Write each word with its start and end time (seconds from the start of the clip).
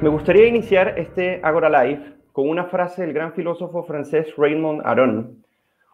Me 0.00 0.08
gustaría 0.08 0.46
iniciar 0.46 0.94
este 0.96 1.40
Agora 1.42 1.68
Live 1.68 2.18
con 2.30 2.48
una 2.48 2.66
frase 2.66 3.02
del 3.02 3.12
gran 3.12 3.32
filósofo 3.32 3.82
francés 3.82 4.32
Raymond 4.36 4.82
Aron. 4.84 5.44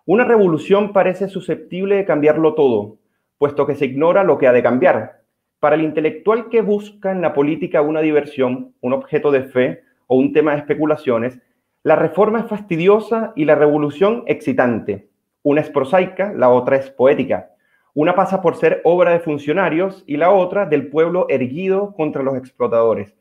Una 0.05 0.25
revolución 0.25 0.93
parece 0.93 1.27
susceptible 1.29 1.97
de 1.97 2.05
cambiarlo 2.05 2.53
todo, 2.53 2.99
puesto 3.39 3.67
que 3.67 3.75
se 3.75 3.87
ignora 3.87 4.23
lo 4.23 4.37
que 4.37 4.47
ha 4.47 4.53
de 4.53 4.63
cambiar. 4.63 5.23
Para 5.59 5.77
el 5.77 5.81
intelectual 5.81 6.51
que 6.51 6.61
busca 6.61 7.13
en 7.13 7.23
la 7.23 7.33
política 7.33 7.81
una 7.81 8.03
diversión, 8.03 8.75
un 8.83 8.93
objeto 8.93 9.31
de 9.31 9.45
fe 9.45 9.85
o 10.07 10.19
un 10.19 10.35
tema 10.35 10.53
de 10.53 10.59
especulaciones, 10.59 11.41
la 11.83 11.97
reforma 11.97 12.41
es 12.41 12.47
fastidiosa 12.47 13.33
y 13.35 13.47
la 13.47 13.55
revolución 13.55 14.25
excitante. 14.27 15.09
Una 15.43 15.63
es 15.63 15.71
prosaica, 15.71 16.31
la 16.35 16.51
otra 16.51 16.77
es 16.77 16.91
poética. 16.91 17.53
Una 17.95 18.15
pasa 18.15 18.43
por 18.43 18.57
ser 18.57 18.83
obra 18.85 19.13
de 19.13 19.21
funcionarios 19.21 20.05
y 20.07 20.19
la 20.19 20.31
otra 20.31 20.67
del 20.67 20.89
pueblo 20.89 21.25
erguido 21.31 21.95
contra 21.95 22.23
los 22.23 22.37
explotadores. 22.37 23.15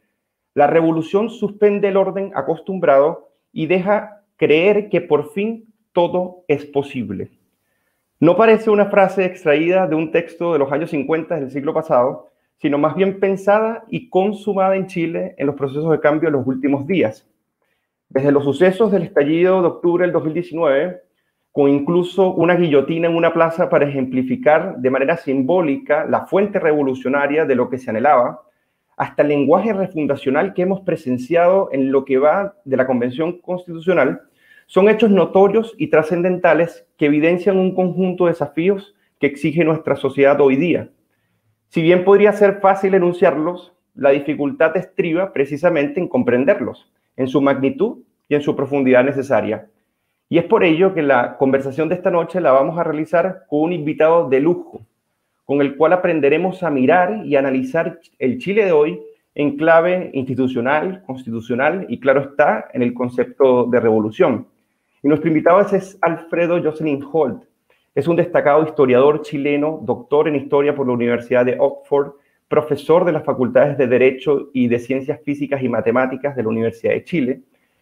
La 0.54 0.68
revolución 0.68 1.30
suspende 1.30 1.88
el 1.88 1.98
orden 1.98 2.32
acostumbrado 2.36 3.30
y 3.52 3.66
deja 3.66 4.24
creer 4.38 4.90
que 4.90 5.02
por 5.02 5.32
fin 5.32 5.66
todo 5.94 6.44
es 6.48 6.66
posible. 6.66 7.32
No 8.20 8.38
parece 8.38 8.70
una 8.70 8.86
frase 8.86 9.26
extraída 9.26 9.88
de 9.88 9.96
un 9.96 10.12
texto 10.12 10.54
de 10.54 10.60
los 10.60 10.72
años 10.72 10.92
50 10.92 11.36
del 11.36 11.52
siglo 11.52 11.74
pasado, 11.74 12.30
sino 12.58 12.78
más 12.78 12.96
bien 12.96 13.20
pensada 13.20 13.84
y 13.90 14.10
consumada 14.10 14.76
en 14.76 14.88
Chile 14.88 15.36
en 15.38 15.48
los 15.48 15.56
procesos 15.56 15.92
de 15.92 16.00
cambio 16.00 16.30
de 16.30 16.38
los 16.38 16.48
últimos 16.48 16.88
días. 16.88 17.28
Desde 18.10 18.32
los 18.32 18.44
sucesos 18.44 18.92
del 18.92 19.04
estallido 19.04 19.62
de 19.62 19.68
octubre 19.68 20.06
del 20.06 20.14
2019, 20.14 21.02
con 21.52 21.70
incluso 21.70 22.34
una 22.34 22.56
guillotina 22.56 23.08
en 23.08 23.16
una 23.16 23.34
plaza 23.34 23.70
para 23.70 23.88
ejemplificar 23.88 24.78
de 24.78 24.90
manera 24.90 25.18
simbólica 25.18 26.06
la 26.06 26.26
fuente 26.26 26.60
revolucionaria 26.60 27.46
de 27.46 27.56
lo 27.56 27.70
que 27.70 27.78
se 27.78 27.90
anhelaba, 27.90 28.44
hasta 29.04 29.22
el 29.22 29.28
lenguaje 29.28 29.74
refundacional 29.74 30.54
que 30.54 30.62
hemos 30.62 30.80
presenciado 30.80 31.68
en 31.74 31.92
lo 31.92 32.06
que 32.06 32.20
va 32.20 32.56
de 32.64 32.78
la 32.78 32.88
Convención 32.88 33.42
Constitucional, 33.42 34.22
son 34.66 34.88
hechos 34.88 35.12
notorios 35.12 35.76
y 35.78 35.88
trascendentales 35.88 36.88
que 36.98 37.08
evidencian 37.08 37.58
un 37.58 37.76
conjunto 37.76 38.24
de 38.24 38.32
desafíos 38.32 38.96
que 39.20 39.28
exige 39.28 39.66
nuestra 39.66 39.98
sociedad 39.98 40.40
hoy 40.40 40.56
día. 40.56 40.90
Si 41.68 41.82
bien 41.82 42.06
podría 42.06 42.32
ser 42.32 42.62
fácil 42.62 42.94
enunciarlos, 42.94 43.74
la 43.94 44.12
dificultad 44.12 44.78
estriba 44.78 45.34
precisamente 45.34 46.00
en 46.00 46.08
comprenderlos, 46.08 46.90
en 47.18 47.28
su 47.28 47.42
magnitud 47.42 48.04
y 48.30 48.36
en 48.36 48.42
su 48.42 48.56
profundidad 48.56 49.04
necesaria. 49.04 49.68
Y 50.30 50.38
es 50.38 50.46
por 50.46 50.64
ello 50.64 50.94
que 50.94 51.02
la 51.02 51.36
conversación 51.36 51.90
de 51.90 51.96
esta 51.96 52.10
noche 52.10 52.40
la 52.40 52.54
vamos 52.54 52.80
a 52.80 52.86
realizar 52.86 53.44
con 53.50 53.64
un 53.64 53.74
invitado 53.74 54.30
de 54.30 54.40
lujo, 54.40 54.80
con 55.46 55.62
el 55.62 55.76
cual 55.76 55.94
aprenderemos 55.94 56.64
a 56.64 56.70
mirar 56.70 57.26
y 57.26 57.36
analizar 57.36 58.00
el 58.20 58.38
Chile 58.38 58.66
de 58.66 58.72
hoy 58.72 59.02
en 59.36 59.58
clave 59.58 60.12
institucional, 60.14 61.04
constitucional 61.06 61.86
y 61.90 62.00
claro 62.00 62.22
está, 62.22 62.70
en 62.74 62.84
el 62.84 62.94
concepto 62.94 63.66
de 63.66 63.80
revolución. 63.80 64.48
Y 65.02 65.08
nuestro 65.08 65.28
invitado 65.28 65.60
es 65.62 65.98
Alfredo 66.02 66.62
Jocelyn 66.64 67.04
Holt. 67.12 67.44
Es 67.96 68.08
un 68.08 68.16
destacado 68.16 68.64
historiador 68.64 69.22
chileno, 69.22 69.80
doctor 69.84 70.28
en 70.28 70.36
historia 70.36 70.76
por 70.76 70.88
la 70.88 70.94
Universidad 70.94 71.46
de 71.46 71.58
Oxford, 71.60 72.14
profesor 72.48 73.04
de 73.04 73.12
las 73.12 73.24
facultades 73.24 73.78
de 73.78 73.88
Derecho 73.88 74.50
y 74.54 74.68
de 74.68 74.80
Ciencias 74.80 75.20
Físicas 75.24 75.62
y 75.62 75.70
Matemáticas 75.70 76.36
de 76.36 76.44
la 76.44 76.50
Universidad 76.50 76.94
de 76.94 77.04
Chile. 77.04 77.42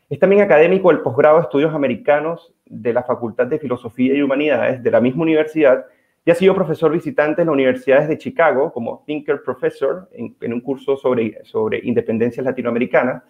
Es 0.10 0.20
también 0.20 0.42
académico 0.42 0.90
del 0.90 1.02
posgrado 1.02 1.38
de 1.38 1.44
Estudios 1.44 1.74
Americanos 1.74 2.54
de 2.66 2.94
la 2.94 3.04
Facultad 3.04 3.48
de 3.48 3.60
Filosofía 3.60 4.14
y 4.14 4.22
Humanidades 4.22 4.82
de 4.82 4.92
la 4.92 5.00
misma 5.00 5.24
universidad 5.24 5.86
y 6.26 6.32
ha 6.32 6.36
sido 6.36 6.54
profesor 6.54 6.92
visitante 6.92 7.42
en 7.42 7.48
las 7.48 7.54
universidades 7.54 8.08
de 8.08 8.18
Chicago 8.18 8.72
como 8.72 9.04
Thinker 9.06 9.42
Professor 9.44 10.08
en, 10.14 10.54
un 10.54 10.62
curso 10.62 10.96
sobre, 10.96 11.44
sobre 11.44 11.80
independencias 11.84 12.46
latinoamericanas, 12.46 13.24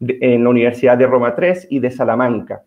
en 0.00 0.42
la 0.42 0.50
Universidad 0.50 0.96
de 0.96 1.06
Roma 1.06 1.34
III 1.38 1.66
y 1.68 1.78
de 1.78 1.90
Salamanca. 1.90 2.62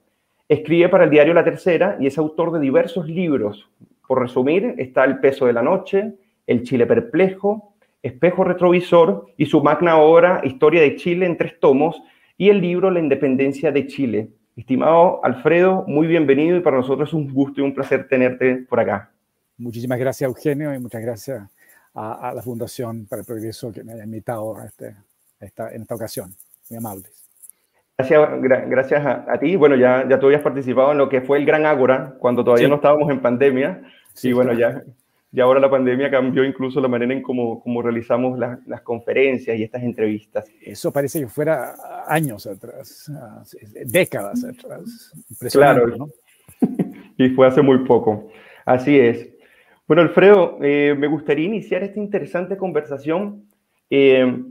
Escribe 0.48 0.90
para 0.90 1.06
el 1.06 1.10
diario 1.10 1.34
La 1.34 1.44
Tercera 1.44 1.98
y 2.00 2.06
es 2.06 2.18
autor 2.20 2.52
de 2.52 2.60
diversos 2.60 3.08
libros. 3.08 3.68
Por 4.08 4.22
resumir, 4.22 4.76
está 4.78 5.04
El 5.06 5.20
peso 5.20 5.48
de 5.48 5.54
la 5.54 5.64
noche, 5.64 6.14
El 6.46 6.62
Chile 6.62 6.86
perplejo, 6.86 7.74
Espejo 8.04 8.44
retrovisor 8.44 9.28
y 9.38 9.46
su 9.48 9.64
magna 9.64 9.98
obra 9.98 10.42
Historia 10.44 10.82
de 10.82 10.96
Chile 10.98 11.26
en 11.26 11.38
tres 11.38 11.60
tomos 11.60 12.04
y 12.38 12.50
el 12.50 12.62
libro 12.62 12.92
La 12.92 13.00
independencia 13.00 13.72
de 13.72 13.88
Chile. 13.88 14.30
Estimado 14.56 15.22
Alfredo, 15.24 15.86
muy 15.88 16.06
bienvenido 16.06 16.58
y 16.58 16.60
para 16.60 16.78
nosotros 16.78 17.10
es 17.10 17.14
un 17.14 17.34
gusto 17.34 17.62
y 17.62 17.64
un 17.64 17.74
placer 17.74 18.08
tenerte 18.08 18.58
por 18.70 18.80
acá. 18.80 19.13
Muchísimas 19.58 20.00
gracias, 20.00 20.28
Eugenio, 20.28 20.74
y 20.74 20.80
muchas 20.80 21.02
gracias 21.02 21.44
a, 21.94 22.34
la 22.36 22.42
Fundación 22.42 23.06
para 23.06 23.22
el 23.22 23.26
Progreso 23.26 23.72
que 23.72 23.84
me 23.84 23.94
haya 23.94 24.04
invitado 24.04 24.58
a 24.58 24.66
este, 24.66 24.96
esta, 25.40 25.72
en 25.72 25.84
esta 25.84 25.96
ocasión. 25.96 26.34
Muy 26.70 26.78
amables. 26.78 27.12
Gracias, 27.98 28.42
gracias 28.68 29.06
a, 29.06 29.38
ti. 29.40 29.56
Bueno, 29.56 29.76
ya, 29.76 30.08
ya 30.10 30.20
tú 30.20 30.26
habías 30.26 30.42
participado 30.42 30.92
en 30.92 30.98
lo 30.98 31.08
que 31.08 31.22
fue 31.22 31.38
el 31.38 31.46
Gran 31.46 31.66
Ágora, 31.66 32.16
cuando 32.20 32.44
todavía 32.44 32.68
no 32.68 32.76
estábamos 32.76 33.10
en 33.12 33.22
pandemia. 33.22 33.84
Sí, 34.14 34.30
y 34.30 34.34
bueno, 34.34 34.54
ya, 34.54 34.84
ya 35.32 35.44
ahora 35.44 35.60
la 35.60 35.70
pandemia 35.70 36.10
cambió 36.10 36.44
incluso 36.44 36.82
la 36.82 36.88
manera 36.88 37.14
en 37.14 37.22
cómo, 37.22 37.62
cómo 37.62 37.82
realizamos 37.82 38.40
las 38.40 38.82
conferencias 38.82 39.58
y 39.58 39.64
estas 39.64 39.84
entrevistas. 39.84 40.46
Eso 40.62 40.92
parece 40.92 41.20
que 41.20 41.28
fuera 41.28 41.76
años 42.08 42.48
atrás, 42.48 43.12
décadas 43.86 44.44
atrás. 44.44 45.12
Claro, 45.52 45.88
¿no? 45.88 46.10
y 47.18 47.30
fue 47.30 47.48
hace 47.48 47.62
muy 47.62 47.80
poco. 47.80 48.30
Así 48.66 49.00
es. 49.00 49.33
Bueno, 49.94 50.10
Alfredo, 50.10 50.58
eh, 50.60 50.96
me 50.98 51.06
gustaría 51.06 51.46
iniciar 51.46 51.84
esta 51.84 52.00
interesante 52.00 52.58
conversación 52.58 53.44
eh, 53.92 54.42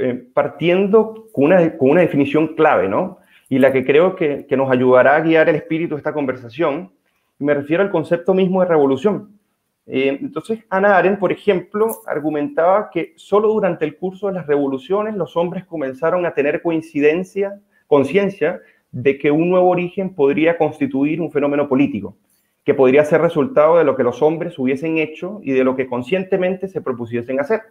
eh, 0.00 0.28
partiendo 0.32 1.26
con 1.32 1.46
una, 1.46 1.76
con 1.76 1.90
una, 1.90 2.02
definición 2.02 2.54
clave, 2.54 2.88
¿no? 2.88 3.18
Y 3.48 3.58
la 3.58 3.72
que 3.72 3.84
creo 3.84 4.14
que, 4.14 4.46
que, 4.46 4.56
nos 4.56 4.70
ayudará 4.70 5.16
a 5.16 5.20
guiar 5.20 5.48
el 5.48 5.56
espíritu 5.56 5.96
de 5.96 5.98
esta 5.98 6.12
conversación. 6.12 6.92
Me 7.40 7.52
refiero 7.52 7.82
al 7.82 7.90
concepto 7.90 8.32
mismo 8.32 8.60
de 8.60 8.68
revolución. 8.68 9.40
entonces, 9.86 10.60
Ana 10.70 10.96
Arendt, 10.96 11.18
por 11.18 11.32
ejemplo, 11.32 11.88
argumentaba 12.06 12.88
que 12.88 13.12
solo 13.16 13.48
durante 13.48 13.84
el 13.84 13.96
curso 13.96 14.28
de 14.28 14.34
las 14.34 14.46
revoluciones 14.46 15.16
los 15.16 15.36
hombres 15.36 15.64
comenzaron 15.64 16.24
a 16.26 16.32
tener 16.32 16.62
coincidencia, 16.62 17.58
conciencia 17.88 18.60
de 18.92 19.18
que 19.18 19.32
un 19.32 19.50
nuevo 19.50 19.68
origen 19.68 20.14
podría 20.14 20.56
constituir 20.56 21.20
un 21.20 21.32
fenómeno 21.32 21.68
político 21.68 22.16
que 22.64 22.74
podría 22.74 23.04
ser 23.04 23.20
resultado 23.20 23.78
de 23.78 23.84
lo 23.84 23.96
que 23.96 24.04
los 24.04 24.22
hombres 24.22 24.58
hubiesen 24.58 24.98
hecho 24.98 25.40
y 25.42 25.52
de 25.52 25.64
lo 25.64 25.74
que 25.74 25.86
conscientemente 25.86 26.68
se 26.68 26.80
propusiesen 26.80 27.40
hacer, 27.40 27.62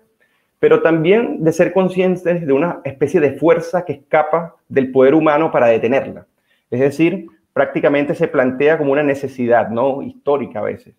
pero 0.59 0.81
también 0.81 1.43
de 1.43 1.53
ser 1.53 1.73
conscientes 1.73 2.45
de 2.45 2.53
una 2.53 2.81
especie 2.83 3.19
de 3.19 3.33
fuerza 3.33 3.85
que 3.85 3.93
escapa 3.93 4.55
del 4.67 4.91
poder 4.91 5.15
humano 5.15 5.51
para 5.51 5.67
detenerla. 5.67 6.27
Es 6.69 6.79
decir, 6.79 7.27
prácticamente 7.53 8.15
se 8.15 8.27
plantea 8.27 8.77
como 8.77 8.91
una 8.91 9.03
necesidad, 9.03 9.69
¿no? 9.69 10.01
Histórica 10.01 10.59
a 10.59 10.63
veces, 10.63 10.95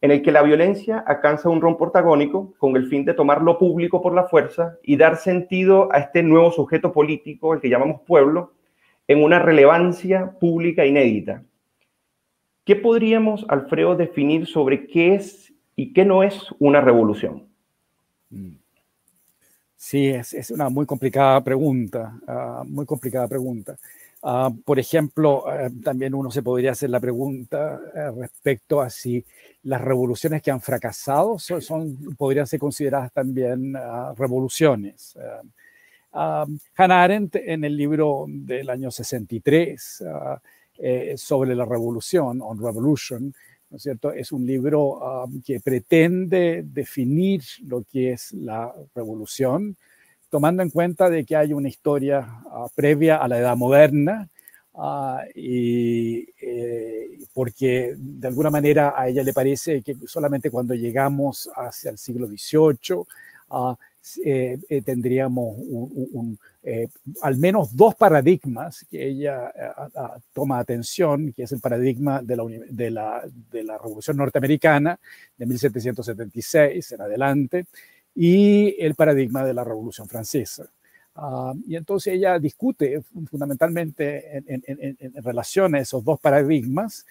en 0.00 0.10
el 0.10 0.22
que 0.22 0.32
la 0.32 0.42
violencia 0.42 0.98
alcanza 0.98 1.48
un 1.48 1.60
rol 1.60 1.76
protagónico 1.76 2.52
con 2.58 2.76
el 2.76 2.88
fin 2.88 3.04
de 3.04 3.14
tomar 3.14 3.42
lo 3.42 3.58
público 3.58 4.02
por 4.02 4.14
la 4.14 4.24
fuerza 4.24 4.76
y 4.82 4.96
dar 4.96 5.16
sentido 5.16 5.88
a 5.92 5.98
este 5.98 6.22
nuevo 6.22 6.50
sujeto 6.52 6.92
político, 6.92 7.54
el 7.54 7.60
que 7.60 7.68
llamamos 7.68 8.00
pueblo, 8.06 8.52
en 9.08 9.22
una 9.22 9.38
relevancia 9.38 10.32
pública 10.38 10.86
inédita, 10.86 11.42
¿Qué 12.64 12.76
podríamos, 12.76 13.44
Alfredo, 13.48 13.96
definir 13.96 14.46
sobre 14.46 14.86
qué 14.86 15.14
es 15.14 15.52
y 15.76 15.92
qué 15.92 16.04
no 16.04 16.22
es 16.22 16.46
una 16.58 16.80
revolución? 16.80 17.48
Mm. 18.30 18.60
Sí, 19.76 20.08
es, 20.08 20.50
una 20.50 20.68
muy 20.68 20.84
complicada 20.84 21.42
pregunta, 21.42 22.20
ah, 22.28 22.62
muy 22.66 22.84
complicada 22.84 23.26
pregunta. 23.26 23.78
Ah, 24.22 24.50
por 24.64 24.78
ejemplo, 24.78 25.44
eh, 25.50 25.70
también 25.82 26.14
uno 26.14 26.30
se 26.30 26.42
podría 26.42 26.72
hacer 26.72 26.90
la 26.90 27.00
pregunta 27.00 27.80
eh, 27.94 28.10
respecto 28.10 28.82
a 28.82 28.90
si 28.90 29.24
las 29.62 29.80
revoluciones 29.80 30.42
que 30.42 30.50
han 30.50 30.60
fracasado 30.60 31.38
son, 31.38 32.14
podrían 32.18 32.46
ser 32.46 32.60
consideradas 32.60 33.10
también 33.10 33.74
ah, 33.74 34.12
revoluciones. 34.18 35.16
Hannah 36.12 37.02
Arendt 37.02 37.36
en 37.36 37.64
el 37.64 37.76
libro 37.76 38.26
del 38.28 38.68
año 38.68 38.90
63 38.90 40.04
eh, 40.82 41.14
sobre 41.16 41.54
la 41.54 41.64
revolución, 41.64 42.40
On 42.42 42.58
Revolution, 42.58 43.34
¿no 43.70 43.76
es 43.76 43.82
cierto? 43.82 44.12
Es 44.12 44.32
un 44.32 44.46
libro 44.46 45.24
um, 45.24 45.42
que 45.42 45.60
pretende 45.60 46.64
definir 46.64 47.42
lo 47.66 47.82
que 47.82 48.12
es 48.12 48.32
la 48.32 48.74
revolución, 48.94 49.76
tomando 50.28 50.62
en 50.62 50.70
cuenta 50.70 51.08
de 51.08 51.24
que 51.24 51.36
hay 51.36 51.52
una 51.52 51.68
historia 51.68 52.26
uh, 52.46 52.68
previa 52.74 53.16
a 53.18 53.28
la 53.28 53.38
edad 53.38 53.56
moderna, 53.56 54.28
uh, 54.72 55.18
y 55.34 56.26
eh, 56.40 57.18
porque 57.32 57.94
de 57.96 58.28
alguna 58.28 58.50
manera 58.50 58.94
a 58.96 59.08
ella 59.08 59.22
le 59.22 59.32
parece 59.32 59.82
que 59.82 59.96
solamente 60.06 60.50
cuando 60.50 60.74
llegamos 60.74 61.48
hacia 61.54 61.90
el 61.90 61.98
siglo 61.98 62.26
XVIII 62.26 63.04
uh, 63.50 63.74
eh, 64.24 64.82
tendríamos 64.84 65.56
un, 65.58 66.38
eh, 66.62 66.88
al 67.22 67.38
menos 67.38 67.74
dos 67.74 67.94
paradigmas 67.94 68.86
que 68.90 69.08
ella 69.08 69.48
eh, 69.48 69.70
toma 70.32 70.58
atención, 70.58 71.32
que 71.32 71.44
es 71.44 71.52
el 71.52 71.60
paradigma 71.60 72.20
de 72.20 72.36
la, 72.36 72.44
de, 72.68 72.90
la, 72.90 73.22
de 73.50 73.64
la, 73.64 73.78
Revolución 73.78 74.18
Norteamericana 74.18 74.98
de 75.38 75.46
1776 75.46 76.92
en 76.92 77.00
adelante 77.00 77.66
y 78.14 78.76
el 78.78 78.94
paradigma 78.94 79.42
de 79.44 79.54
la 79.54 79.64
Revolución 79.64 80.06
Francesa. 80.06 80.68
Ah, 81.14 81.54
y 81.66 81.76
entonces 81.76 82.14
ella 82.14 82.38
discute 82.38 83.02
fundamentalmente 83.30 84.42
en, 84.46 85.22
relación 85.22 85.74
a 85.74 85.80
esos 85.80 86.04
dos 86.04 86.20
paradigmas 86.20 87.06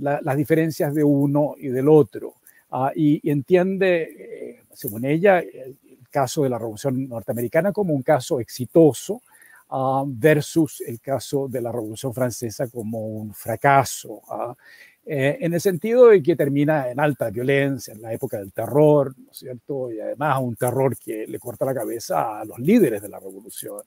las 0.00 0.36
diferencias 0.36 0.94
de 0.94 1.04
uno 1.04 1.54
y 1.58 1.68
del 1.68 1.88
otro. 1.88 2.36
Ah, 2.70 2.92
y, 2.94 3.28
entiende, 3.30 4.02
eh, 4.02 4.62
según 4.72 5.04
ella, 5.04 5.40
el 5.40 5.76
caso 6.08 6.42
de 6.42 6.50
la 6.50 6.58
Revolución 6.58 7.08
Norteamericana 7.08 7.72
como 7.72 7.94
un 7.94 8.02
caso 8.02 8.40
exitoso 8.40 9.22
versus 10.06 10.80
el 10.86 11.00
caso 11.00 11.48
de 11.48 11.60
la 11.60 11.72
Revolución 11.72 12.14
Francesa 12.14 12.68
como 12.68 13.00
un 13.00 13.34
fracaso. 13.34 14.22
Eh, 15.08 15.38
en 15.40 15.54
el 15.54 15.60
sentido 15.60 16.08
de 16.08 16.20
que 16.20 16.34
termina 16.34 16.90
en 16.90 16.98
alta 16.98 17.30
violencia, 17.30 17.94
en 17.94 18.02
la 18.02 18.12
época 18.12 18.38
del 18.38 18.52
terror, 18.52 19.14
¿no 19.16 19.30
es 19.30 19.38
cierto? 19.38 19.92
Y 19.92 20.00
además 20.00 20.40
un 20.42 20.56
terror 20.56 20.96
que 20.98 21.26
le 21.28 21.38
corta 21.38 21.64
la 21.64 21.74
cabeza 21.74 22.40
a 22.40 22.44
los 22.44 22.58
líderes 22.58 23.02
de 23.02 23.08
la 23.08 23.20
revolución. 23.20 23.82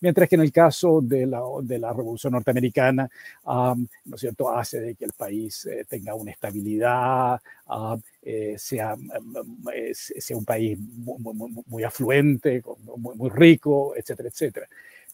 Mientras 0.00 0.28
que 0.28 0.34
en 0.36 0.40
el 0.40 0.52
caso 0.52 1.00
de 1.02 1.26
la, 1.26 1.42
de 1.62 1.78
la 1.78 1.92
revolución 1.92 2.32
norteamericana, 2.32 3.08
¿no 3.44 4.16
cierto?, 4.16 4.50
hace 4.50 4.80
de 4.80 4.94
que 4.94 5.04
el 5.04 5.12
país 5.12 5.66
eh, 5.66 5.84
tenga 5.88 6.14
una 6.14 6.30
estabilidad, 6.30 7.40
eh, 8.22 8.54
sea, 8.58 8.96
sea 9.92 10.36
un 10.36 10.44
país 10.44 10.78
muy, 10.78 11.84
afluente, 11.84 12.62
muy, 12.96 13.14
muy 13.16 13.30
rico, 13.30 13.94
etcétera, 13.96 14.28
etcétera. 14.28 14.66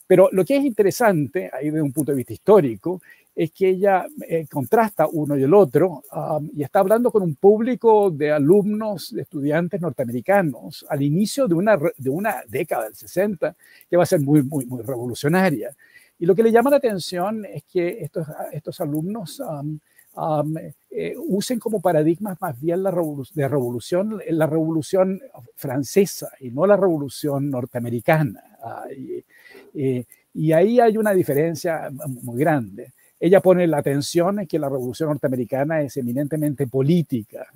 Pero 0.07 0.29
lo 0.31 0.45
que 0.45 0.57
es 0.57 0.65
interesante, 0.65 1.51
ahí 1.53 1.67
desde 1.67 1.83
un 1.83 1.93
punto 1.93 2.13
de 2.13 2.17
vista 2.17 2.33
histórico, 2.33 3.03
es 3.37 3.53
que 3.53 3.69
ella 3.69 4.07
eh, 4.27 4.47
contrasta 4.51 5.07
uno 5.13 5.37
y 5.37 5.43
el 5.43 5.53
otro 5.53 6.03
um, 6.11 6.49
y 6.55 6.63
está 6.63 6.79
hablando 6.79 7.11
con 7.13 7.23
un 7.23 7.35
público 7.37 8.11
de 8.11 8.33
alumnos, 8.33 9.15
de 9.15 9.23
estudiantes 9.23 9.79
norteamericanos 9.79 10.87
al 10.89 11.03
inicio 11.03 11.47
de 11.47 11.55
una, 11.55 11.79
de 11.99 12.11
una 12.11 12.37
década 12.49 12.85
del 12.85 12.95
60 12.95 13.55
que 13.91 13.97
va 13.99 14.05
a 14.05 14.07
ser 14.07 14.21
muy, 14.21 14.43
muy, 14.43 14.65
muy 14.65 14.83
revolucionaria. 14.83 15.77
Y 16.19 16.25
lo 16.25 16.35
que 16.35 16.43
le 16.43 16.51
llama 16.51 16.71
la 16.71 16.77
atención 16.77 17.45
es 17.45 17.65
que 17.65 17.99
estos, 18.01 18.27
estos 18.53 18.81
alumnos 18.81 19.39
um, 19.41 19.79
um, 20.17 20.55
eh, 20.91 21.15
usen 21.19 21.59
como 21.59 21.83
paradigmas 21.83 22.41
más 22.41 22.59
bien 22.59 22.83
la 22.83 22.91
de 22.91 23.49
revolución, 23.49 24.19
la 24.31 24.47
revolución 24.47 25.21
francesa 25.55 26.31
y 26.41 26.51
no 26.51 26.67
la 26.67 26.79
revolución 26.79 27.51
norteamericana. 27.51 28.43
Ah, 28.63 28.87
y, 28.95 30.53
ahí 30.53 30.81
hay 30.81 30.97
una 30.97 31.13
diferencia 31.13 31.91
muy 32.23 32.39
grande. 32.41 32.93
Ella 33.19 33.41
pone 33.41 33.67
la 33.67 33.79
atención 33.79 34.41
en 34.41 34.47
que 34.47 34.59
la 34.59 34.69
revolución 34.69 35.09
norteamericana 35.09 35.81
es 35.81 35.97
eminentemente 35.97 36.67
política 36.67 37.47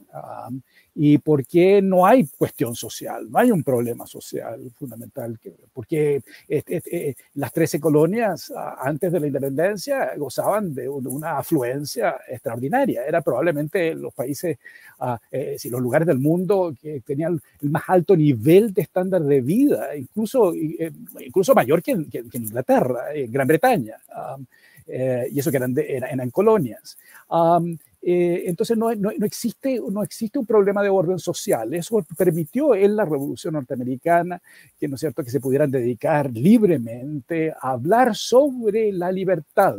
y 0.94 1.18
por 1.18 1.46
qué 1.46 1.80
no 1.82 2.06
hay 2.06 2.26
cuestión 2.26 2.74
social, 2.74 3.30
no 3.30 3.38
hay 3.38 3.50
un 3.50 3.62
problema 3.62 4.06
social 4.06 4.70
fundamental, 4.74 5.38
porque 5.72 6.22
eh, 6.48 7.14
las 7.34 7.52
13 7.52 7.78
colonias 7.78 8.52
antes 8.78 9.12
de 9.12 9.20
la 9.20 9.26
independencia 9.26 10.14
gozaban 10.16 10.74
de 10.74 10.88
una 10.88 11.38
afluencia 11.38 12.16
extraordinaria, 12.28 13.04
era 13.06 13.20
probablemente 13.20 13.94
los 13.94 14.12
países, 14.14 14.58
ah, 14.98 15.18
eh, 15.30 15.56
si 15.58 15.70
los 15.70 15.80
lugares 15.80 16.08
del 16.08 16.18
mundo 16.18 16.74
que 16.80 17.00
tenían 17.00 17.40
el 17.62 17.70
más 17.70 17.84
alto 17.86 18.16
nivel 18.16 18.72
de 18.74 18.82
estándar 18.82 19.22
de 19.22 19.40
vida, 19.40 19.94
incluso, 19.96 20.52
eh, 20.54 20.90
incluso 21.20 21.54
mayor 21.54 21.82
que, 21.82 21.92
en 21.92 22.08
Inglaterra, 22.32 23.14
en 23.14 23.30
Gran 23.30 23.46
Bretaña. 23.46 23.96
Eh, 24.92 25.28
y 25.32 25.38
eso 25.38 25.50
que 25.50 25.56
eran, 25.58 25.74
eran, 25.78 26.30
colonias. 26.30 26.98
Eh, 28.02 28.44
entonces 28.46 28.78
no, 28.78 28.94
no, 28.94 29.10
existe, 29.10 29.78
no 29.90 30.02
existe 30.02 30.38
un 30.38 30.46
problema 30.46 30.82
de 30.82 30.88
orden 30.88 31.18
social. 31.18 31.72
Eso 31.74 32.04
permitió 32.16 32.74
en 32.74 32.96
la 32.96 33.04
Revolución 33.04 33.54
Norteamericana 33.54 34.40
que, 34.78 34.88
¿no 34.88 34.94
es 34.94 35.00
cierto?, 35.00 35.22
que 35.22 35.30
se 35.30 35.40
pudieran 35.40 35.70
dedicar 35.70 36.30
libremente 36.32 37.52
a 37.52 37.72
hablar 37.72 38.16
sobre 38.16 38.90
la 38.92 39.12
libertad. 39.12 39.76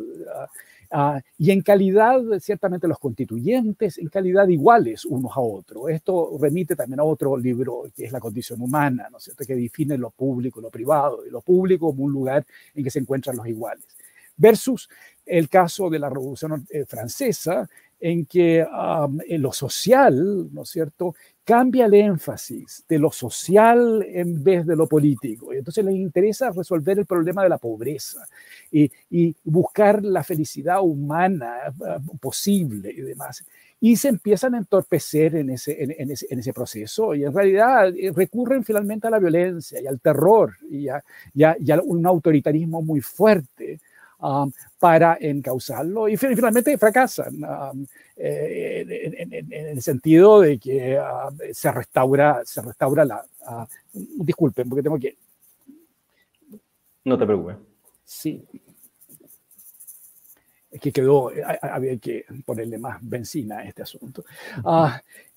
y 1.37 1.51
en 1.51 1.61
calidad, 1.61 2.21
ciertamente 2.39 2.87
los 2.87 2.99
constituyentes, 2.99 3.97
en 3.97 4.09
calidad 4.09 4.47
iguales 4.47 5.05
unos 5.05 5.31
a 5.35 5.39
otros. 5.39 5.89
Esto 5.89 6.37
remite 6.39 6.75
también 6.75 6.99
a 6.99 7.03
otro 7.03 7.35
libro 7.37 7.83
que 7.95 8.05
es 8.05 8.11
La 8.11 8.19
condición 8.19 8.61
humana, 8.61 9.07
¿no 9.11 9.17
es 9.17 9.23
cierto?, 9.23 9.43
que 9.45 9.55
define 9.55 9.97
lo 9.97 10.11
público 10.11 10.61
lo 10.61 10.69
privado, 10.69 11.25
y 11.25 11.29
lo 11.29 11.41
público 11.41 11.87
como 11.87 12.03
un 12.03 12.11
lugar 12.13 12.45
en 12.75 12.83
que 12.83 12.91
se 12.91 12.99
encuentran 12.99 13.35
los 13.35 13.47
iguales 13.47 13.85
versus 14.41 14.89
el 15.25 15.47
caso 15.47 15.89
de 15.89 15.99
la 15.99 16.09
Revolución 16.09 16.65
eh, 16.69 16.85
Francesa, 16.85 17.69
en 18.01 18.25
que 18.25 18.65
en 19.27 19.41
lo 19.41 19.53
social, 19.53 20.49
¿no 20.51 20.63
es 20.63 20.69
cierto?, 20.69 21.13
cambia 21.43 21.85
el 21.85 21.93
énfasis 21.93 22.83
de 22.89 22.97
lo 22.97 23.11
social 23.11 24.03
en 24.07 24.43
vez 24.43 24.65
de 24.65 24.75
lo 24.75 24.87
político. 24.87 25.53
Y 25.53 25.57
entonces 25.57 25.85
les 25.85 25.95
interesa 25.95 26.49
resolver 26.49 26.97
el 26.97 27.05
problema 27.05 27.43
de 27.43 27.49
la 27.49 27.59
pobreza 27.59 28.25
y, 28.71 28.89
buscar 29.43 30.03
la 30.03 30.23
felicidad 30.23 30.81
humana 30.81 31.57
ah, 31.85 31.99
posible 32.19 32.91
y 32.91 33.01
demás. 33.01 33.45
Y 33.79 33.95
se 33.95 34.07
empiezan 34.07 34.55
a 34.55 34.59
entorpecer 34.59 35.35
en 35.35 35.51
ese, 35.51 35.77
en, 35.83 36.11
ese, 36.39 36.53
proceso 36.53 37.13
y 37.13 37.23
en 37.23 37.33
realidad 37.33 37.93
eh, 37.95 38.11
recurren 38.15 38.63
finalmente 38.63 39.07
a 39.07 39.11
la 39.11 39.19
violencia 39.19 39.79
y 39.79 39.87
al 39.87 39.99
terror 39.99 40.55
y 40.69 40.87
a, 40.87 41.03
y 41.33 41.43
a 41.43 41.81
un 41.83 42.05
autoritarismo 42.05 42.81
muy 42.81 43.01
fuerte 43.01 43.79
Um, 44.23 44.51
para 44.77 45.17
encauzarlo 45.19 46.07
y 46.07 46.15
finalmente 46.15 46.77
fracasan 46.77 47.43
um, 47.43 47.87
eh, 48.15 49.15
en, 49.17 49.51
el 49.51 49.81
sentido 49.81 50.41
de 50.41 50.59
que 50.59 50.99
uh, 50.99 51.35
se 51.51 51.71
restaura, 51.71 52.41
se 52.45 52.61
restaura 52.61 53.03
la... 53.03 53.25
Uh, 53.47 53.65
disculpen, 53.93 54.69
porque 54.69 54.83
tengo 54.83 54.99
que... 54.99 55.17
No 57.03 57.17
te 57.17 57.25
preocupes. 57.25 57.55
Sí. 58.03 58.45
Que 60.81 60.91
quedó, 60.91 61.31
había 61.61 61.95
que 61.97 62.25
ponerle 62.43 62.79
más 62.79 62.97
benzina 63.01 63.59
a 63.59 63.65
este 63.65 63.83
asunto. 63.83 64.25
Uh, 64.63 64.89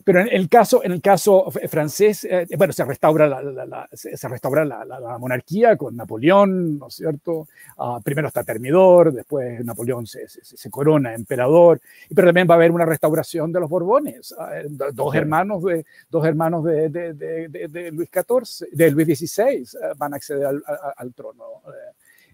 pero 0.05 0.21
en 0.21 0.29
el 0.29 0.49
caso, 0.51 0.85
en 0.85 0.93
el 0.93 1.01
caso 1.01 1.51
francés, 1.69 2.25
eh, 2.25 2.47
bueno, 2.59 2.75
se 2.75 2.85
restaura 2.85 3.27
la, 3.27 3.89
se 3.93 4.29
restaura 4.29 4.65
la, 4.65 5.19
monarquía 5.19 5.77
con 5.79 5.97
Napoleón, 5.97 6.79
¿no 6.79 6.89
es 6.89 6.95
cierto? 6.95 7.49
Ah, 7.79 7.99
primero 8.05 8.29
está 8.29 8.45
Termidor, 8.45 9.13
después 9.13 9.65
Napoleón 9.65 10.07
se, 10.07 10.29
se, 10.29 10.71
corona 10.71 11.15
emperador, 11.15 11.81
pero 12.15 12.29
también 12.29 12.47
va 12.49 12.55
a 12.55 12.57
haber 12.57 12.71
una 12.71 12.85
restauración 12.85 13.51
de 13.51 13.61
los 13.61 13.71
Borbones, 13.71 14.35
eh, 14.53 14.67
dos 14.93 15.15
hermanos 15.15 15.65
de 15.65 15.87
dos 16.11 16.27
hermanos 16.27 16.65
de, 16.65 16.91
de, 16.91 17.15
de, 17.15 17.91
Luis 17.91 18.11
XIV, 18.13 18.69
de 18.73 18.91
Luis 18.91 19.19
XVI 19.19 19.63
eh, 19.63 19.67
van 19.97 20.13
a 20.13 20.17
acceder 20.17 20.47
al, 20.47 20.63
al 20.97 21.15
trono. 21.15 21.63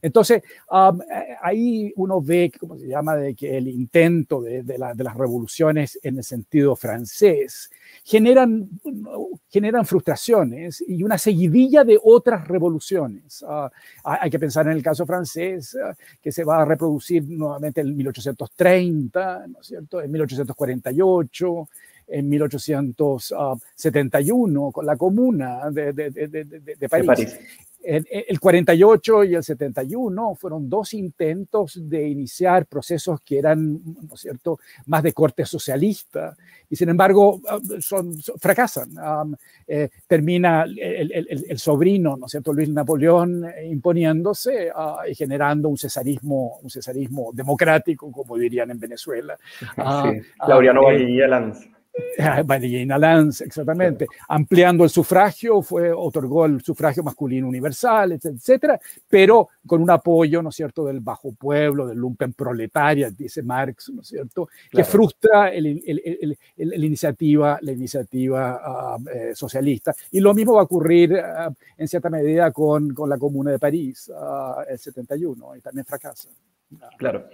Entonces, 0.03 0.43
eh, 0.43 1.37
ahí 1.43 1.93
uno 1.97 2.21
ve, 2.21 2.53
¿cómo 2.59 2.77
se 2.77 2.87
llama?, 2.87 3.17
de 3.17 3.35
que 3.35 3.57
el 3.57 3.69
intento 3.69 4.43
de, 4.43 4.63
las 4.79 5.17
revoluciones 5.17 5.99
en 6.03 6.19
el 6.19 6.25
sentido 6.25 6.77
francés 6.77 7.71
generan, 8.05 8.69
generan 9.49 9.85
frustraciones 9.85 10.85
y 10.87 11.03
una 11.03 11.19
seguidilla 11.19 11.85
de 11.85 11.99
otras 12.03 12.47
revoluciones. 12.49 13.45
Ah, 13.47 13.71
hay 14.05 14.31
que 14.31 14.39
pensar 14.39 14.67
en 14.67 14.73
el 14.73 14.83
caso 14.83 15.07
francés, 15.07 15.77
ah, 15.83 15.95
que 16.23 16.33
se 16.33 16.45
va 16.45 16.63
a 16.63 16.65
reproducir 16.65 17.25
nuevamente 17.29 17.81
en 17.81 17.97
1830, 17.97 19.47
¿no 19.49 19.61
es 19.61 19.67
cierto?, 19.67 20.01
en 20.01 20.11
1848 20.11 21.69
en 22.13 22.29
1871 22.29 24.73
con 24.73 24.85
la 24.85 24.97
Comuna 24.97 25.71
de, 25.71 25.93
de 25.93 26.89
París. 26.89 27.39
El 27.83 28.39
48 28.39 29.25
y 29.25 29.35
el 29.35 29.43
71 29.43 30.35
fueron 30.35 30.69
dos 30.69 30.93
intentos 30.93 31.79
de 31.89 32.09
iniciar 32.09 32.67
procesos 32.67 33.21
que 33.23 33.39
eran, 33.39 33.73
¿no 33.73 34.15
es 34.15 34.21
cierto?, 34.21 34.59
más 34.87 35.03
de 35.03 35.13
corte 35.13 35.47
socialista 35.47 36.37
y 36.69 36.77
sin 36.77 36.89
embargo 36.89 37.41
ah, 37.49 37.59
son, 37.81 38.17
fracasan. 38.39 38.91
Eh, 39.67 39.89
termina 40.07 40.65
el, 40.65 41.59
sobrino, 41.59 42.17
¿no 42.17 42.27
es 42.27 42.33
cierto?, 42.33 42.53
Luis 42.53 42.69
Napoleón 42.69 43.45
eh, 43.45 43.67
imponiéndose 43.67 44.71
ah, 44.75 45.03
y 45.09 45.15
generando 45.15 45.69
un 45.69 45.79
cesarismo, 45.79 46.59
un 46.63 46.71
cesarismo 46.71 47.31
democrático, 47.33 48.13
como 48.13 48.37
dirían 48.37 48.71
en 48.71 48.79
Venezuela. 48.79 49.37
Sí, 49.59 49.67
ah, 49.79 50.13
Laureano 50.47 50.83
Valle 50.83 51.29
Lanz. 51.29 51.80
Valentina 52.45 52.99
Lanz, 52.99 53.41
exactamente. 53.41 54.07
Ampliando 54.29 54.85
el 54.85 54.91
sufragio, 54.91 55.63
fue, 55.63 55.93
otorgó 55.93 56.47
el 56.47 56.61
sufragio 56.63 57.03
masculino 57.03 57.49
universal, 57.49 58.13
etcétera, 58.13 58.79
pero 59.09 59.49
con 59.67 59.83
un 59.83 59.91
apoyo, 59.91 60.43
¿no 60.43 60.51
es 60.51 60.57
cierto?, 60.57 60.85
del 60.85 61.01
bajo 61.01 61.33
pueblo, 61.33 61.87
del 61.87 61.99
lumpen 61.99 62.33
proletaria, 62.33 63.11
dice 63.11 63.43
Marx, 63.43 63.91
¿no 63.91 64.03
es 64.03 64.09
cierto?, 64.09 64.49
que 64.71 64.85
frustra 64.85 65.49
el, 65.49 65.67
el, 65.87 66.85
iniciativa, 66.85 67.59
la 67.61 67.73
iniciativa 67.73 68.61
ah, 68.63 68.99
eh, 69.13 69.33
socialista. 69.35 69.95
Y 70.11 70.21
lo 70.21 70.35
mismo 70.35 70.55
va 70.55 70.61
a 70.61 70.65
ocurrir 70.65 71.17
ah, 71.17 71.53
en 71.77 71.89
cierta 71.89 72.11
medida 72.11 72.51
con, 72.53 72.95
con 72.95 73.09
la 73.09 73.19
Comuna 73.19 73.51
de 73.51 73.59
París, 73.59 74.11
uh, 74.15 74.63
el 74.69 74.79
71, 74.79 75.57
y 75.57 75.61
también 75.61 75.85
fracasa. 75.85 76.29
Claro. 76.97 77.29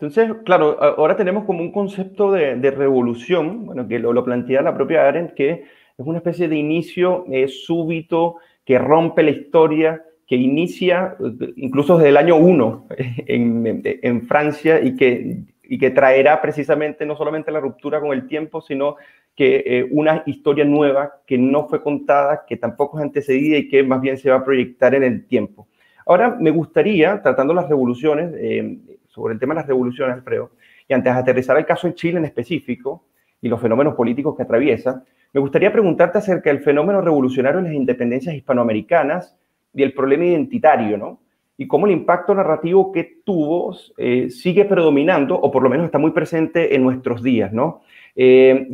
Entonces, 0.00 0.34
claro, 0.46 0.82
ahora 0.82 1.14
tenemos 1.14 1.44
como 1.44 1.60
un 1.60 1.72
concepto 1.72 2.32
de, 2.32 2.70
revolución, 2.70 3.66
bueno, 3.66 3.86
que 3.86 3.98
lo, 3.98 4.24
plantea 4.24 4.62
la 4.62 4.74
propia 4.74 5.06
Arendt, 5.06 5.34
que 5.34 5.50
es 5.50 6.06
una 6.06 6.16
especie 6.16 6.48
de 6.48 6.56
inicio 6.56 7.26
eh, 7.30 7.48
súbito 7.48 8.36
que 8.64 8.78
rompe 8.78 9.22
la 9.22 9.32
historia, 9.32 10.02
que 10.26 10.36
inicia 10.36 11.16
incluso 11.56 11.98
desde 11.98 12.08
el 12.08 12.16
año 12.16 12.36
1 12.36 12.86
en, 13.26 14.26
Francia 14.26 14.80
y 14.80 14.96
que, 14.96 15.90
traerá 15.90 16.40
precisamente 16.40 17.04
no 17.04 17.14
solamente 17.14 17.52
la 17.52 17.60
ruptura 17.60 18.00
con 18.00 18.12
el 18.12 18.26
tiempo, 18.26 18.62
sino 18.62 18.96
que 19.36 19.62
eh, 19.66 19.86
una 19.90 20.22
historia 20.24 20.64
nueva 20.64 21.20
que 21.26 21.36
no 21.36 21.68
fue 21.68 21.82
contada, 21.82 22.44
que 22.48 22.56
tampoco 22.56 22.98
es 22.98 23.04
antecedida 23.04 23.58
y 23.58 23.68
que 23.68 23.82
más 23.82 24.00
bien 24.00 24.16
se 24.16 24.30
va 24.30 24.36
a 24.36 24.44
proyectar 24.44 24.94
en 24.94 25.02
el 25.02 25.26
tiempo. 25.26 25.68
Ahora, 26.06 26.36
me 26.40 26.50
gustaría, 26.50 27.20
tratando 27.22 27.52
las 27.52 27.68
revoluciones, 27.68 28.32
eh, 28.38 28.78
sobre 29.10 29.34
el 29.34 29.40
tema 29.40 29.54
de 29.54 29.60
las 29.60 29.66
revoluciones, 29.66 30.14
Alfredo, 30.14 30.52
y 30.88 30.94
antes 30.94 31.12
de 31.12 31.20
aterrizar 31.20 31.56
el 31.56 31.66
caso 31.66 31.86
de 31.86 31.94
Chile 31.94 32.18
en 32.18 32.24
específico 32.24 33.04
y 33.42 33.48
los 33.48 33.60
fenómenos 33.60 33.94
políticos 33.94 34.36
que 34.36 34.42
atraviesa, 34.42 35.04
me 35.32 35.40
gustaría 35.40 35.72
preguntarte 35.72 36.18
acerca 36.18 36.50
del 36.50 36.60
fenómeno 36.60 37.00
revolucionario 37.00 37.58
en 37.58 37.66
las 37.66 37.74
independencias 37.74 38.34
hispanoamericanas 38.34 39.36
y 39.74 39.82
el 39.82 39.92
problema 39.92 40.24
identitario, 40.24 40.98
¿no? 40.98 41.20
Y 41.56 41.66
cómo 41.66 41.86
el 41.86 41.92
impacto 41.92 42.34
narrativo 42.34 42.90
que 42.90 43.20
tuvo 43.24 43.76
eh, 43.98 44.30
sigue 44.30 44.64
predominando, 44.64 45.38
o 45.38 45.50
por 45.50 45.62
lo 45.62 45.68
menos 45.68 45.86
está 45.86 45.98
muy 45.98 46.10
presente 46.12 46.74
en 46.74 46.82
nuestros 46.82 47.22
días, 47.22 47.52
¿no? 47.52 47.82
Eh, 48.16 48.66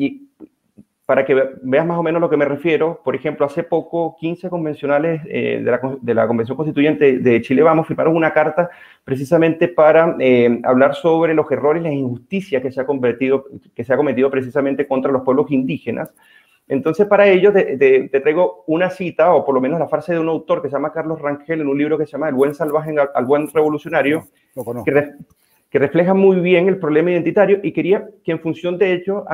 para 1.07 1.25
que 1.25 1.35
veas 1.63 1.87
más 1.87 1.97
o 1.97 2.03
menos 2.03 2.19
a 2.19 2.21
lo 2.21 2.29
que 2.29 2.37
me 2.37 2.45
refiero, 2.45 3.01
por 3.05 3.15
ejemplo, 3.15 3.47
hace 3.47 3.63
poco 3.63 4.17
15 4.19 4.51
convencionales 4.51 5.23
eh, 5.27 5.63
de, 5.65 5.71
la, 5.71 5.81
de, 6.01 6.15
la, 6.15 6.27
Convención 6.27 6.57
Constituyente 6.57 7.19
de 7.19 7.41
Chile 7.43 7.63
Vamos 7.63 7.87
firmaron 7.87 8.17
una 8.17 8.33
carta 8.33 8.69
precisamente 9.05 9.69
para 9.69 10.17
eh, 10.19 10.61
hablar 10.65 10.97
sobre 10.97 11.33
los 11.33 11.49
errores 11.53 11.81
y 11.83 11.85
las 11.85 11.95
injusticias 11.95 12.61
que 12.61 12.73
se, 12.73 12.81
ha 12.81 12.87
cometido, 12.87 13.47
que 13.73 13.85
se 13.85 13.93
ha 13.95 13.97
cometido 13.97 14.29
precisamente 14.33 14.89
contra 14.89 15.13
los 15.13 15.23
pueblos 15.23 15.49
indígenas. 15.53 16.13
Entonces, 16.67 17.07
para 17.07 17.29
ello, 17.29 17.53
te, 17.53 18.09
traigo 18.09 18.65
una 18.67 18.91
cita, 18.91 19.33
o 19.33 19.45
por 19.45 19.55
lo 19.55 19.61
menos 19.61 19.79
la 19.79 19.87
frase 19.87 20.13
de 20.13 20.19
un 20.19 20.29
autor 20.29 20.61
que 20.61 20.69
se 20.69 20.73
llama 20.73 20.93
Carlos 20.93 21.21
Rangel, 21.23 21.61
en 21.61 21.69
un 21.69 21.79
libro 21.79 21.97
que 21.97 22.07
se 22.07 22.13
llama 22.13 22.29
El 22.29 22.35
buen 22.35 22.53
salvaje 22.53 22.93
al 23.15 23.25
buen 23.25 23.49
revolucionario, 23.53 24.25
que, 24.85 25.13
que 25.71 25.79
refleja 25.79 26.15
muy 26.15 26.41
bien 26.41 26.69
el 26.69 26.79
problema 26.79 27.11
identitario 27.11 27.61
y 27.63 27.73
quería 27.73 28.09
que 28.25 28.33
en 28.33 28.41
función 28.41 28.79
de 28.79 28.93
ello 28.93 29.25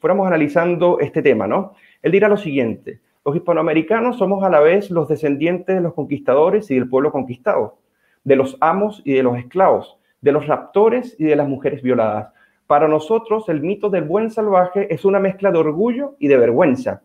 fuéramos 0.00 0.26
analizando 0.26 0.98
este 1.00 1.22
tema, 1.22 1.46
¿no? 1.46 1.74
Él 2.02 2.12
dirá 2.12 2.28
lo 2.28 2.36
siguiente, 2.36 3.00
los 3.26 3.34
hispanoamericanos 3.34 4.18
somos 4.18 4.44
a 4.44 4.48
la 4.48 4.60
vez 4.60 4.88
los 4.88 5.08
descendientes 5.08 5.74
de 5.74 5.82
los 5.82 5.94
conquistadores 5.94 6.70
y 6.70 6.76
del 6.76 6.88
pueblo 6.88 7.10
conquistado, 7.10 7.78
de 8.22 8.36
los 8.36 8.56
amos 8.60 9.02
y 9.04 9.14
de 9.14 9.24
los 9.24 9.36
esclavos, 9.36 9.98
de 10.20 10.30
los 10.30 10.46
raptores 10.46 11.16
y 11.18 11.24
de 11.24 11.34
las 11.34 11.48
mujeres 11.48 11.82
violadas. 11.82 12.32
Para 12.68 12.86
nosotros 12.86 13.48
el 13.48 13.62
mito 13.62 13.90
del 13.90 14.04
buen 14.04 14.30
salvaje 14.30 14.92
es 14.94 15.04
una 15.04 15.18
mezcla 15.18 15.50
de 15.50 15.58
orgullo 15.58 16.14
y 16.20 16.28
de 16.28 16.36
vergüenza. 16.36 17.02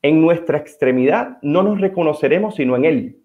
En 0.00 0.22
nuestra 0.22 0.56
extremidad 0.56 1.36
no 1.42 1.62
nos 1.62 1.78
reconoceremos 1.78 2.54
sino 2.54 2.74
en 2.76 2.84
él. 2.86 3.18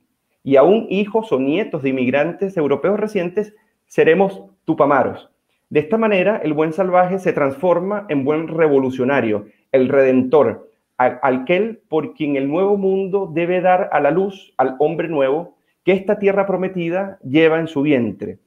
Y 0.43 0.57
aún 0.57 0.87
hijos 0.89 1.31
o 1.31 1.39
nietos 1.39 1.83
de 1.83 1.89
inmigrantes 1.89 2.57
europeos 2.57 2.99
recientes 2.99 3.55
seremos 3.85 4.43
tupamaros. 4.65 5.29
De 5.69 5.79
esta 5.79 5.97
manera, 5.97 6.37
el 6.43 6.53
buen 6.53 6.73
salvaje 6.73 7.19
se 7.19 7.33
transforma 7.33 8.05
en 8.09 8.23
buen 8.23 8.47
revolucionario, 8.47 9.47
el 9.71 9.89
redentor, 9.89 10.69
aquel 10.97 11.81
por 11.89 12.13
quien 12.13 12.35
el 12.35 12.47
nuevo 12.47 12.77
mundo 12.77 13.29
debe 13.33 13.61
dar 13.61 13.89
a 13.91 13.99
la 13.99 14.11
luz 14.11 14.53
al 14.57 14.75
hombre 14.79 15.07
nuevo 15.07 15.57
que 15.83 15.91
esta 15.91 16.19
tierra 16.19 16.45
prometida 16.45 17.19
lleva 17.23 17.59
en 17.59 17.67
su 17.67 17.81
vientre. 17.81 18.39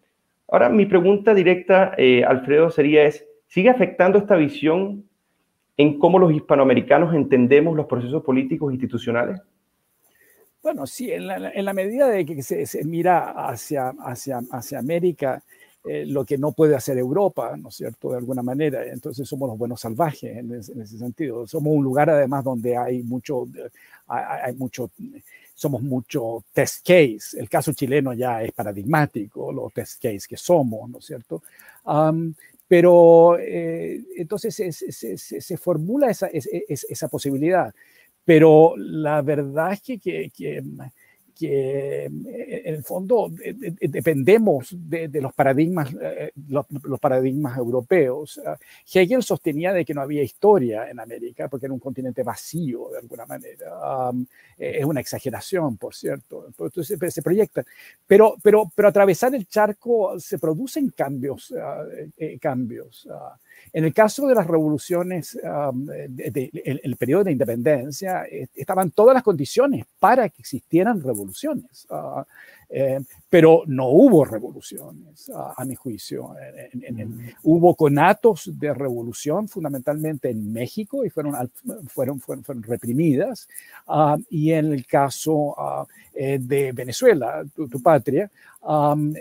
Ahora, 0.48 0.68
mi 0.70 0.86
pregunta 0.86 1.34
directa, 1.34 1.92
eh, 1.98 2.24
Alfredo, 2.24 2.70
sería 2.70 3.04
es, 3.04 3.26
¿sigue 3.46 3.68
afectando 3.68 4.18
esta 4.18 4.36
visión 4.36 5.04
en 5.76 5.98
cómo 5.98 6.18
los 6.18 6.32
hispanoamericanos 6.32 7.14
entendemos 7.14 7.76
los 7.76 7.86
procesos 7.86 8.22
políticos 8.22 8.72
institucionales? 8.72 9.40
Bueno, 10.62 10.86
sí, 10.86 11.12
en 11.12 11.26
la, 11.26 11.72
medida 11.72 12.08
de 12.08 12.26
que 12.26 12.42
se, 12.42 12.84
mira 12.84 13.30
hacia, 13.30 13.90
hacia, 14.00 14.40
hacia 14.50 14.78
América, 14.78 15.42
eh, 15.90 16.04
lo 16.04 16.24
que 16.26 16.36
no 16.36 16.52
puede 16.52 16.76
hacer 16.76 16.98
Europa, 16.98 17.56
¿no 17.56 17.70
es 17.70 17.76
cierto?, 17.76 18.10
de 18.10 18.18
alguna 18.18 18.42
manera. 18.42 18.84
Entonces 18.84 19.26
somos 19.26 19.48
los 19.48 19.56
buenos 19.56 19.80
salvajes 19.80 20.36
en, 20.36 20.52
ese 20.52 20.98
sentido. 20.98 21.46
Somos 21.46 21.72
un 21.72 21.82
lugar 21.82 22.10
además 22.10 22.44
donde 22.44 22.76
hay 22.76 23.02
mucho, 23.02 23.48
hay, 24.06 24.54
mucho, 24.54 24.90
somos 25.54 25.80
mucho 25.82 26.44
test 26.52 26.86
case. 26.86 27.40
El 27.40 27.48
caso 27.48 27.72
chileno 27.72 28.12
ya 28.12 28.42
es 28.42 28.52
paradigmático, 28.52 29.50
los 29.50 29.72
test 29.72 30.02
case 30.02 30.28
que 30.28 30.36
somos, 30.36 30.90
¿no 30.90 30.98
es 30.98 31.06
cierto? 31.06 31.42
pero 32.68 33.38
eh, 33.38 34.04
entonces 34.18 34.54
se, 34.54 35.56
formula 35.56 36.10
esa, 36.10 37.08
posibilidad. 37.08 37.74
Pero 38.26 38.74
la 38.76 39.22
verdad 39.22 39.72
es 39.72 39.80
que 39.80 40.30
eh, 41.46 42.04
en 42.06 42.74
el 42.74 42.82
fondo 42.82 43.30
dependemos 43.30 44.74
de, 44.76 45.08
los, 45.20 45.32
paradigmas, 45.32 45.94
eh, 46.00 46.32
los, 46.48 46.66
paradigmas 47.00 47.56
europeos. 47.56 48.40
Ah, 48.44 48.58
Hegel 48.92 49.22
sostenía 49.22 49.72
de 49.72 49.84
que 49.84 49.94
no 49.94 50.02
había 50.02 50.22
historia 50.22 50.90
en 50.90 51.00
América 51.00 51.48
porque 51.48 51.66
era 51.66 51.72
un 51.72 51.80
continente 51.80 52.22
vacío 52.22 52.88
de 52.90 52.98
alguna 52.98 53.26
manera. 53.26 54.10
es 54.56 54.84
una 54.84 55.00
exageración, 55.00 55.76
por 55.76 55.94
cierto. 55.94 56.46
Entonces 56.46 56.98
se 57.14 57.22
proyecta. 57.22 57.64
Pero, 58.06 58.36
pero, 58.42 58.70
pero 58.74 58.88
atravesar 58.88 59.34
el 59.34 59.46
charco 59.46 60.18
se 60.18 60.38
producen 60.38 60.90
cambios. 60.90 61.52
Ah, 61.52 61.84
eh, 62.16 62.38
cambios. 62.38 63.08
Ah. 63.10 63.38
En 63.72 63.84
el 63.84 63.92
caso 63.92 64.26
de 64.26 64.34
las 64.34 64.46
revoluciones, 64.46 65.38
en 65.42 66.80
el 66.82 66.96
periodo 66.96 67.24
de 67.24 67.32
independencia, 67.32 68.24
estaban 68.54 68.90
todas 68.90 69.14
las 69.14 69.22
condiciones 69.22 69.84
para 69.98 70.28
que 70.28 70.40
existieran 70.40 71.02
revoluciones. 71.02 71.86
Ah, 71.90 72.26
eh, 72.70 73.00
pero 73.30 73.62
no 73.66 73.88
hubo 73.88 74.24
revoluciones, 74.26 75.30
a, 75.34 75.64
mi 75.64 75.74
juicio. 75.74 76.34
hubo 77.42 77.74
conatos 77.74 78.50
de 78.58 78.74
revolución 78.74 79.48
fundamentalmente 79.48 80.30
en 80.30 80.52
México 80.52 81.04
y 81.04 81.10
fueron, 81.10 81.34
fueron, 81.86 82.20
fueron, 82.20 82.62
reprimidas. 82.62 83.48
Ah, 83.86 84.18
y 84.30 84.52
en 84.52 84.72
el 84.72 84.86
caso 84.86 85.54
ah, 85.58 85.86
eh, 86.14 86.38
de 86.40 86.72
Venezuela, 86.72 87.44
tu, 87.54 87.82
patria, 87.82 88.30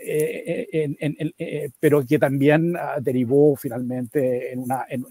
eh, 0.03 1.69
pero 1.79 2.05
que 2.05 2.19
también 2.19 2.75
derivó 3.01 3.55
finalmente 3.55 4.51
en 4.51 4.59
una, 4.59 4.85
en, 4.89 5.05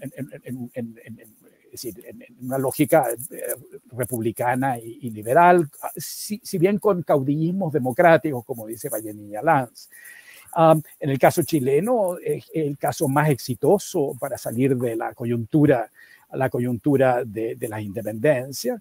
decir, 1.81 2.05
en, 2.05 2.23
una 2.41 2.57
lógica 2.57 3.07
eh, 3.09 3.55
republicana 3.91 4.77
y, 4.79 5.09
liberal, 5.09 5.69
ah, 5.81 5.91
si, 5.95 6.39
bien 6.57 6.79
con 6.79 7.03
caudillismos 7.03 7.73
democráticos, 7.73 8.45
como 8.45 8.67
dice 8.67 8.89
Vallenilla 8.89 9.41
Lanz. 9.41 9.89
en 10.99 11.09
el 11.09 11.19
caso 11.19 11.43
chileno, 11.43 12.17
es 12.17 12.45
el 12.53 12.77
caso 12.77 13.07
más 13.07 13.29
exitoso 13.29 14.15
para 14.19 14.37
salir 14.37 14.75
de 14.75 14.95
la 14.95 15.13
coyuntura 15.13 15.91
la 16.33 16.49
coyuntura 16.49 17.23
de, 17.25 17.55
de 17.55 17.67
la 17.69 17.81
independencia 17.81 18.79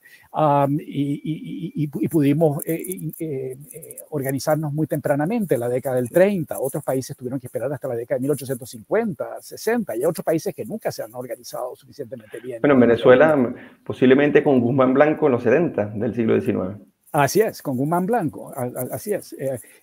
y, 0.78 1.88
pudimos 2.08 2.64
eh, 2.66 3.12
eh, 3.18 3.56
eh, 3.72 3.96
organizarnos 4.10 4.72
muy 4.72 4.86
tempranamente 4.86 5.54
en 5.54 5.60
la 5.60 5.68
década 5.68 5.96
del 5.96 6.10
30. 6.10 6.58
Otros 6.58 6.82
países 6.82 7.16
tuvieron 7.16 7.38
que 7.38 7.46
esperar 7.46 7.72
hasta 7.72 7.88
la 7.88 7.96
década 7.96 8.18
de 8.18 8.22
1850, 8.22 9.42
60 9.42 9.96
y 9.96 9.98
hay 10.00 10.04
otros 10.04 10.24
países 10.24 10.54
que 10.54 10.64
nunca 10.64 10.90
se 10.90 11.02
han 11.02 11.14
organizado 11.14 11.76
suficientemente 11.76 12.40
bien. 12.40 12.60
Bueno, 12.60 12.74
en 12.74 12.80
Venezuela 12.80 13.54
posiblemente 13.84 14.42
con 14.42 14.60
Guzmán 14.60 14.94
Blanco 14.94 15.26
en 15.26 15.32
los 15.32 15.42
70 15.42 15.86
del 15.94 16.14
siglo 16.14 16.40
XIX. 16.40 16.80
Así 17.12 17.40
es, 17.40 17.62
con 17.62 17.76
Guzmán 17.76 18.04
Blanco, 18.04 18.52
así 18.90 19.12
es. 19.12 19.34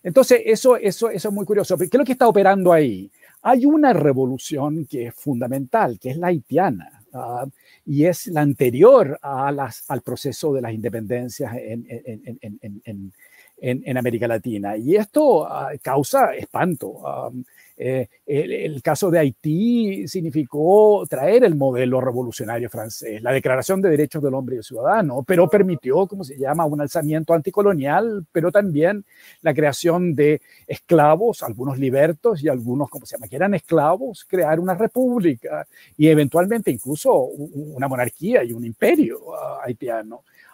Entonces, 0.03 0.41
eso, 0.45 0.75
eso, 0.77 1.09
eso 1.09 1.29
es 1.29 1.33
muy 1.33 1.45
curioso. 1.45 1.77
¿Qué 1.77 1.85
es 1.85 1.93
lo 1.93 2.03
que 2.03 2.11
está 2.11 2.27
operando 2.27 2.71
ahí? 2.71 3.09
Hay 3.41 3.65
una 3.65 3.91
revolución 3.91 4.85
que 4.85 5.07
es 5.07 5.15
fundamental, 5.15 5.97
que 5.99 6.11
es 6.11 6.17
la 6.17 6.27
haitiana. 6.27 7.02
Ah, 7.13 7.45
y 7.85 8.05
es 8.05 8.27
la 8.27 8.41
anterior 8.41 9.19
a 9.21 9.51
las, 9.51 9.83
al 9.89 10.01
proceso 10.01 10.53
de 10.53 10.61
las 10.61 10.73
independencias 10.73 11.53
en, 11.55 11.85
en, 13.63 13.83
en 13.85 13.97
América 13.97 14.27
Latina. 14.27 14.75
Y 14.75 14.95
esto 14.95 15.45
ah, 15.47 15.71
causa 15.81 16.33
espanto. 16.35 17.07
Ah, 17.07 17.31
eh, 17.75 18.07
el, 18.25 18.81
caso 18.83 19.09
de 19.09 19.19
Haití 19.19 20.07
significó 20.07 21.05
traer 21.09 21.43
el 21.43 21.55
modelo 21.55 21.99
revolucionario 21.99 22.69
francés, 22.69 23.21
la 23.21 23.31
Declaración 23.31 23.81
de 23.81 23.89
Derechos 23.89 24.21
del 24.21 24.35
Hombre 24.35 24.55
y 24.55 24.57
el 24.59 24.63
Ciudadano, 24.63 25.23
pero 25.25 25.49
permitió, 25.49 26.05
como 26.05 26.23
se 26.23 26.37
llama, 26.37 26.65
un 26.65 26.81
alzamiento 26.81 27.33
anticolonial, 27.33 28.25
pero 28.31 28.51
también 28.51 29.05
la 29.41 29.53
creación 29.53 30.13
de 30.13 30.41
esclavos, 30.67 31.41
algunos 31.41 31.79
libertos 31.79 32.43
y 32.43 32.49
algunos, 32.49 32.89
como 32.89 33.05
se 33.05 33.15
llama, 33.15 33.27
que 33.27 33.37
eran 33.37 33.55
esclavos, 33.55 34.25
crear 34.25 34.59
una 34.59 34.75
república 34.75 35.67
y 35.97 36.07
eventualmente 36.07 36.69
incluso 36.69 37.13
una 37.13 37.87
monarquía 37.87 38.43
y 38.43 38.53
un 38.53 38.65
imperio 38.65 39.19
ah, 39.35 39.63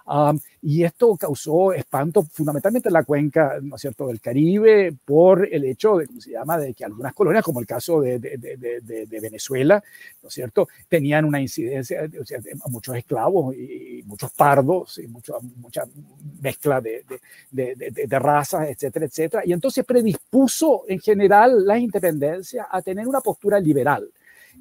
haitiano. 0.09 0.39
y 0.61 0.83
esto 0.83 1.15
causó 1.15 1.71
espanto 1.73 2.23
fundamentalmente 2.23 2.89
en 2.89 2.93
la 2.93 3.03
cuenca, 3.03 3.59
¿no 3.61 3.75
es 3.75 3.81
cierto?, 3.81 4.07
del 4.07 4.19
Caribe 4.19 4.93
por 5.05 5.47
el 5.51 5.63
hecho 5.65 5.97
de, 5.97 6.07
¿cómo 6.07 6.19
se 6.19 6.31
llama?, 6.31 6.57
de 6.57 6.73
que 6.73 6.83
algunas 6.83 7.13
colonias, 7.13 7.43
como 7.43 7.59
el 7.59 7.65
caso 7.65 8.01
de, 8.01 8.19
de, 8.19 8.37
de 8.37 9.19
Venezuela, 9.19 9.81
¿no 10.21 10.27
es 10.27 10.33
cierto?, 10.35 10.67
tenían 10.87 11.25
una 11.25 11.39
incidencia, 11.39 12.09
o 12.19 12.25
sea, 12.25 12.39
muchos 12.67 12.95
esclavos 12.97 13.55
y 13.55 14.03
muchos 14.05 14.31
pardos 14.31 14.97
y 14.97 15.07
mucha, 15.07 15.33
mucha 15.57 15.83
mezcla 16.41 16.81
de, 16.81 17.03
razas, 18.19 18.69
etcétera, 18.69 19.05
etcétera. 19.05 19.43
Y 19.45 19.53
entonces 19.53 19.85
predispuso 19.85 20.83
en 20.87 20.99
general 20.99 21.65
la 21.65 21.77
independencia 21.77 22.67
a 22.69 22.81
tener 22.81 23.07
una 23.07 23.21
postura 23.21 23.59
liberal. 23.59 24.09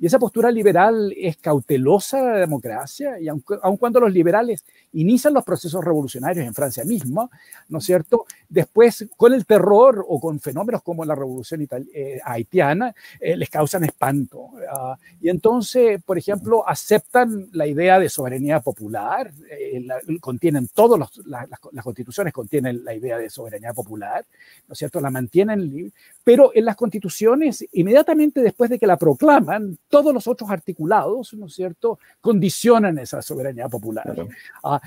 Y 0.00 0.06
esa 0.06 0.18
postura 0.18 0.50
liberal 0.50 1.12
es 1.16 1.36
cautelosa 1.38 2.22
de 2.22 2.32
la 2.32 2.38
democracia, 2.38 3.18
y 3.20 3.28
aun, 3.28 3.40
cuando 3.78 3.98
los 4.00 4.12
liberales 4.12 4.64
inician 4.92 5.34
los 5.34 5.44
procesos 5.44 5.84
revolucionarios 5.84 6.46
en 6.46 6.54
Francia 6.54 6.84
misma, 6.84 7.28
¿no 7.68 7.78
es 7.78 7.84
cierto? 7.84 8.26
Después, 8.48 9.08
con 9.16 9.34
el 9.34 9.44
terror 9.44 10.04
o 10.08 10.20
con 10.20 10.38
fenómenos 10.40 10.82
como 10.82 11.04
la 11.04 11.14
revolución 11.14 11.66
eh, 11.92 12.20
haitiana, 12.24 12.94
eh, 13.20 13.36
les 13.36 13.50
causan 13.50 13.84
espanto. 13.84 14.50
Ah, 14.70 14.96
y 15.20 15.28
entonces, 15.30 16.00
por 16.04 16.16
ejemplo, 16.16 16.66
aceptan 16.66 17.48
la 17.52 17.66
idea 17.66 17.98
de 17.98 18.08
soberanía 18.08 18.60
popular, 18.60 19.32
eh, 19.50 19.84
contienen 20.20 20.68
todas 20.72 21.10
las, 21.26 21.48
constituciones 21.82 22.32
contienen 22.32 22.84
la 22.84 22.94
idea 22.94 23.18
de 23.18 23.30
soberanía 23.30 23.72
popular, 23.72 24.24
¿no 24.66 24.72
es 24.72 24.78
cierto? 24.78 25.00
La 25.00 25.10
mantienen, 25.10 25.92
pero 26.22 26.52
en 26.54 26.64
las 26.64 26.76
constituciones, 26.76 27.64
inmediatamente 27.72 28.40
después 28.40 28.70
de 28.70 28.78
que 28.78 28.86
la 28.86 28.96
proclaman, 28.96 29.78
todos 29.88 30.12
los 30.12 30.26
otros 30.26 30.50
articulados, 30.50 31.34
¿no 31.34 31.46
es 31.46 31.54
cierto?, 31.54 31.98
condicionan 32.20 32.98
esa 32.98 33.22
soberanía 33.22 33.68
popular. 33.68 34.14
Ah, 34.62 34.80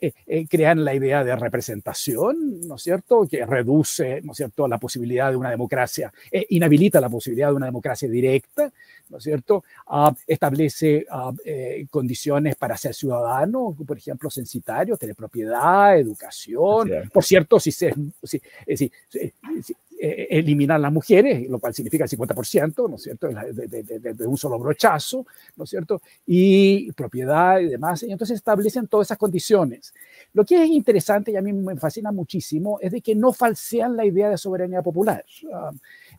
eh, 0.00 0.12
eh, 0.26 0.46
crean 0.48 0.84
la 0.84 0.94
idea 0.94 1.24
de 1.24 1.34
representación, 1.36 2.66
¿no 2.66 2.74
es 2.76 2.82
cierto?, 2.82 3.26
que 3.28 3.46
reduce, 3.46 4.20
¿no 4.22 4.32
es 4.32 4.38
cierto?, 4.38 4.66
la 4.68 4.78
posibilidad 4.78 5.30
de 5.30 5.36
una 5.36 5.50
democracia, 5.50 6.12
eh, 6.30 6.46
inhabilita 6.50 7.00
la 7.00 7.08
posibilidad 7.08 7.48
de 7.48 7.54
una 7.54 7.66
democracia 7.66 8.08
directa, 8.08 8.72
¿no 9.08 9.18
es 9.18 9.24
cierto?, 9.24 9.64
ah, 9.86 10.14
establece 10.26 11.06
ah, 11.10 11.32
condiciones 11.90 12.56
para 12.56 12.76
ser 12.76 12.94
ciudadano, 12.94 13.76
por 13.86 13.96
ejemplo, 13.96 14.30
censitario, 14.30 14.96
tener 14.96 15.14
propiedad, 15.14 15.98
educación. 15.98 16.90
Por 17.12 17.24
cierto, 17.24 17.60
si, 17.60 17.70
se, 17.70 17.94
si, 18.22 18.40
si, 18.76 18.90
eh, 20.04 20.26
eliminar 20.30 20.80
las 20.80 20.92
mujeres, 20.92 21.48
lo 21.48 21.60
cual 21.60 21.72
significa 21.72 22.02
el 22.02 22.10
50%, 22.10 22.90
¿no 22.90 22.96
es 22.96 23.02
cierto?, 23.02 23.28
de, 23.28 24.26
un 24.26 24.36
solo 24.36 24.58
brochazo, 24.58 25.24
¿no 25.54 25.62
es 25.62 25.70
cierto?, 25.70 26.02
y 26.26 26.90
propiedad 26.90 27.60
y 27.60 27.68
demás. 27.68 28.02
Y 28.02 28.10
entonces 28.10 28.34
establecen 28.34 28.88
todas 28.88 29.06
esas 29.06 29.18
condiciones. 29.18 29.94
Lo 30.32 30.44
que 30.44 30.60
es 30.60 30.70
interesante 30.70 31.30
y 31.30 31.36
a 31.36 31.40
mí 31.40 31.52
me 31.52 31.76
fascina 31.76 32.10
muchísimo 32.10 32.80
es 32.80 32.90
de 32.90 33.00
que 33.00 33.14
no 33.14 33.32
falsean 33.32 33.96
la 33.96 34.04
idea 34.04 34.28
de 34.28 34.38
soberanía 34.38 34.82
popular. 34.82 35.24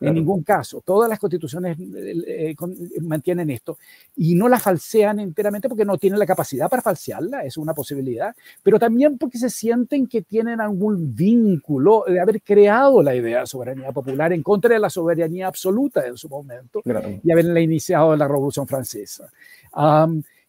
Ah, 0.01 0.07
en 0.07 0.15
ningún 0.15 0.43
caso. 0.43 0.81
Todas 0.85 1.09
las 1.09 1.19
constituciones 1.19 1.77
eh, 1.79 2.55
eh, 2.59 3.01
mantienen 3.01 3.49
esto 3.49 3.77
y 4.15 4.35
no 4.35 4.47
la 4.47 4.59
falsean 4.59 5.19
enteramente 5.19 5.69
porque 5.69 5.85
no 5.85 5.97
tienen 5.97 6.19
la 6.19 6.25
capacidad 6.25 6.69
para 6.69 6.81
falsearla, 6.81 7.43
es 7.43 7.57
una 7.57 7.73
posibilidad, 7.73 8.35
pero 8.61 8.79
también 8.79 9.17
porque 9.17 9.37
se 9.37 9.49
sienten 9.49 10.07
que 10.07 10.21
tienen 10.21 10.61
algún 10.61 11.15
vínculo 11.15 12.03
de 12.07 12.19
haber 12.19 12.41
creado 12.41 13.01
la 13.01 13.15
idea 13.15 13.41
de 13.41 13.47
soberanía 13.47 13.91
popular 13.91 14.33
en 14.33 14.43
contra 14.43 14.73
de 14.73 14.79
la 14.79 14.89
soberanía 14.89 15.47
absoluta 15.47 16.05
en 16.05 16.17
su 16.17 16.29
momento 16.29 16.81
y 17.23 17.31
haberla 17.31 17.59
iniciado 17.59 18.15
la 18.15 18.27
Revolución 18.27 18.67
Francesa. 18.67 19.31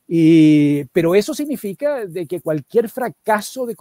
y, 0.07 0.85
pero 0.85 1.15
eso 1.15 1.35
significa 1.35 2.07
de 2.07 2.27
que 2.27 2.41
cualquier 2.41 2.89
fracaso 2.89 3.67
de, 3.67 3.77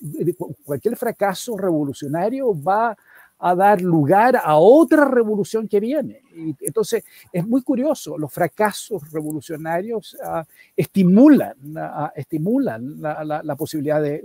de 0.00 0.34
cualquier 0.64 0.96
fracaso 0.96 1.56
revolucionario 1.56 2.54
va 2.62 2.96
a 3.38 3.54
dar 3.54 3.80
lugar 3.80 4.40
a 4.42 4.56
otra 4.56 5.04
revolución 5.04 5.68
que 5.68 5.80
viene. 5.80 6.22
Y 6.36 6.54
entonces 6.60 7.04
es 7.32 7.46
muy 7.46 7.62
curioso, 7.62 8.18
los 8.18 8.32
fracasos 8.32 9.10
revolucionarios 9.10 10.16
ah, 10.22 10.44
estimulan, 10.76 11.56
ah, 11.76 12.12
estimulan 12.14 13.00
la, 13.00 13.56
posibilidad 13.56 14.02
de, 14.02 14.22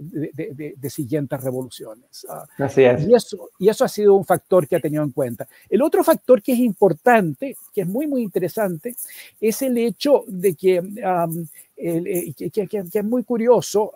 de, 0.77 0.89
siguientes 0.89 1.41
revoluciones. 1.41 2.25
Ah. 2.29 2.45
Así 2.57 2.83
es. 2.83 3.07
Y 3.07 3.13
eso, 3.13 3.49
y 3.59 3.69
eso 3.69 3.85
ha 3.85 3.87
sido 3.87 4.15
un 4.15 4.25
factor 4.25 4.67
que 4.67 4.75
ha 4.75 4.79
tenido 4.79 5.03
en 5.03 5.11
cuenta. 5.11 5.47
El 5.69 5.81
otro 5.81 6.03
factor 6.03 6.41
que 6.41 6.53
es 6.53 6.59
importante, 6.59 7.55
que 7.73 7.81
es 7.81 7.87
muy, 7.87 8.07
muy 8.07 8.21
interesante, 8.21 8.95
es 9.39 9.61
el 9.61 9.77
hecho 9.77 10.23
de 10.27 10.53
que 10.53 10.81
eh, 11.83 12.31
que, 12.51 12.83
es 12.93 13.03
muy 13.03 13.23
curioso. 13.23 13.91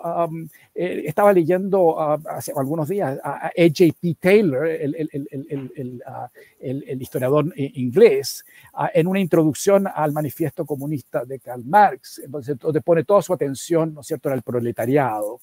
Eh, 0.73 1.03
estaba 1.05 1.31
leyendo 1.31 1.99
hace 1.99 2.51
algunos 2.55 2.89
días 2.89 3.19
a, 3.23 3.47
A.J.P. 3.47 4.15
Taylor, 4.19 4.65
el, 4.65 4.95
el, 6.59 7.01
historiador 7.01 7.53
inglés, 7.55 8.04
en 8.93 9.07
una 9.07 9.19
introducción 9.19 9.87
al 9.93 10.11
manifiesto 10.11 10.65
comunista 10.65 11.25
de 11.25 11.39
Karl 11.39 11.63
Marx, 11.65 12.21
entonces, 12.23 12.57
donde 12.57 12.81
pone 12.81 13.03
toda 13.03 13.21
su 13.21 13.33
atención, 13.33 13.93
¿no 13.93 14.01
es 14.01 14.07
cierto?, 14.07 14.29
en 14.29 14.35
el 14.35 14.41
proletariado. 14.41 15.39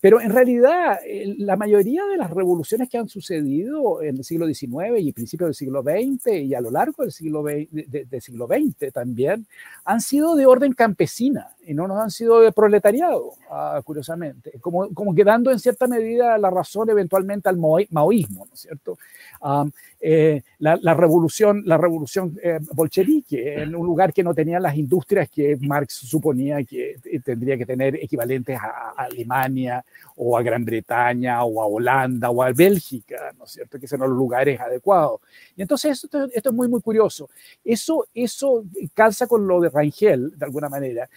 Pero 0.00 0.20
en 0.20 0.30
realidad, 0.30 0.98
la 1.38 1.56
mayoría 1.56 2.04
de 2.06 2.16
las 2.16 2.30
revoluciones 2.30 2.88
que 2.88 2.98
han 2.98 3.08
sucedido 3.08 4.00
en 4.00 4.18
el 4.18 4.24
siglo 4.24 4.46
XIX 4.46 5.00
y 5.00 5.12
principios 5.12 5.48
del 5.48 5.54
siglo 5.54 5.82
XX 5.82 6.44
y 6.44 6.54
a 6.54 6.60
lo 6.60 6.70
largo 6.70 7.02
del 7.02 7.10
siglo, 7.10 7.42
XX, 7.42 8.22
siglo 8.22 8.46
XX 8.46 8.92
también 8.92 9.46
han 9.84 10.00
sido 10.00 10.36
de 10.36 10.46
orden 10.46 10.72
campesina 10.72 11.48
y 11.66 11.74
no 11.74 11.88
nos 11.88 12.00
han 12.00 12.10
sido 12.12 12.40
de 12.40 12.52
proletariado, 12.52 13.32
ah, 13.50 13.80
curiosamente, 13.84 14.52
como, 14.60 14.88
como 14.94 15.14
quedando 15.14 15.50
en 15.50 15.58
cierta 15.58 15.88
medida 15.88 16.38
la 16.38 16.50
razón 16.50 16.88
eventualmente 16.90 17.48
al 17.48 17.58
maoísmo, 17.58 18.46
¿no 18.46 18.54
es 18.54 18.60
cierto? 18.60 18.98
Eh, 20.00 20.42
la, 20.60 20.94
revolución, 20.94 21.62
la 21.66 21.76
revolución 21.76 22.38
eh, 22.42 22.60
bolchevique, 22.72 23.62
en 23.62 23.74
un 23.74 23.84
lugar 23.84 24.12
que 24.12 24.22
no 24.22 24.32
tenía 24.32 24.60
las 24.60 24.76
industrias 24.76 25.28
que 25.28 25.58
Marx 25.60 25.94
suponía 25.94 26.62
que 26.62 26.96
tendría 27.24 27.58
que 27.58 27.66
tener 27.66 27.96
equivalentes 27.96 28.56
a 28.60 28.90
Alemania, 28.96 29.84
o 30.20 30.36
a 30.36 30.42
Gran 30.42 30.64
Bretaña, 30.64 31.44
o 31.44 31.62
a 31.62 31.66
Holanda, 31.66 32.30
o 32.30 32.42
a 32.42 32.52
Bélgica, 32.52 33.32
¿no 33.38 33.44
es 33.44 33.52
cierto? 33.52 33.78
Que 33.78 33.86
son 33.86 34.00
los 34.00 34.08
lugares 34.08 34.60
adecuados. 34.60 35.20
Y 35.56 35.62
entonces 35.62 36.02
esto, 36.02 36.24
esto, 36.32 36.48
es 36.50 36.54
muy, 36.54 36.68
muy 36.68 36.80
curioso. 36.80 37.30
Eso, 37.64 38.06
eso 38.12 38.64
calza 38.94 39.28
con 39.28 39.46
lo 39.46 39.60
de 39.60 39.70
Rangel, 39.70 40.36
de 40.36 40.44
alguna 40.44 40.68
manera. 40.68 41.08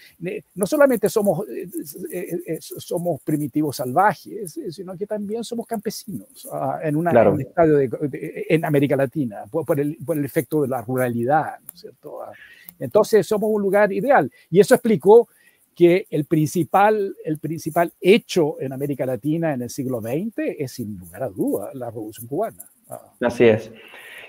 No 0.53 0.67
solamente 0.67 1.09
somos, 1.09 1.47
eh, 1.49 1.67
eh, 2.11 2.41
eh, 2.45 2.57
somos 2.59 3.21
primitivos 3.21 3.77
salvajes, 3.77 4.59
sino 4.69 4.95
que 4.95 5.07
también 5.07 5.43
somos 5.43 5.65
campesinos 5.65 6.47
ah, 6.51 6.79
en, 6.83 6.95
una, 6.95 7.29
un 7.29 7.41
estadio 7.41 7.77
de, 7.77 8.45
en 8.49 8.65
América 8.65 8.95
Latina, 8.95 9.45
por, 9.49 9.79
el, 9.79 9.97
por, 10.05 10.15
el, 10.17 10.25
efecto 10.25 10.61
de 10.61 10.67
la 10.67 10.81
ruralidad, 10.81 11.59
¿no 11.65 11.73
es 11.73 11.81
cierto? 11.81 12.21
Ah, 12.21 12.31
entonces 12.79 13.25
somos 13.25 13.49
un 13.51 13.61
lugar 13.61 13.91
ideal. 13.91 14.31
Y 14.49 14.59
eso 14.59 14.75
explicó 14.75 15.27
que 15.75 16.05
el 16.09 16.25
principal, 16.25 17.15
el 17.23 17.39
principal 17.39 17.93
hecho 17.99 18.59
en 18.59 18.73
América 18.73 19.05
Latina 19.05 19.53
en 19.53 19.61
el 19.61 19.69
siglo 19.69 20.01
XX 20.01 20.33
es 20.57 20.73
sin 20.73 20.97
lugar 20.97 21.23
a 21.23 21.29
duda 21.29 21.71
la 21.73 21.89
Revolución 21.89 22.27
Cubana. 22.27 22.65
Ah. 22.89 23.01
Así 23.21 23.45
es. 23.45 23.71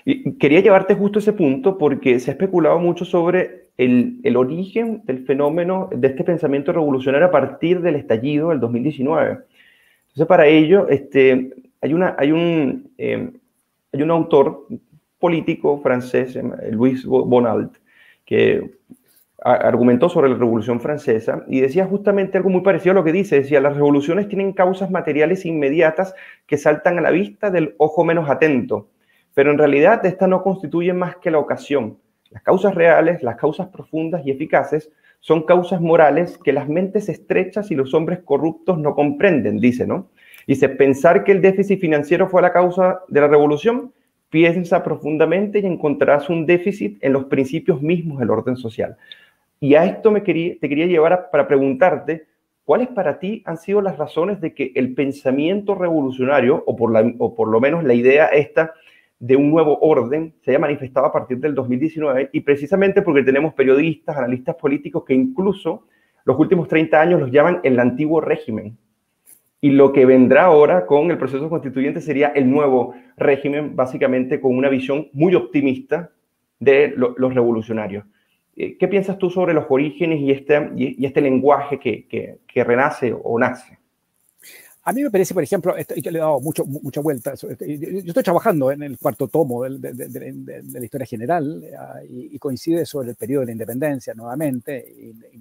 Y 0.05 0.33
quería 0.33 0.59
llevarte 0.59 0.95
justo 0.95 1.19
ese 1.19 1.33
punto 1.33 1.77
porque 1.77 2.19
se 2.19 2.31
ha 2.31 2.33
especulado 2.33 2.79
mucho 2.79 3.05
sobre 3.05 3.69
el, 3.77 4.19
el, 4.23 4.35
origen 4.35 5.01
del 5.05 5.25
fenómeno 5.25 5.89
de 5.95 6.07
este 6.07 6.23
pensamiento 6.23 6.71
revolucionario 6.73 7.27
a 7.27 7.31
partir 7.31 7.81
del 7.81 7.95
estallido 7.95 8.49
del 8.49 8.59
2019. 8.59 9.39
Entonces, 10.13 10.27
para 10.27 10.45
ello, 10.45 10.87
este, 10.89 11.53
hay, 11.81 11.93
una, 11.93 12.15
hay, 12.19 12.31
un, 12.31 12.91
eh, 12.97 13.31
hay 13.91 14.01
un 14.01 14.11
autor 14.11 14.67
político 15.19 15.79
francés, 15.81 16.37
Louis 16.69 17.05
Bonald, 17.05 17.71
que 18.25 18.75
argumentó 19.43 20.07
sobre 20.07 20.29
la 20.29 20.37
Revolución 20.37 20.79
Francesa 20.79 21.43
y 21.47 21.59
decía 21.59 21.85
justamente 21.85 22.37
algo 22.37 22.49
muy 22.49 22.61
parecido 22.61 22.91
a 22.91 22.95
lo 22.95 23.03
que 23.03 23.11
dice. 23.11 23.35
Decía, 23.35 23.59
las 23.59 23.75
revoluciones 23.75 24.29
tienen 24.29 24.53
causas 24.53 24.89
materiales 24.89 25.45
inmediatas 25.45 26.15
que 26.47 26.57
saltan 26.57 26.97
a 26.97 27.01
la 27.01 27.11
vista 27.11 27.51
del 27.51 27.75
ojo 27.77 28.05
menos 28.05 28.29
atento, 28.29 28.89
pero 29.33 29.51
en 29.51 29.57
realidad 29.57 30.05
estas 30.05 30.29
no 30.29 30.43
constituyen 30.43 30.97
más 30.97 31.17
que 31.17 31.31
la 31.31 31.39
ocasión. 31.39 31.97
Las 32.29 32.41
causas 32.41 32.73
reales, 32.73 33.21
las 33.21 33.35
causas 33.35 33.67
profundas 33.67 34.25
y 34.25 34.31
eficaces, 34.31 34.91
son 35.19 35.43
causas 35.43 35.81
morales 35.81 36.37
que 36.43 36.53
las 36.53 36.67
mentes 36.67 37.09
estrechas 37.09 37.69
y 37.69 37.75
los 37.75 37.93
hombres 37.93 38.19
corruptos 38.25 38.77
no 38.77 38.95
comprenden, 38.95 39.59
dice, 39.59 39.85
¿no? 39.85 40.09
Dice, 40.47 40.67
pensar 40.67 41.23
que 41.23 41.31
el 41.31 41.41
déficit 41.41 41.79
financiero 41.79 42.27
fue 42.27 42.41
la 42.41 42.51
causa 42.51 43.01
de 43.07 43.21
la 43.21 43.27
revolución, 43.27 43.93
piensa 44.29 44.83
profundamente 44.83 45.59
y 45.59 45.65
encontrarás 45.65 46.29
un 46.29 46.45
déficit 46.45 46.97
en 47.01 47.13
los 47.13 47.25
principios 47.25 47.81
mismos 47.81 48.19
del 48.19 48.31
orden 48.31 48.57
social. 48.57 48.97
Y 49.63 49.75
a 49.75 49.85
esto 49.85 50.11
me 50.11 50.23
quería, 50.23 50.55
te 50.59 50.67
quería 50.67 50.87
llevar 50.87 51.29
para 51.31 51.47
preguntarte, 51.47 52.27
¿cuáles 52.65 52.89
para 52.89 53.17
ti 53.17 53.41
han 53.45 53.55
sido 53.55 53.81
las 53.81 53.97
razones 53.97 54.41
de 54.41 54.53
que 54.53 54.73
el 54.75 54.93
pensamiento 54.93 55.73
revolucionario, 55.73 56.61
o 56.65 56.75
por, 56.75 56.91
la, 56.91 57.13
o 57.17 57.33
por 57.33 57.47
lo 57.47 57.61
menos 57.61 57.85
la 57.85 57.93
idea 57.93 58.25
esta 58.25 58.73
de 59.19 59.37
un 59.37 59.49
nuevo 59.49 59.79
orden, 59.79 60.33
se 60.41 60.51
haya 60.51 60.59
manifestado 60.59 61.05
a 61.05 61.13
partir 61.13 61.37
del 61.37 61.55
2019? 61.55 62.31
Y 62.33 62.41
precisamente 62.41 63.01
porque 63.01 63.23
tenemos 63.23 63.53
periodistas, 63.53 64.17
analistas 64.17 64.55
políticos 64.55 65.05
que 65.07 65.13
incluso 65.13 65.87
los 66.25 66.37
últimos 66.37 66.67
30 66.67 66.99
años 66.99 67.21
los 67.21 67.31
llaman 67.31 67.61
el 67.63 67.79
antiguo 67.79 68.19
régimen. 68.19 68.77
Y 69.61 69.69
lo 69.69 69.93
que 69.93 70.05
vendrá 70.05 70.43
ahora 70.43 70.85
con 70.85 71.09
el 71.09 71.17
proceso 71.17 71.47
constituyente 71.47 72.01
sería 72.01 72.33
el 72.35 72.51
nuevo 72.51 72.95
régimen, 73.15 73.77
básicamente 73.77 74.41
con 74.41 74.57
una 74.57 74.67
visión 74.67 75.07
muy 75.13 75.35
optimista 75.35 76.11
de 76.59 76.93
los 76.97 77.33
revolucionarios. 77.33 78.03
Eh, 78.55 78.77
¿Qué 78.77 78.87
piensas 78.87 79.17
tú 79.17 79.29
sobre 79.29 79.53
los 79.53 79.65
orígenes 79.69 80.19
y 80.19 80.31
este, 80.31 80.71
y 80.75 81.05
este 81.05 81.21
lenguaje 81.21 81.79
que, 81.79 82.39
que 82.47 82.63
renace 82.63 83.13
o 83.13 83.39
nace? 83.39 83.77
A 84.85 84.91
mí 84.91 85.01
me 85.01 85.09
parece, 85.09 85.33
por 85.33 85.41
ejemplo, 85.41 85.73
yo 85.77 86.11
le 86.11 86.17
he 86.17 86.21
dado 86.21 86.41
mucho, 86.41 86.65
mucha 86.65 86.99
vuelta. 86.99 87.33
Este, 87.33 87.79
yo, 87.79 87.99
estoy 87.99 88.23
trabajando 88.23 88.69
en 88.69 88.83
el 88.83 88.97
cuarto 88.97 89.29
tomo 89.29 89.63
de, 89.63 90.61
la 90.73 90.83
historia 90.83 91.07
general 91.07 91.63
y, 92.09 92.37
coincide 92.37 92.85
sobre 92.85 93.11
el 93.11 93.15
periodo 93.15 93.41
de 93.41 93.45
la 93.45 93.51
independencia 93.53 94.13
nuevamente 94.13 94.85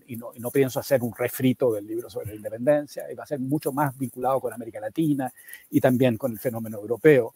y, 0.06 0.14
no, 0.14 0.30
no, 0.38 0.50
pienso 0.52 0.78
hacer 0.78 1.02
un 1.02 1.12
refrito 1.12 1.72
del 1.72 1.88
libro 1.88 2.08
sobre 2.08 2.28
la 2.28 2.34
independencia 2.36 3.10
y 3.10 3.16
va 3.16 3.24
a 3.24 3.26
ser 3.26 3.40
mucho 3.40 3.72
más 3.72 3.98
vinculado 3.98 4.40
con 4.40 4.52
América 4.52 4.78
Latina 4.78 5.32
y 5.70 5.80
también 5.80 6.16
con 6.16 6.30
el 6.30 6.38
fenómeno 6.38 6.78
europeo. 6.78 7.34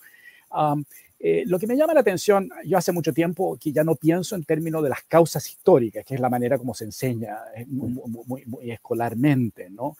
Eh, 1.19 1.45
lo 1.47 1.59
que 1.59 1.67
me 1.67 1.77
llama 1.77 1.95
la 1.95 2.01
atención, 2.01 2.51
yo 2.67 2.77
hace 2.77 2.93
mucho 2.93 3.13
tiempo 3.13 3.57
que 3.59 3.73
ya 3.73 3.83
no 3.83 3.95
pienso 3.95 4.37
en 4.37 4.45
términos 4.45 4.83
de 4.83 4.91
las 4.91 5.03
causas 5.05 5.49
históricas, 5.49 6.05
que 6.05 6.15
es 6.15 6.21
la 6.21 6.29
manera 6.29 6.59
como 6.59 6.75
se 6.75 6.85
enseña 6.85 7.39
eh, 7.57 7.65
muy, 7.67 8.45
muy 8.45 8.71
escolarmente, 8.71 9.71
¿no? 9.71 9.97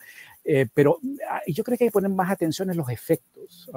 Eh, 0.49 0.69
pero 0.73 1.01
ah, 1.29 1.41
yo 1.49 1.65
creo 1.65 1.77
que 1.77 1.85
hay 1.85 1.89
que 1.89 1.93
poner 1.93 2.11
más 2.11 2.31
atención 2.31 2.71
en 2.71 2.77
los 2.77 2.89
efectos. 2.89 3.69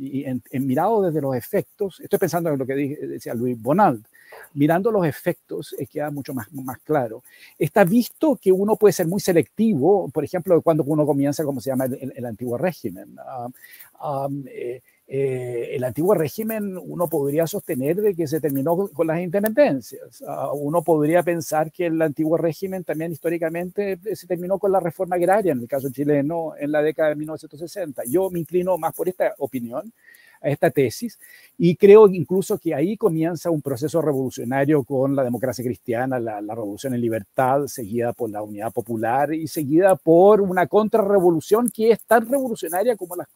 y 0.00 0.24
en, 0.24 0.42
mirado 0.52 1.02
desde 1.02 1.20
los 1.20 1.36
efectos, 1.36 2.00
estoy 2.00 2.18
pensando 2.18 2.50
en 2.50 2.58
lo 2.58 2.64
que 2.64 2.74
decía 2.74 3.34
Luis 3.34 3.60
Bonald, 3.60 4.06
mirando 4.54 4.90
los 4.90 5.06
efectos 5.06 5.74
eh, 5.78 5.86
queda 5.86 6.10
mucho 6.10 6.32
más, 6.32 6.50
más 6.52 6.78
claro. 6.78 7.22
Está 7.58 7.84
visto 7.84 8.38
que 8.40 8.50
uno 8.50 8.76
puede 8.76 8.92
ser 8.92 9.06
muy 9.06 9.20
selectivo, 9.20 10.08
por 10.08 10.24
ejemplo, 10.24 10.62
cuando 10.62 10.82
uno 10.84 11.04
comienza, 11.04 11.44
como 11.44 11.60
se 11.60 11.70
llama, 11.70 11.84
el, 11.84 12.24
antiguo 12.24 12.56
régimen. 12.56 13.16
Eh, 14.46 14.80
eh, 15.06 15.72
el 15.72 15.84
antiguo 15.84 16.14
régimen 16.14 16.78
uno 16.78 17.08
podría 17.08 17.46
sostener 17.46 17.96
de 17.96 18.14
que 18.14 18.26
se 18.26 18.40
terminó 18.40 18.88
con 18.88 19.06
las 19.06 19.20
independencias. 19.20 20.24
Ah, 20.26 20.52
uno 20.54 20.82
podría 20.82 21.22
pensar 21.22 21.70
que 21.70 21.86
el 21.86 22.00
antiguo 22.00 22.38
régimen 22.38 22.84
también 22.84 23.12
históricamente 23.12 23.98
eh, 24.04 24.16
se 24.16 24.26
terminó 24.26 24.58
con 24.58 24.72
la 24.72 24.80
reforma 24.80 25.16
agraria, 25.16 25.52
en 25.52 25.60
el 25.60 25.68
caso 25.68 25.90
chileno, 25.90 26.54
en 26.58 26.72
la 26.72 26.80
década 26.82 27.10
de 27.10 27.16
1960. 27.16 28.02
Yo 28.06 28.30
me 28.30 28.40
inclino 28.40 28.78
más 28.78 28.94
por 28.94 29.08
esta 29.08 29.34
opinión 29.38 29.92
a 30.44 30.48
esta 30.50 30.70
tesis 30.70 31.18
y 31.56 31.76
creo 31.76 32.08
incluso 32.08 32.58
que 32.58 32.74
ahí 32.74 32.96
comienza 32.96 33.50
un 33.50 33.62
proceso 33.62 34.02
revolucionario 34.02 34.82
con 34.82 35.14
la 35.14 35.22
democracia 35.22 35.64
cristiana, 35.64 36.18
la, 36.18 36.40
revolución 36.40 36.94
en 36.94 37.00
libertad, 37.00 37.66
seguida 37.66 38.12
por 38.12 38.30
la 38.30 38.42
unidad 38.42 38.72
popular 38.72 39.32
y 39.32 39.46
seguida 39.46 39.94
por 39.94 40.40
una 40.40 40.66
contrarrevolución 40.66 41.70
que 41.70 41.92
es 41.92 42.00
tan 42.02 42.28
revolucionaria 42.28 42.96
como, 42.96 43.14
las, 43.16 43.28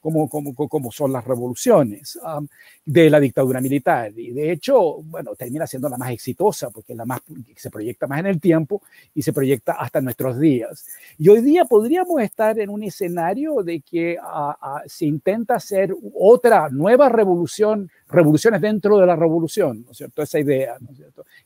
como, 0.00 0.28
como, 0.28 0.54
como, 0.54 0.92
son 0.92 1.12
las 1.12 1.24
revoluciones 1.24 2.16
um, 2.16 2.46
de 2.84 3.08
la 3.08 3.20
dictadura 3.20 3.60
militar. 3.60 4.12
Y 4.16 4.32
de 4.32 4.52
hecho, 4.52 5.02
bueno, 5.02 5.34
termina 5.34 5.66
siendo 5.66 5.88
la 5.88 5.96
más 5.96 6.10
exitosa 6.10 6.70
porque 6.70 6.92
es 6.92 6.96
la 6.96 7.06
más, 7.06 7.20
se 7.56 7.70
proyecta 7.70 8.06
más 8.06 8.20
en 8.20 8.26
el 8.26 8.40
tiempo 8.40 8.82
y 9.14 9.22
se 9.22 9.32
proyecta 9.32 9.72
hasta 9.72 10.00
nuestros 10.00 10.38
días. 10.38 10.86
Y 11.18 11.28
hoy 11.28 11.40
día 11.40 11.64
podríamos 11.64 12.20
estar 12.20 12.58
en 12.58 12.68
un 12.68 12.82
escenario 12.82 13.62
de 13.62 13.80
que 13.80 14.18
se 14.86 15.06
intenta 15.06 15.54
hacer 15.54 15.94
otra 16.22 16.68
nueva 16.70 17.08
revolución, 17.08 17.90
revoluciones 18.10 18.60
dentro 18.60 18.98
de 18.98 19.06
la 19.06 19.16
revolución, 19.16 19.84
¿no 19.84 19.92
es 19.92 19.96
cierto? 19.96 20.22
Esa 20.22 20.38
idea, 20.38 20.76
¿no? 20.80 20.88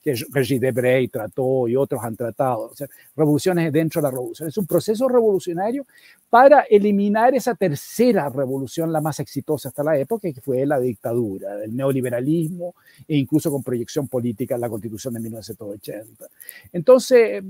Que 0.03 0.15
Regis 0.31 0.61
Debray 0.61 1.09
trató 1.09 1.69
y 1.69 1.77
otros 1.77 2.03
han 2.03 2.17
tratado, 2.17 2.71
o 2.71 2.75
sea, 2.75 2.89
revoluciones 3.17 3.73
dentro 3.73 4.01
de 4.01 4.07
la 4.07 4.11
revolución. 4.11 4.49
Es 4.49 4.57
un 4.59 4.67
proceso 4.67 5.09
revolucionario 5.09 5.87
para 6.29 6.63
eliminar 6.63 7.35
esa 7.35 7.55
tercera 7.55 8.29
revolución, 8.29 8.93
la 8.93 9.01
más 9.01 9.21
exitosa 9.21 9.69
hasta 9.69 9.85
la 9.85 9.97
época, 9.99 10.33
que 10.33 10.41
fue 10.41 10.67
la 10.67 10.79
dictadura, 10.79 11.63
el 11.63 11.75
neoliberalismo 11.75 12.75
e 13.07 13.17
incluso 13.17 13.51
con 13.51 13.63
proyección 13.63 14.09
política 14.09 14.57
en 14.57 14.61
la 14.61 14.69
constitución 14.69 15.15
de 15.15 15.21
1980. 15.21 16.27
Entonces, 16.73 17.43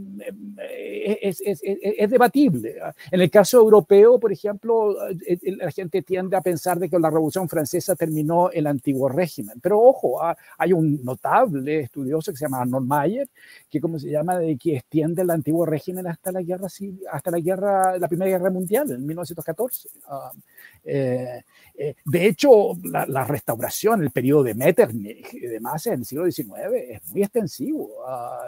eh, 0.60 1.18
es, 1.22 1.40
es, 1.40 1.60
es, 1.62 1.78
es 1.82 2.10
debatible. 2.10 2.76
En 3.10 3.20
el 3.20 3.30
caso 3.30 3.58
europeo, 3.58 4.18
por 4.18 4.32
ejemplo, 4.32 4.96
eh, 5.26 5.38
la 5.56 5.70
gente 5.70 6.02
tiende 6.02 6.36
a 6.36 6.40
pensar 6.40 6.78
de 6.78 6.88
que 6.88 6.98
la 6.98 7.10
Revolución 7.10 7.48
Francesa 7.48 7.96
terminó 7.96 8.50
el 8.50 8.66
antiguo 9.04 9.08
régimen. 9.08 9.60
Pero 9.60 9.80
ojo, 9.80 10.22
ah, 10.22 10.36
hay 10.58 10.72
un 10.72 11.04
notable 11.04 11.80
estudioso 11.80 12.32
que 12.32 12.38
se 12.38 12.44
llama 12.44 12.62
Arnold 12.62 12.86
Mayer, 12.86 13.28
que 13.70 13.80
como 13.80 13.98
se 13.98 14.10
llama, 14.10 14.38
de 14.38 14.56
que 14.56 14.76
extiende 14.76 15.22
el 15.22 15.30
antiguo 15.30 15.66
régimen 15.66 16.06
hasta 16.06 16.32
la 16.32 16.42
guerra, 16.42 16.68
hasta 17.10 17.30
la 17.30 17.40
guerra, 17.40 17.98
la 17.98 18.08
Primera 18.08 18.30
Guerra 18.30 18.50
Mundial 18.50 18.90
en 18.90 19.06
1914. 19.06 19.88
Ah, 20.08 20.32
eh, 20.84 21.42
eh, 21.76 21.94
de 22.04 22.26
hecho, 22.26 22.74
la, 22.84 23.24
restauración, 23.24 24.02
el 24.02 24.10
periodo 24.10 24.44
de 24.44 24.54
Metternich 24.54 25.34
y 25.34 25.46
demás 25.46 25.86
en 25.86 25.94
el 25.94 26.04
siglo 26.04 26.30
XIX 26.30 26.52
es 26.88 27.06
muy 27.08 27.22
extensivo. 27.22 27.90
Ah, 28.06 28.44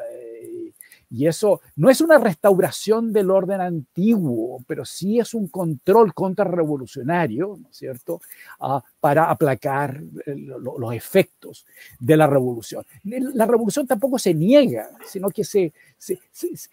y 1.16 1.26
eso 1.26 1.62
no 1.76 1.88
es 1.88 2.02
una 2.02 2.18
restauración 2.18 3.10
del 3.10 3.30
orden 3.30 3.62
antiguo, 3.62 4.62
pero 4.66 4.84
sí 4.84 5.18
es 5.18 5.32
un 5.32 5.48
control 5.48 6.12
contrarrevolucionario, 6.12 7.56
¿no 7.58 7.70
es 7.70 7.76
cierto?, 7.76 8.20
ah, 8.60 8.82
para 9.00 9.30
aplacar 9.30 10.02
eh, 10.26 10.34
los 10.36 10.92
efectos 10.92 11.64
de 11.98 12.18
la 12.18 12.26
revolución. 12.26 12.84
La 13.02 13.46
revolución 13.46 13.86
tampoco 13.86 14.18
se 14.18 14.34
niega, 14.34 14.90
sino 15.06 15.30
que 15.30 15.42
se, 15.42 15.72
se, 15.96 16.20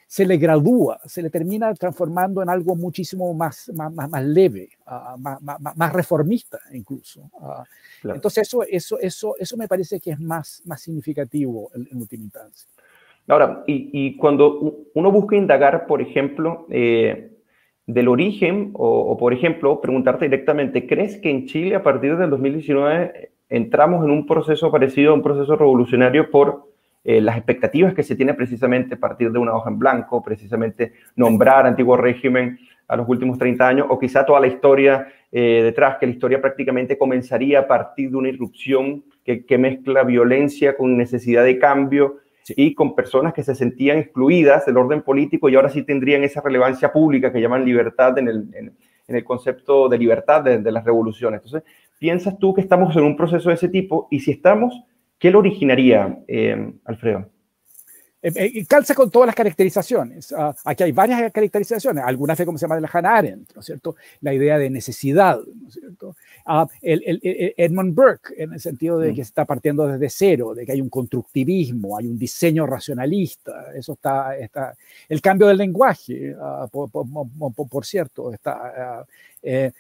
se, 0.08 0.25
le 0.25 0.36
gradúa, 0.36 0.99
se 1.06 1.21
le 1.21 1.29
termina 1.29 1.73
transformando 1.73 2.41
en 2.41 2.49
algo 2.49 2.75
muchísimo 2.75 3.34
más, 3.34 3.71
más, 3.73 3.93
más 3.93 4.23
leve, 4.25 4.71
ah, 4.86 5.15
más, 5.17 5.39
más, 5.41 5.93
reformista 5.93 6.60
incluso. 6.73 7.32
Ah. 7.39 7.63
Entonces 8.03 8.45
eso, 8.45 8.63
eso, 8.63 8.99
eso, 8.99 9.36
eso 9.39 9.56
me 9.56 9.69
parece 9.69 10.01
que 10.01 10.12
es 10.12 10.19
más, 10.19 10.62
más 10.65 10.82
significativo 10.82 11.71
en, 11.73 11.88
en 11.89 11.97
última 11.97 12.25
instancia. 12.25 12.72
Ahora, 13.27 13.63
y, 13.67 14.17
cuando 14.17 14.86
uno 14.93 15.12
busca 15.12 15.36
indagar, 15.36 15.88
por 15.88 16.01
ejemplo, 16.01 16.65
eh, 16.69 17.31
del 17.86 18.07
origen, 18.07 18.71
o, 18.73 19.17
por 19.17 19.33
ejemplo, 19.33 19.79
preguntarte 19.81 20.25
directamente, 20.25 20.88
¿crees 20.88 21.17
que 21.17 21.29
en 21.29 21.45
Chile 21.45 21.75
a 21.75 21.83
partir 21.83 22.17
del 22.17 22.29
2019 22.29 23.31
entramos 23.49 24.03
en 24.03 24.12
un 24.12 24.25
proceso 24.25 24.71
parecido 24.71 25.12
a 25.12 25.15
un 25.15 25.21
proceso 25.21 25.55
revolucionario 25.55 26.31
por 26.31 26.73
eh, 27.03 27.21
las 27.21 27.36
expectativas 27.38 27.93
que 27.93 28.03
se 28.03 28.15
tiene 28.15 28.33
precisamente 28.33 28.95
a 28.95 28.99
partir 28.99 29.31
de 29.31 29.39
una 29.39 29.53
hoja 29.53 29.69
en 29.69 29.79
blanco, 29.79 30.23
precisamente 30.23 30.93
nombrar 31.15 31.65
antiguo 31.65 31.97
régimen 31.97 32.57
a 32.88 32.95
los 32.95 33.07
últimos 33.07 33.38
30 33.38 33.67
años, 33.67 33.88
o 33.89 33.99
quizá 33.99 34.25
toda 34.25 34.39
la 34.39 34.47
historia 34.47 35.07
eh, 35.31 35.62
detrás, 35.63 35.97
que 35.97 36.05
la 36.05 36.13
historia 36.13 36.41
prácticamente 36.41 36.97
comenzaría 36.97 37.59
a 37.59 37.67
partir 37.67 38.09
de 38.09 38.17
una 38.17 38.29
irrupción 38.29 39.03
que, 39.23 39.45
que 39.45 39.57
mezcla 39.57 40.03
violencia 40.03 40.75
con 40.75 40.97
necesidad 40.97 41.43
de 41.43 41.59
cambio, 41.59 42.17
y 42.49 42.73
con 42.73 42.95
personas 42.95 43.34
que 43.34 43.43
se 43.43 43.56
sentían 43.56 43.97
excluidas 43.97 44.65
del 44.65 44.77
orden 44.77 45.01
político 45.01 45.49
y 45.49 45.56
ahora 45.56 45.69
sí 45.69 45.84
tendrían 45.84 46.23
esa 46.23 46.41
relevancia 46.41 46.91
pública 46.91 47.32
que 47.32 47.41
llaman 47.41 47.65
libertad 47.65 48.17
en 48.17 48.27
el, 48.27 48.49
en, 48.53 48.75
el 49.08 49.23
concepto 49.23 49.88
de 49.89 49.97
libertad 49.97 50.43
de, 50.43 50.71
las 50.71 50.84
revoluciones. 50.84 51.41
Entonces, 51.43 51.69
¿piensas 51.99 52.38
tú 52.39 52.53
que 52.53 52.62
estamos 52.62 52.95
en 52.95 53.03
un 53.03 53.15
proceso 53.15 53.49
de 53.49 53.56
ese 53.56 53.69
tipo? 53.69 54.08
Y 54.12 54.19
si 54.19 54.32
estamos, 54.32 54.82
¿qué 55.19 55.32
lo 55.32 55.39
originaría, 55.39 56.19
eh, 56.27 56.73
Alfredo? 56.86 57.33
Eh, 58.23 58.31
eh, 58.36 58.65
calza 58.65 58.95
con 58.95 59.12
todas 59.12 59.27
las 59.27 59.36
caracterizaciones. 59.36 60.31
Ah, 60.31 60.55
aquí 60.63 60.83
hay 60.83 60.93
varias 60.93 61.29
caracterizaciones, 61.33 62.05
algunas 62.05 62.38
de 62.38 62.45
como 62.45 62.57
se 62.57 62.63
llama 62.63 62.79
de 62.79 62.88
Hannah 62.89 63.17
Arendt, 63.17 63.53
¿no 63.53 63.59
es 63.59 63.65
cierto? 63.65 63.97
La 64.21 64.33
idea 64.33 64.57
de 64.57 64.69
necesidad, 64.69 65.39
¿no 65.39 65.67
es 65.67 65.73
cierto? 65.73 66.15
Ah, 66.45 66.65
el, 66.81 67.03
el, 67.05 67.19
Edmund 67.57 67.93
Burke, 67.93 68.33
en 68.38 68.53
el 68.53 68.62
sentido 68.62 68.97
de 68.97 69.12
mm. 69.12 69.15
que 69.15 69.23
se 69.25 69.27
está 69.27 69.43
partiendo 69.43 69.86
desde 69.88 70.09
cero, 70.09 70.53
de 70.53 70.65
que 70.65 70.71
hay 70.71 70.79
un 70.79 70.88
constructivismo, 70.88 71.97
hay 71.97 72.07
un 72.07 72.17
diseño 72.17 72.65
racionalista, 72.65 73.73
eso 73.75 73.91
está, 73.91 74.38
está 74.38 74.73
el 75.09 75.21
cambio 75.21 75.47
del 75.47 75.57
lenguaje, 75.57 76.33
ah, 76.39 76.65
por, 76.71 76.89
por, 76.89 77.86
cierto, 77.86 78.31
está... 78.31 79.05
Eh, 79.45 79.73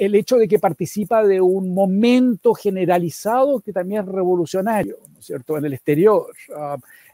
el 0.00 0.16
hecho 0.16 0.38
de 0.38 0.48
que 0.48 0.58
participa 0.58 1.24
de 1.24 1.40
un 1.40 1.72
momento 1.72 2.52
generalizado 2.52 3.60
que 3.60 3.72
también 3.72 4.00
es 4.00 4.08
revolucionario, 4.08 4.98
¿no 5.12 5.20
es 5.20 5.26
cierto?, 5.26 5.56
en 5.56 5.66
el 5.66 5.74
exterior. 5.74 6.34
Eh, 6.48 6.52
eh, 6.52 7.05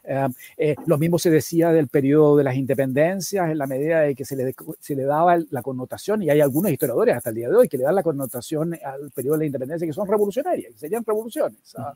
lo 0.85 0.97
mismo 0.97 1.17
se 1.17 1.29
decía 1.29 1.71
del 1.71 1.87
periodo 1.87 2.37
de 2.37 2.43
las 2.43 2.55
independencias, 2.55 3.49
en 3.49 3.57
la 3.57 3.67
medida 3.67 4.01
de 4.01 4.15
que 4.15 4.25
se 4.25 4.35
le, 4.35 4.53
se 4.79 4.95
le 4.95 5.03
daba 5.03 5.37
la 5.49 5.61
connotación, 5.61 6.23
y 6.23 6.29
hay 6.29 6.41
algunos 6.41 6.71
historiadores 6.71 7.15
hasta 7.15 7.29
el 7.29 7.35
día 7.35 7.49
de 7.49 7.55
hoy 7.55 7.69
que 7.69 7.77
le 7.77 7.83
dan 7.83 7.95
la 7.95 8.03
connotación 8.03 8.73
al 8.73 9.11
periodo 9.11 9.35
de 9.35 9.39
la 9.39 9.45
independencia 9.45 9.87
que 9.87 9.93
son 9.93 10.07
revolucionarias, 10.07 10.73
que 10.73 10.79
serían 10.79 11.03
revoluciones, 11.05 11.75
¿ah? 11.77 11.93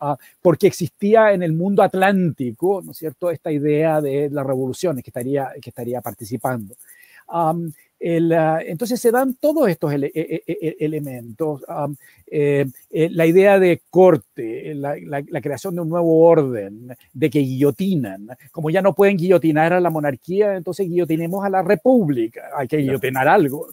Ah, 0.00 0.16
porque 0.40 0.66
existía 0.66 1.32
en 1.32 1.42
el 1.42 1.52
mundo 1.52 1.82
atlántico, 1.82 2.80
¿no 2.82 2.92
es 2.92 2.98
cierto?, 2.98 3.30
esta 3.30 3.52
idea 3.52 4.00
de 4.00 4.30
las 4.30 4.46
revoluciones 4.46 5.04
que 5.04 5.10
estaría, 5.10 5.50
que 5.60 5.70
estaría 5.70 6.00
participando. 6.00 6.74
Ah, 8.02 8.60
entonces 8.64 8.98
se 8.98 9.10
dan 9.10 9.34
todos 9.34 9.68
estos 9.68 9.92
e, 9.92 10.10
e, 10.14 10.42
e, 10.46 10.76
elementos. 10.80 11.62
Eh, 12.26 12.64
eh, 12.90 13.10
la 13.10 13.26
idea 13.26 13.58
de 13.58 13.82
corte, 13.90 14.74
la, 14.74 15.22
creación 15.42 15.74
de 15.74 15.82
un 15.82 15.88
nuevo 15.90 16.20
orden, 16.20 16.96
de 17.12 17.30
que 17.30 17.40
guillotinan. 17.40 18.28
Como 18.52 18.70
ya 18.70 18.80
no 18.80 18.94
pueden 18.94 19.18
guillotinar 19.18 19.74
a 19.74 19.80
la 19.80 19.90
monarquía, 19.90 20.56
entonces 20.56 20.88
guillotinemos 20.88 21.44
a 21.44 21.50
la 21.50 21.62
república. 21.62 22.50
Hay 22.56 22.68
que 22.68 22.78
guillotinar 22.78 23.28
algo, 23.28 23.68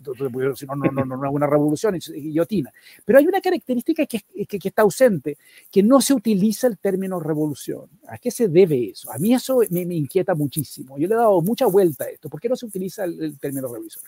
si 0.56 0.66
no, 0.66 0.76
no, 0.76 0.92
no, 0.92 1.06
no, 1.06 1.26
es 1.26 1.34
una 1.34 1.48
revolución, 1.48 1.96
es 1.96 2.12
guillotina. 2.12 2.74
Pero 3.06 3.20
hay 3.20 3.28
una 3.28 3.40
característica 3.40 4.06
que, 4.06 4.20
que, 4.46 4.68
está 4.68 4.82
ausente, 4.82 5.38
que 5.72 5.84
no 5.84 6.02
se 6.02 6.14
utiliza 6.14 6.68
el 6.68 6.78
término 6.80 7.20
revolución. 7.22 7.90
¿A 8.10 8.18
qué 8.18 8.32
se 8.32 8.50
debe 8.50 8.90
eso? 8.90 9.10
A 9.12 9.18
mí 9.20 9.34
eso 9.34 9.62
me, 9.70 9.82
inquieta 9.84 10.36
muchísimo. 10.36 10.98
Yo 10.98 11.08
le 11.08 11.14
he 11.14 11.18
dado 11.18 11.42
mucha 11.42 11.66
vuelta 11.68 12.06
a 12.06 12.10
esto. 12.10 12.28
¿Por 12.28 12.42
qué 12.42 12.50
no 12.50 12.58
se 12.58 12.66
utiliza 12.66 13.06
el 13.06 13.40
término 13.40 13.68
revolución? 13.68 14.04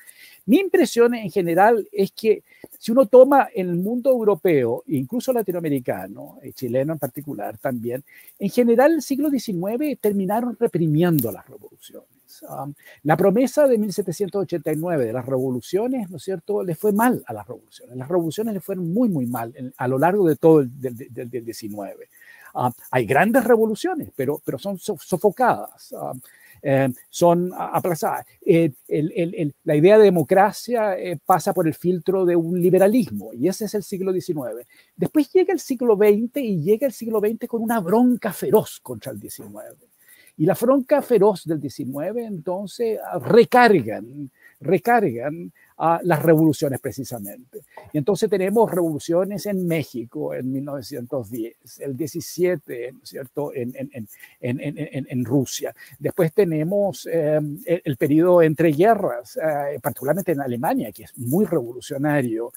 Mi 0.49 0.57
impresión 0.57 1.13
en 1.13 1.29
general 1.29 1.87
es 1.91 2.11
que 2.11 2.43
si 2.75 2.91
uno 2.91 3.05
toma 3.05 3.49
el 3.53 3.75
mundo 3.75 4.09
europeo, 4.09 4.83
incluso 4.87 5.31
latinoamericano, 5.31 6.39
y 6.41 6.53
chileno 6.53 6.93
en 6.93 6.97
particular 6.97 7.59
también, 7.59 8.03
en 8.39 8.49
general 8.49 8.93
el 8.93 9.03
siglo 9.03 9.29
XIX 9.29 9.95
terminaron 10.01 10.57
reprimiendo 10.59 11.31
las 11.31 11.47
revoluciones. 11.47 12.09
Um, 12.49 12.73
la 13.03 13.15
promesa 13.15 13.67
de 13.67 13.77
1789 13.77 15.05
de 15.05 15.13
las 15.13 15.27
revoluciones, 15.27 16.09
¿no 16.09 16.17
es 16.17 16.23
cierto?, 16.23 16.63
le 16.63 16.73
fue 16.73 16.93
mal 16.93 17.23
a 17.27 17.33
las 17.33 17.47
revoluciones. 17.47 17.95
Las 17.95 18.07
revoluciones 18.07 18.55
le 18.55 18.59
fueron 18.59 18.91
muy, 18.91 19.07
muy 19.07 19.27
mal 19.27 19.53
a 19.77 19.87
lo 19.87 19.99
largo 19.99 20.27
de 20.27 20.35
todo 20.35 20.61
el 20.61 20.71
del, 20.73 21.29
19. 21.45 22.09
Um, 22.55 22.71
hay 22.89 23.05
grandes 23.05 23.43
revoluciones, 23.43 24.09
pero, 24.15 24.41
pero 24.43 24.57
son 24.57 24.79
sofocadas. 24.79 25.91
Um, 25.91 26.19
eh, 26.61 26.89
son 27.09 27.51
aplazadas. 27.57 28.25
Eh, 28.45 28.71
la 29.63 29.75
idea 29.75 29.97
de 29.97 30.03
democracia 30.05 30.97
eh, 30.97 31.17
pasa 31.25 31.53
por 31.53 31.67
el 31.67 31.73
filtro 31.73 32.25
de 32.25 32.35
un 32.35 32.61
liberalismo 32.61 33.33
y 33.33 33.47
ese 33.47 33.65
es 33.65 33.73
el 33.75 33.83
siglo 33.83 34.13
XIX. 34.13 34.67
Después 34.95 35.31
llega 35.31 35.53
el 35.53 35.59
siglo 35.59 35.95
XX 35.95 36.37
y 36.37 36.61
llega 36.61 36.87
el 36.87 36.93
siglo 36.93 37.19
XX 37.19 37.47
con 37.47 37.61
una 37.61 37.79
bronca 37.79 38.33
feroz 38.33 38.79
contra 38.81 39.11
el 39.11 39.19
XIX. 39.19 39.49
Y 40.37 40.45
la 40.45 40.53
bronca 40.53 41.01
feroz 41.01 41.45
del 41.45 41.61
XIX 41.61 42.17
entonces 42.17 42.99
recargan, 43.21 44.31
recargan 44.59 45.51
a 45.77 46.01
las 46.03 46.21
revoluciones 46.21 46.79
precisamente. 46.81 47.61
Y 47.93 47.97
entonces 47.97 48.29
tenemos 48.29 48.69
revoluciones 48.69 49.45
en 49.45 49.65
México 49.65 50.33
en 50.33 50.51
1910, 50.51 51.79
el 51.79 51.95
17, 51.95 52.95
cierto?, 53.01 53.53
en, 53.53 53.73
en, 53.75 54.09
en, 54.41 55.07
en, 55.09 55.25
Rusia. 55.25 55.73
Después 55.97 56.33
tenemos 56.33 57.07
eh, 57.09 57.39
el, 57.65 57.95
periodo 57.95 58.41
entre 58.41 58.73
guerras, 58.73 59.37
eh, 59.37 59.79
particularmente 59.81 60.33
en 60.33 60.41
Alemania, 60.41 60.91
que 60.91 61.03
es 61.03 61.17
muy 61.17 61.45
revolucionario. 61.45 62.51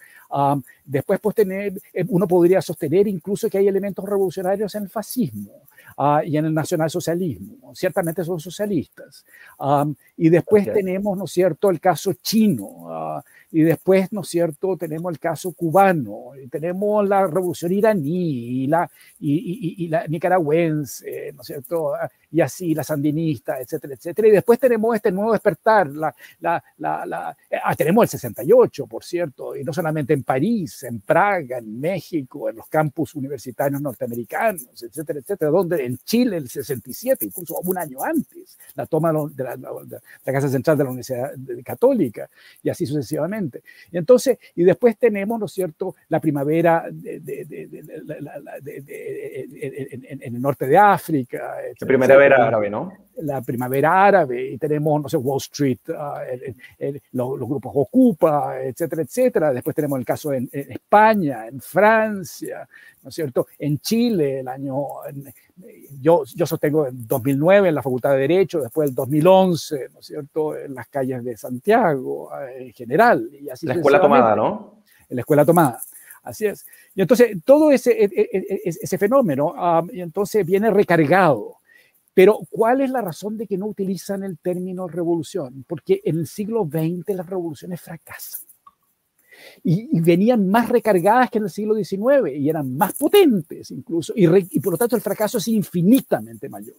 Después, 0.85 1.21
pues, 1.21 1.37
tener, 1.37 1.75
eh, 1.93 2.05
uno 2.09 2.27
podría 2.27 2.61
sostener 2.61 3.07
incluso 3.07 3.49
que 3.49 3.59
hay 3.59 3.69
elementos 3.69 4.05
revolucionarios 4.05 4.75
en 4.75 4.85
el 4.85 4.89
fascismo. 4.89 5.63
Ah, 5.97 6.23
y 6.25 6.37
en 6.37 6.47
el 6.47 6.55
nacionalsocialismo. 6.55 7.75
Ciertamente 7.75 8.25
son 8.25 8.41
socialistas. 8.41 9.25
y 10.17 10.29
después 10.29 10.71
tenemos, 10.73 11.17
¿no 11.19 11.25
es 11.25 11.33
cierto?, 11.33 11.71
el 11.71 11.81
caso 11.81 12.13
chino. 12.15 12.69
Ah, 12.89 13.23
y 13.53 13.63
después, 13.63 14.11
¿no 14.13 14.23
es 14.23 14.29
cierto?, 14.29 14.77
tenemos 14.79 15.13
el 15.13 15.19
caso 15.19 15.53
cubano, 15.53 16.33
y 16.43 16.49
tenemos 16.49 17.07
la 17.07 17.27
revolución 17.27 17.71
iraní 17.73 18.63
y 18.63 18.67
la, 18.67 18.91
y, 19.21 19.85
y, 19.85 19.89
la 19.89 20.07
nicaragüense, 20.09 21.33
¿no 21.35 21.43
es 21.43 21.47
cierto?, 21.47 21.95
ah, 21.95 22.11
y 22.31 22.41
así 22.41 22.75
la 22.75 22.83
sandinista, 22.83 23.61
etcétera, 23.61 23.95
etcétera. 23.95 24.29
Y 24.29 24.31
después 24.31 24.59
tenemos 24.59 24.97
este 24.97 25.13
nuevo 25.13 25.33
despertar, 25.33 25.87
la, 25.89 26.15
la, 26.41 26.65
la, 26.79 27.37
eh, 27.51 27.59
ah, 27.63 27.75
tenemos 27.77 28.05
el 28.05 28.09
68, 28.09 28.87
por 28.87 29.05
cierto, 29.05 29.55
y 29.55 29.63
no 29.65 29.73
solamente 29.75 30.15
en 30.15 30.23
París, 30.23 30.83
en 30.85 31.01
Praga, 31.01 31.59
en 31.59 31.79
México, 31.79 32.49
en 32.49 32.57
los 32.57 32.69
campus 32.69 33.15
universitarios 33.15 33.83
norteamericanos, 33.83 34.83
etcétera, 34.83 35.19
etcétera, 35.19 35.51
donde 35.51 35.85
en 35.85 35.99
Chile 35.99 36.39
el 36.39 36.49
67, 36.49 37.27
incluso 37.27 37.59
un 37.65 37.77
año 37.77 38.03
antes, 38.03 38.59
la 38.75 38.87
toma 38.87 39.13
de 39.13 39.45
la, 39.45 39.57
de 39.59 39.99
la 40.25 40.33
Casa 40.33 40.49
Central 40.49 40.79
de 40.79 40.85
la 40.85 40.91
Universidad 40.91 41.33
Católica, 41.63 42.31
y 42.63 42.71
así 42.71 42.87
sucesivamente. 42.87 43.42
Y 43.91 43.99
entonces, 43.99 44.39
y 44.55 44.65
después 44.65 44.99
tenemos, 44.99 45.39
¿no 45.39 45.47
es 45.47 45.53
cierto?, 45.53 45.95
la 46.09 46.21
primavera 46.21 46.85
en, 46.89 47.23
el 50.21 50.41
norte 50.41 50.67
de 50.67 50.79
África. 50.79 51.57
La 51.81 51.87
primavera 51.87 52.47
árabe, 52.47 52.71
¿no? 52.71 52.93
La 53.17 53.43
primavera 53.43 54.07
árabe, 54.07 54.53
y 54.53 54.59
tenemos, 54.59 55.03
no 55.03 55.09
sé, 55.09 55.19
Wall 55.19 55.39
Street, 55.39 55.79
ah, 55.97 56.23
los, 57.13 57.39
grupos 57.39 57.73
Ocupa, 57.75 58.61
etcétera, 58.63 59.03
etcétera. 59.03 59.53
Después 59.53 59.77
tenemos 59.77 59.99
el 59.99 60.05
caso 60.05 60.33
en, 60.33 60.49
España, 60.53 61.47
en 61.47 61.61
Francia, 61.61 62.67
¿no 63.03 63.09
es 63.09 63.15
cierto?, 63.15 63.47
en 63.59 63.79
Chile, 63.79 64.41
el 64.41 64.49
año 64.49 64.77
yo, 66.01 66.25
yo 66.35 66.47
sostengo 66.47 66.87
en 66.87 67.07
2009 67.07 67.69
en 67.69 67.75
la 67.75 67.83
Facultad 67.83 68.13
de 68.13 68.19
Derecho, 68.19 68.61
después 68.61 68.89
el 68.89 68.95
2011, 68.95 69.89
¿no 69.93 70.01
es 70.01 70.07
cierto?, 70.07 70.57
en 70.57 70.75
las 70.75 70.89
calles 70.89 71.25
de 71.25 71.37
Santiago 71.37 72.31
eh, 72.41 72.67
en 72.67 72.73
general. 72.73 73.29
Y 73.33 73.49
así 73.49 73.67
la 73.67 73.75
escuela 73.75 74.01
tomada, 74.01 74.37
¿no? 74.37 74.83
En 75.09 75.17
la 75.17 75.21
escuela 75.21 75.45
tomada. 75.45 75.81
Así 76.23 76.47
es. 76.47 76.65
Y 76.95 77.03
entonces 77.03 77.37
todo 77.45 77.73
ese, 77.73 77.91
e, 77.91 78.05
e, 78.05 78.29
e, 78.33 78.61
ese 78.65 78.99
fenómeno 78.99 79.55
y 79.93 80.01
entonces 80.01 80.47
viene 80.47 80.71
recargado. 80.71 81.57
Pero 82.15 82.41
¿cuál 82.51 82.83
es 82.83 82.91
la 82.91 83.01
razón 83.01 83.39
de 83.39 83.47
que 83.47 83.57
no 83.57 83.67
utilizan 83.67 84.23
el 84.23 84.39
término 84.39 84.87
revolución? 84.87 85.65
Porque 85.67 86.01
en 86.05 86.19
el 86.19 86.27
siglo 86.27 86.69
XX 86.71 87.17
las 87.17 87.27
revoluciones 87.27 87.81
fracasan 87.81 88.52
y, 89.63 90.01
venían 90.01 90.49
más 90.49 90.69
recargadas 90.69 91.31
que 91.31 91.39
en 91.39 91.45
el 91.45 91.51
siglo 91.51 91.75
XIX 91.75 92.37
y 92.37 92.49
eran 92.49 92.77
más 92.77 92.95
potentes 92.95 93.71
incluso, 93.71 94.13
y, 94.17 94.27
por 94.61 94.73
lo 94.73 94.79
tanto 94.79 94.97
el 94.97 95.03
fracaso 95.03 95.39
es 95.39 95.49
infinitamente 95.49 96.49
mayor. 96.49 96.77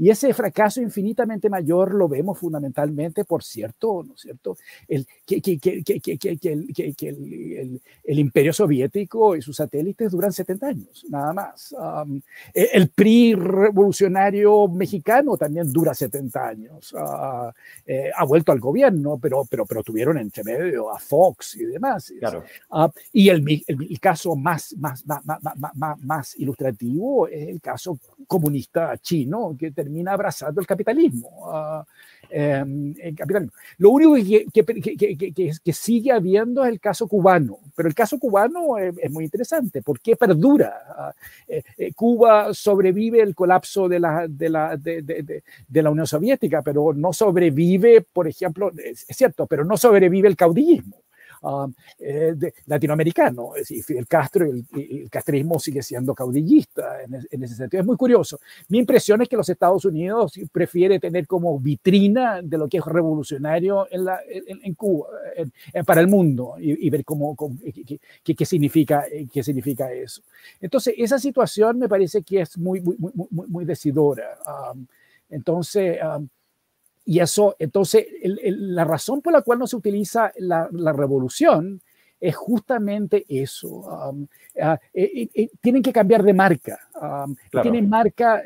Y 0.00 0.08
ese 0.08 0.32
fracaso 0.32 0.80
infinitamente 0.80 1.50
mayor 1.50 1.94
lo 1.94 2.08
vemos 2.08 2.38
fundamentalmente, 2.38 3.26
por 3.26 3.44
cierto, 3.44 4.02
¿no 4.02 4.14
es 4.14 4.22
cierto? 4.22 4.56
El, 4.88 5.06
que, 5.26 5.42
que, 5.42 5.58
que, 5.58 5.82
que 6.00 7.08
el, 7.10 7.80
el, 8.04 8.18
imperio 8.18 8.54
soviético 8.54 9.36
y 9.36 9.42
sus 9.42 9.56
satélites 9.56 10.12
duran 10.12 10.32
70 10.32 10.66
años, 10.66 11.04
nada 11.10 11.34
más. 11.34 11.74
E, 12.54 12.70
el 12.72 12.88
PRI 12.88 13.34
revolucionario 13.34 14.68
mexicano 14.68 15.36
también 15.36 15.70
dura 15.70 15.92
70 15.92 16.48
años. 16.48 16.94
Uh, 16.94 17.50
eh, 17.84 18.10
ha 18.16 18.24
vuelto 18.24 18.52
al 18.52 18.58
gobierno, 18.58 19.18
pero, 19.20 19.44
pero, 19.50 19.66
pero 19.66 19.82
tuvieron 19.82 20.16
entre 20.16 20.44
medio 20.44 20.90
a 20.90 20.98
Fox 20.98 21.56
y 21.56 21.66
demás. 21.66 22.10
Claro. 22.18 22.44
Uh, 22.70 22.88
y 23.12 23.28
el, 23.28 23.44
el, 23.66 24.00
caso 24.00 24.34
más, 24.34 24.74
más, 24.78 25.04
más, 25.04 25.22
más, 25.26 25.98
más, 26.00 26.38
ilustrativo 26.38 27.28
es 27.28 27.48
el 27.48 27.60
caso 27.60 27.98
comunista 28.26 28.96
chino, 28.96 29.54
que 29.58 29.72
termina 29.90 30.12
abrazando 30.12 30.60
el 30.60 30.66
capitalismo. 30.66 31.84
El 32.30 33.14
capitalismo. 33.16 33.52
Lo 33.78 33.90
único 33.90 34.14
que, 34.14 35.72
sigue 35.72 36.12
habiendo 36.12 36.64
es 36.64 36.70
el 36.70 36.80
caso 36.80 37.08
cubano, 37.08 37.58
pero 37.74 37.88
el 37.88 37.94
caso 37.94 38.18
cubano 38.18 38.78
es, 38.78 39.10
muy 39.10 39.24
interesante. 39.24 39.82
¿Por 39.82 40.00
qué 40.00 40.14
perdura? 40.14 41.14
Eh, 41.48 41.62
eh, 41.76 41.92
Cuba 41.94 42.54
sobrevive 42.54 43.20
el 43.20 43.34
colapso 43.34 43.88
de 43.88 43.98
la, 43.98 44.28
Unión 45.90 46.06
Soviética, 46.06 46.62
pero 46.62 46.92
no 46.92 47.12
sobrevive, 47.12 48.02
por 48.02 48.28
ejemplo, 48.28 48.70
es 48.76 49.04
cierto, 49.08 49.46
pero 49.46 49.64
no 49.64 49.76
sobrevive 49.76 50.28
el 50.28 50.36
caudillismo. 50.36 50.99
Um, 51.42 51.72
eh, 51.98 52.34
de, 52.36 52.52
latinoamericano. 52.66 53.54
Es 53.54 53.62
decir, 53.62 53.82
Fidel 53.82 54.06
Castro 54.06 54.46
y 54.46 55.02
el, 55.02 55.08
castrismo 55.08 55.58
sigue 55.58 55.82
siendo 55.82 56.14
caudillista 56.14 57.02
en, 57.02 57.42
ese 57.42 57.54
sentido. 57.54 57.80
Es 57.80 57.86
muy 57.86 57.96
curioso. 57.96 58.38
Mi 58.68 58.78
impresión 58.78 59.22
es 59.22 59.28
que 59.28 59.36
los 59.36 59.48
Estados 59.48 59.86
Unidos 59.86 60.38
prefiere 60.52 61.00
tener 61.00 61.26
como 61.26 61.58
vitrina 61.58 62.42
de 62.42 62.58
lo 62.58 62.68
que 62.68 62.76
es 62.76 62.84
revolucionario 62.84 63.86
en, 63.90 64.04
la, 64.04 64.20
en, 64.28 64.74
Cuba, 64.74 65.08
para 65.86 66.02
el 66.02 66.08
mundo, 66.08 66.56
y, 66.58 66.90
ver 66.90 67.04
cómo, 67.06 67.34
qué, 68.24 68.34
qué, 68.34 68.44
significa, 68.44 69.06
qué 69.32 69.42
significa 69.42 69.90
eso. 69.92 70.22
Entonces, 70.60 70.94
esa 70.98 71.18
situación 71.18 71.78
me 71.78 71.88
parece 71.88 72.22
que 72.22 72.42
es 72.42 72.58
muy, 72.58 72.82
muy, 72.82 72.96
muy, 72.98 73.46
muy, 73.48 73.64
decidora. 73.64 74.38
Um, 74.46 74.86
entonces, 75.30 75.98
um, 76.02 76.28
y 77.10 77.18
eso, 77.18 77.56
entonces, 77.58 78.06
la 78.22 78.84
razón 78.84 79.20
por 79.20 79.32
la 79.32 79.42
cual 79.42 79.58
no 79.58 79.66
se 79.66 79.74
utiliza 79.74 80.32
la, 80.38 80.68
revolución 80.92 81.80
es 82.20 82.36
justamente 82.36 83.24
eso. 83.28 83.68
Um, 83.68 84.28
ah, 84.62 84.78
eh, 84.94 85.10
eh, 85.12 85.28
eh, 85.34 85.50
tienen 85.60 85.82
que 85.82 85.92
cambiar 85.92 86.22
de 86.22 86.32
marca. 86.32 86.78
Um, 87.02 87.34
tiene 87.62 87.82
marca, 87.82 88.44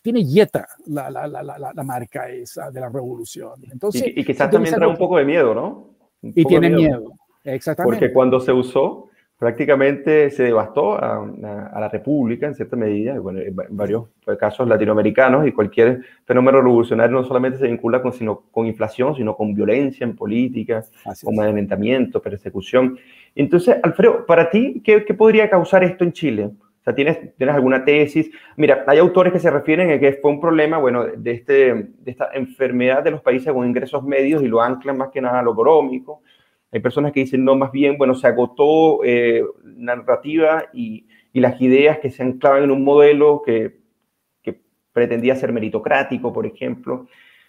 tiene 0.00 0.24
yeta 0.24 0.68
la, 0.86 1.10
la, 1.10 1.26
la, 1.26 1.82
marca 1.82 2.30
esa 2.30 2.70
de 2.70 2.78
la 2.78 2.88
revolución. 2.88 3.54
Entonces, 3.68 4.04
y, 4.14 4.24
quizás 4.24 4.48
también 4.48 4.76
trae 4.76 4.88
un 4.88 4.96
poco 4.96 5.18
de 5.18 5.24
miedo, 5.24 5.52
¿no? 5.52 5.88
y 6.22 6.44
tiene 6.44 6.70
miedo. 6.70 7.14
exactamente. 7.42 7.98
Porque 7.98 8.12
cuando 8.14 8.38
se 8.38 8.52
usó 8.52 9.07
prácticamente 9.38 10.30
se 10.30 10.42
devastó 10.42 10.94
a, 10.94 11.24
la 11.40 11.88
República 11.88 12.46
en 12.46 12.54
cierta 12.54 12.74
medida, 12.74 13.18
bueno, 13.20 13.38
en 13.40 13.54
varios 13.70 14.06
casos 14.38 14.66
latinoamericanos, 14.66 15.46
y 15.46 15.52
cualquier 15.52 16.00
fenómeno 16.24 16.60
revolucionario 16.60 17.16
no 17.16 17.24
solamente 17.24 17.58
se 17.58 17.68
vincula 17.68 18.02
con, 18.02 18.12
sino, 18.12 18.42
con 18.50 18.66
inflación, 18.66 19.14
sino 19.14 19.36
con 19.36 19.54
violencia 19.54 20.04
en 20.04 20.16
política, 20.16 20.84
con 21.22 21.38
amedrentamiento, 21.38 22.20
persecución. 22.20 22.98
Entonces, 23.36 23.76
Alfredo, 23.80 24.26
para 24.26 24.50
ti, 24.50 24.82
¿qué, 24.84 25.00
podría 25.14 25.48
causar 25.48 25.84
esto 25.84 26.02
en 26.02 26.12
Chile? 26.12 26.44
O 26.46 26.82
sea, 26.82 26.94
¿tienes, 26.94 27.36
¿tienes 27.36 27.54
alguna 27.54 27.84
tesis? 27.84 28.28
Mira, 28.56 28.84
hay 28.88 28.98
autores 28.98 29.32
que 29.32 29.38
se 29.38 29.50
refieren 29.50 29.92
a 29.92 30.00
que 30.00 30.14
fue 30.14 30.32
un 30.32 30.40
problema, 30.40 30.78
bueno, 30.78 31.04
de, 31.04 31.30
este, 31.30 31.74
de 31.74 32.10
esta 32.10 32.30
enfermedad 32.34 33.04
de 33.04 33.12
los 33.12 33.22
países 33.22 33.52
con 33.52 33.64
ingresos 33.64 34.02
medios 34.02 34.42
y 34.42 34.48
lo 34.48 34.60
anclan 34.60 34.98
más 34.98 35.10
que 35.10 35.20
nada 35.20 35.38
a 35.38 35.42
lo 35.42 35.52
económico 35.52 36.22
hay 36.70 36.80
personas 36.80 37.12
que 37.12 37.20
dicen, 37.20 37.44
no, 37.44 37.56
más 37.56 37.72
bien, 37.72 37.96
bueno, 37.96 38.14
se 38.14 38.26
agotó 38.26 39.02
eh, 39.04 39.42
narrativa 39.64 40.66
y, 40.72 41.06
y, 41.32 41.40
las 41.40 41.60
ideas 41.60 41.98
que 41.98 42.10
se 42.10 42.22
anclaban 42.22 42.64
en 42.64 42.70
un 42.70 42.84
modelo 42.84 43.42
que, 43.44 43.78
que, 44.42 44.60
pretendía 44.92 45.36
ser 45.36 45.52
meritocrático, 45.52 46.32
por 46.32 46.44
ejemplo. 46.44 47.06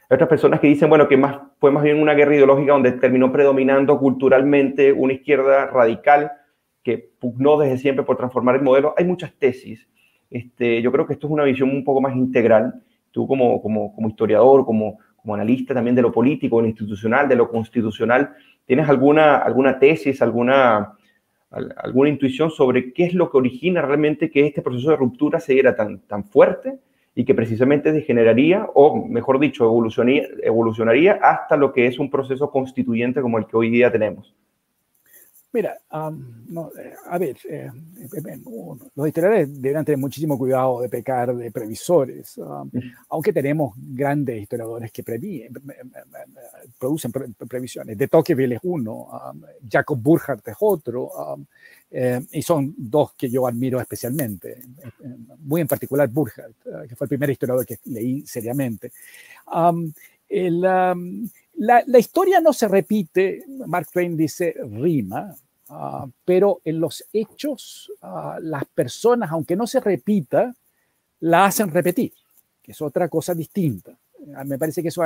Hay 0.09 0.15
otras 0.15 0.29
personas 0.29 0.59
que 0.59 0.67
dicen, 0.67 0.89
bueno, 0.89 1.07
que 1.07 1.17
más, 1.17 1.37
fue 1.59 1.71
más 1.71 1.83
bien 1.83 1.99
una 1.99 2.13
guerra 2.13 2.35
ideológica 2.35 2.73
donde 2.73 2.93
terminó 2.93 3.31
predominando 3.31 3.99
culturalmente 3.99 4.93
una 4.93 5.13
izquierda 5.13 5.65
radical 5.67 6.31
que 6.83 6.97
pugnó 7.19 7.57
desde 7.57 7.77
siempre 7.77 8.05
por 8.05 8.17
transformar 8.17 8.55
el 8.55 8.61
modelo. 8.61 8.93
Hay 8.97 9.05
muchas 9.05 9.33
tesis. 9.33 9.87
Este, 10.29 10.81
yo 10.81 10.91
creo 10.91 11.05
que 11.05 11.13
esto 11.13 11.27
es 11.27 11.33
una 11.33 11.43
visión 11.43 11.69
un 11.69 11.83
poco 11.83 12.01
más 12.01 12.15
integral. 12.15 12.81
Tú 13.11 13.27
como, 13.27 13.61
como, 13.61 13.93
como 13.93 14.07
historiador, 14.07 14.65
como, 14.65 14.99
como 15.17 15.35
analista 15.35 15.73
también 15.73 15.95
de 15.95 16.01
lo 16.01 16.11
político, 16.11 16.57
de 16.57 16.63
lo 16.63 16.69
institucional, 16.69 17.27
de 17.27 17.35
lo 17.35 17.49
constitucional, 17.49 18.33
¿Tienes 18.69 18.87
alguna, 18.87 19.37
alguna 19.37 19.79
tesis, 19.79 20.21
alguna, 20.21 20.93
alguna 21.49 22.09
intuición 22.09 22.51
sobre 22.51 22.93
qué 22.93 23.05
es 23.05 23.15
lo 23.15 23.31
que 23.31 23.37
origina 23.37 23.81
realmente 23.81 24.29
que 24.29 24.45
este 24.45 24.61
proceso 24.61 24.91
de 24.91 24.95
ruptura 24.95 25.39
se 25.39 25.53
diera 25.53 25.75
tan, 25.75 26.01
tan 26.01 26.23
fuerte 26.23 26.77
y 27.15 27.25
que 27.25 27.33
precisamente 27.33 27.91
degeneraría, 27.91 28.67
o 28.75 29.07
mejor 29.07 29.39
dicho, 29.39 29.63
evolucionaría, 29.63 30.27
evolucionaría 30.43 31.13
hasta 31.13 31.57
lo 31.57 31.73
que 31.73 31.87
es 31.87 31.97
un 31.97 32.11
proceso 32.11 32.51
constituyente 32.51 33.21
como 33.21 33.39
el 33.39 33.47
que 33.47 33.57
hoy 33.57 33.71
día 33.71 33.91
tenemos? 33.91 34.35
Mira, 35.51 35.79
no, 35.91 36.71
eh, 36.77 36.93
a 37.07 37.17
ver, 37.17 37.35
eh, 37.49 37.71
eh, 37.71 38.41
los 38.95 39.07
historiadores 39.07 39.59
deberán 39.59 39.83
tener 39.83 39.97
muchísimo 39.97 40.37
cuidado 40.37 40.81
de 40.81 40.89
pecar 40.89 41.35
de 41.35 41.49
previsores, 41.49 42.39
aunque 43.09 43.33
tenemos 43.33 43.73
grandes 43.75 44.43
historiadores 44.43 44.91
que 44.91 45.03
producen 46.77 47.11
previsiones. 47.47 47.97
De 47.97 48.07
Tocqueville 48.07 48.53
es 48.53 48.59
uno, 48.61 49.09
Jacob 49.67 49.99
Burckhardt 49.99 50.47
es 50.47 50.55
otro, 50.59 51.09
y 52.31 52.41
son 52.43 52.75
dos 52.77 53.13
que 53.15 53.27
yo 53.27 53.47
admiro 53.47 53.81
especialmente, 53.81 54.61
muy 55.39 55.61
en 55.61 55.67
particular 55.67 56.07
Burckhardt, 56.09 56.87
que 56.87 56.95
fue 56.95 57.05
el 57.05 57.09
primer 57.09 57.31
historiador 57.31 57.65
que 57.65 57.79
leí 57.85 58.23
seriamente. 58.23 58.91
el, 60.29 60.63
la, 61.59 61.99
historia 61.99 62.39
no 62.39 62.53
se 62.53 62.69
repite, 62.69 63.43
Mark 63.67 63.87
Twain 63.91 64.15
dice 64.15 64.55
rima, 64.71 65.35
ah, 65.67 66.07
pero 66.23 66.61
en 66.63 66.79
los 66.79 67.03
hechos 67.11 67.91
ah, 68.01 68.37
las 68.41 68.63
personas, 68.65 69.29
aunque 69.31 69.57
no 69.57 69.67
se 69.67 69.81
repita, 69.81 70.55
la 71.19 71.45
hacen 71.45 71.69
repetir, 71.69 72.13
que 72.63 72.71
es 72.71 72.81
otra 72.81 73.09
cosa 73.09 73.35
distinta. 73.35 73.97
Ah, 74.35 74.45
me 74.45 74.57
parece 74.57 74.81
que 74.81 74.87
eso... 74.87 75.03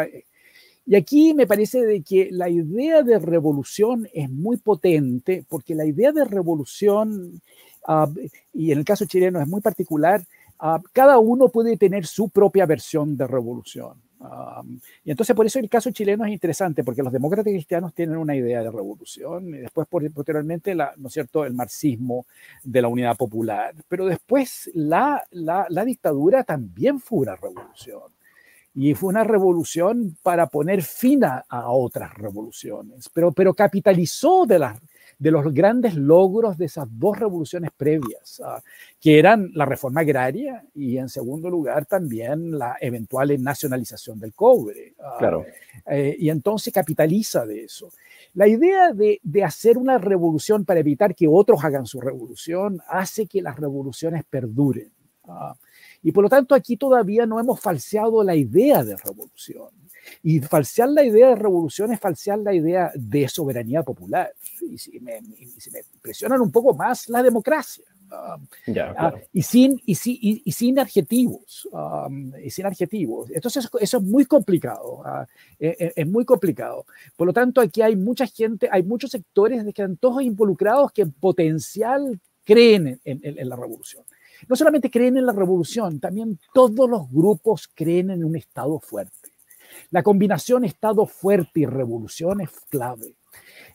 Y 0.85 0.95
aquí 0.95 1.33
me 1.33 1.47
parece 1.47 2.03
que 2.03 2.27
la 2.29 2.49
idea 2.49 3.01
de 3.01 3.17
revolución 3.17 4.07
es 4.13 4.29
muy 4.29 4.57
potente, 4.57 5.45
porque 5.49 5.73
la 5.73 5.85
idea 5.85 6.11
de 6.11 6.25
revolución, 6.25 7.41
y 8.53 8.71
en 8.71 8.77
el 8.77 8.85
caso 8.85 9.05
chileno 9.05 9.41
es 9.41 9.47
muy 9.47 9.61
particular, 9.61 10.21
cada 10.91 11.19
uno 11.19 11.47
puede 11.47 11.77
tener 11.77 12.05
su 12.05 12.29
propia 12.29 12.65
versión 12.65 13.15
de 13.15 13.27
revolución 13.27 13.93
y 15.03 15.11
entonces 15.11 15.35
por 15.35 15.45
eso 15.45 15.59
el 15.59 15.69
caso 15.69 15.91
chileno 15.91 16.25
es 16.25 16.31
interesante, 16.31 16.83
porque 16.83 17.03
los 17.03 17.11
demócratas 17.11 17.51
cristianos 17.51 17.93
tienen 17.93 18.17
una 18.17 18.35
idea 18.35 18.61
de 18.61 18.71
revolución, 18.71 19.49
y 19.49 19.57
después 19.57 19.87
posteriormente, 19.87 20.75
la, 20.75 20.93
¿no 20.97 21.07
es 21.07 21.13
cierto?, 21.13 21.45
el 21.45 21.53
marxismo 21.53 22.25
de 22.63 22.81
la 22.81 22.87
unidad 22.87 23.17
popular, 23.17 23.75
pero 23.87 24.05
después 24.05 24.69
la, 24.73 25.23
la, 25.31 25.65
la 25.69 25.85
dictadura 25.85 26.43
también 26.43 26.99
fue 26.99 27.19
una 27.19 27.35
revolución. 27.35 28.01
Y 28.75 28.95
fue 28.95 29.09
una 29.09 29.23
revolución 29.23 30.17
para 30.23 30.47
poner 30.47 30.81
fin 30.81 31.23
a, 31.23 31.45
a 31.47 31.69
otras 31.69 32.11
revoluciones, 32.15 33.07
pero, 33.13 33.31
pero 33.31 33.53
capitalizó 33.53 34.47
de 34.47 34.57
las 34.57 34.79
de 35.23 35.31
los 35.31 35.53
grandes 35.53 35.95
logros 35.95 36.57
de 36.57 36.65
esas 36.65 36.85
dos 36.91 37.17
revoluciones 37.17 37.71
previas, 37.77 38.41
ah, 38.43 38.61
que 38.99 39.17
eran 39.17 39.51
la 39.53 39.65
reforma 39.65 40.01
agraria 40.01 40.65
y 40.75 40.97
en 40.97 41.07
segundo 41.07 41.49
lugar 41.49 41.85
también 41.85 42.59
la 42.59 42.75
eventual 42.81 43.41
nacionalización 43.41 44.19
del 44.19 44.33
cobre. 44.33 44.95
Ah, 44.99 45.15
claro. 45.17 45.45
Eh, 45.85 46.17
y 46.19 46.29
entonces 46.29 46.73
capitaliza 46.73 47.45
de 47.45 47.63
eso. 47.63 47.89
La 48.33 48.49
idea 48.49 48.91
de, 48.91 49.21
de, 49.23 49.43
hacer 49.45 49.77
una 49.77 49.97
revolución 49.97 50.65
para 50.65 50.81
evitar 50.81 51.15
que 51.15 51.29
otros 51.29 51.63
hagan 51.63 51.85
su 51.85 52.01
revolución 52.01 52.81
hace 52.89 53.25
que 53.25 53.41
las 53.41 53.57
revoluciones 53.57 54.25
perduren. 54.29 54.91
Ah, 55.23 55.55
y 56.01 56.11
por 56.11 56.25
lo 56.25 56.29
tanto 56.29 56.53
aquí 56.53 56.75
todavía 56.75 57.25
no 57.25 57.39
hemos 57.39 57.61
falseado 57.61 58.25
la 58.25 58.35
idea 58.35 58.83
de 58.83 58.97
revolución. 58.97 59.69
Y 60.21 60.39
falsear 60.39 60.89
la 60.89 61.03
idea 61.03 61.29
de 61.29 61.35
revolución 61.35 61.91
es 61.91 61.99
falsear 61.99 62.39
la 62.39 62.53
idea 62.53 62.91
de 62.95 63.27
soberanía 63.27 63.83
popular. 63.83 64.33
Y 64.61 64.77
si 64.77 64.99
me, 64.99 65.17
impresionan 65.93 66.41
un 66.41 66.51
poco 66.51 66.73
más 66.73 67.09
la 67.09 67.23
democracia. 67.23 67.83
Um, 68.11 68.47
ah, 68.77 69.13
y, 69.31 69.41
sin, 69.41 69.81
y, 69.85 69.93
y, 69.93 70.41
y, 70.45 70.51
sin 70.51 70.77
adjetivos. 70.77 71.67
Um, 71.71 72.31
y 72.43 72.49
sin 72.51 72.65
adjetivos. 72.65 73.31
Entonces, 73.31 73.67
eso 73.79 73.97
es 73.97 74.03
muy 74.03 74.25
complicado. 74.25 74.99
Uh, 74.99 75.25
es, 75.59 76.07
muy 76.07 76.23
complicado. 76.23 76.85
Por 77.15 77.27
lo 77.27 77.33
tanto, 77.33 77.61
aquí 77.61 77.81
hay 77.81 77.95
mucha 77.95 78.27
gente, 78.27 78.69
hay 78.71 78.83
muchos 78.83 79.11
sectores 79.11 79.63
que 79.63 79.69
están 79.69 79.97
todos 79.97 80.21
involucrados 80.21 80.91
que 80.91 81.01
en 81.01 81.11
potencial 81.11 82.19
creen 82.43 82.99
en, 83.03 83.19
en 83.23 83.49
la 83.49 83.55
revolución. 83.55 84.03
No 84.47 84.55
solamente 84.55 84.91
creen 84.91 85.17
en 85.17 85.25
la 85.25 85.33
revolución, 85.33 85.99
también 85.99 86.39
todos 86.53 86.89
los 86.89 87.09
grupos 87.09 87.69
creen 87.73 88.11
en 88.11 88.23
un 88.23 88.35
Estado 88.35 88.79
fuerte. 88.79 89.22
La 89.91 90.03
combinación 90.03 90.63
Estado 90.65 91.05
fuerte 91.05 91.61
y 91.61 91.65
revolución 91.65 92.41
es 92.41 92.49
clave. 92.69 93.15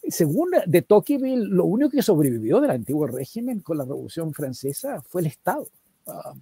Según 0.09 0.51
de 0.67 0.83
Tocqueville, 0.83 1.49
lo 1.49 1.65
único 1.65 1.91
que 1.91 2.03
sobrevivió 2.03 2.61
del 2.61 2.71
antiguo 2.71 3.07
régimen 3.07 3.61
con 3.61 3.79
la 3.79 3.85
Revolución 3.85 4.33
Francesa 4.33 5.03
fue 5.03 5.23
el 5.23 5.27
Estado. 5.27 5.67
Ah, 6.07 6.35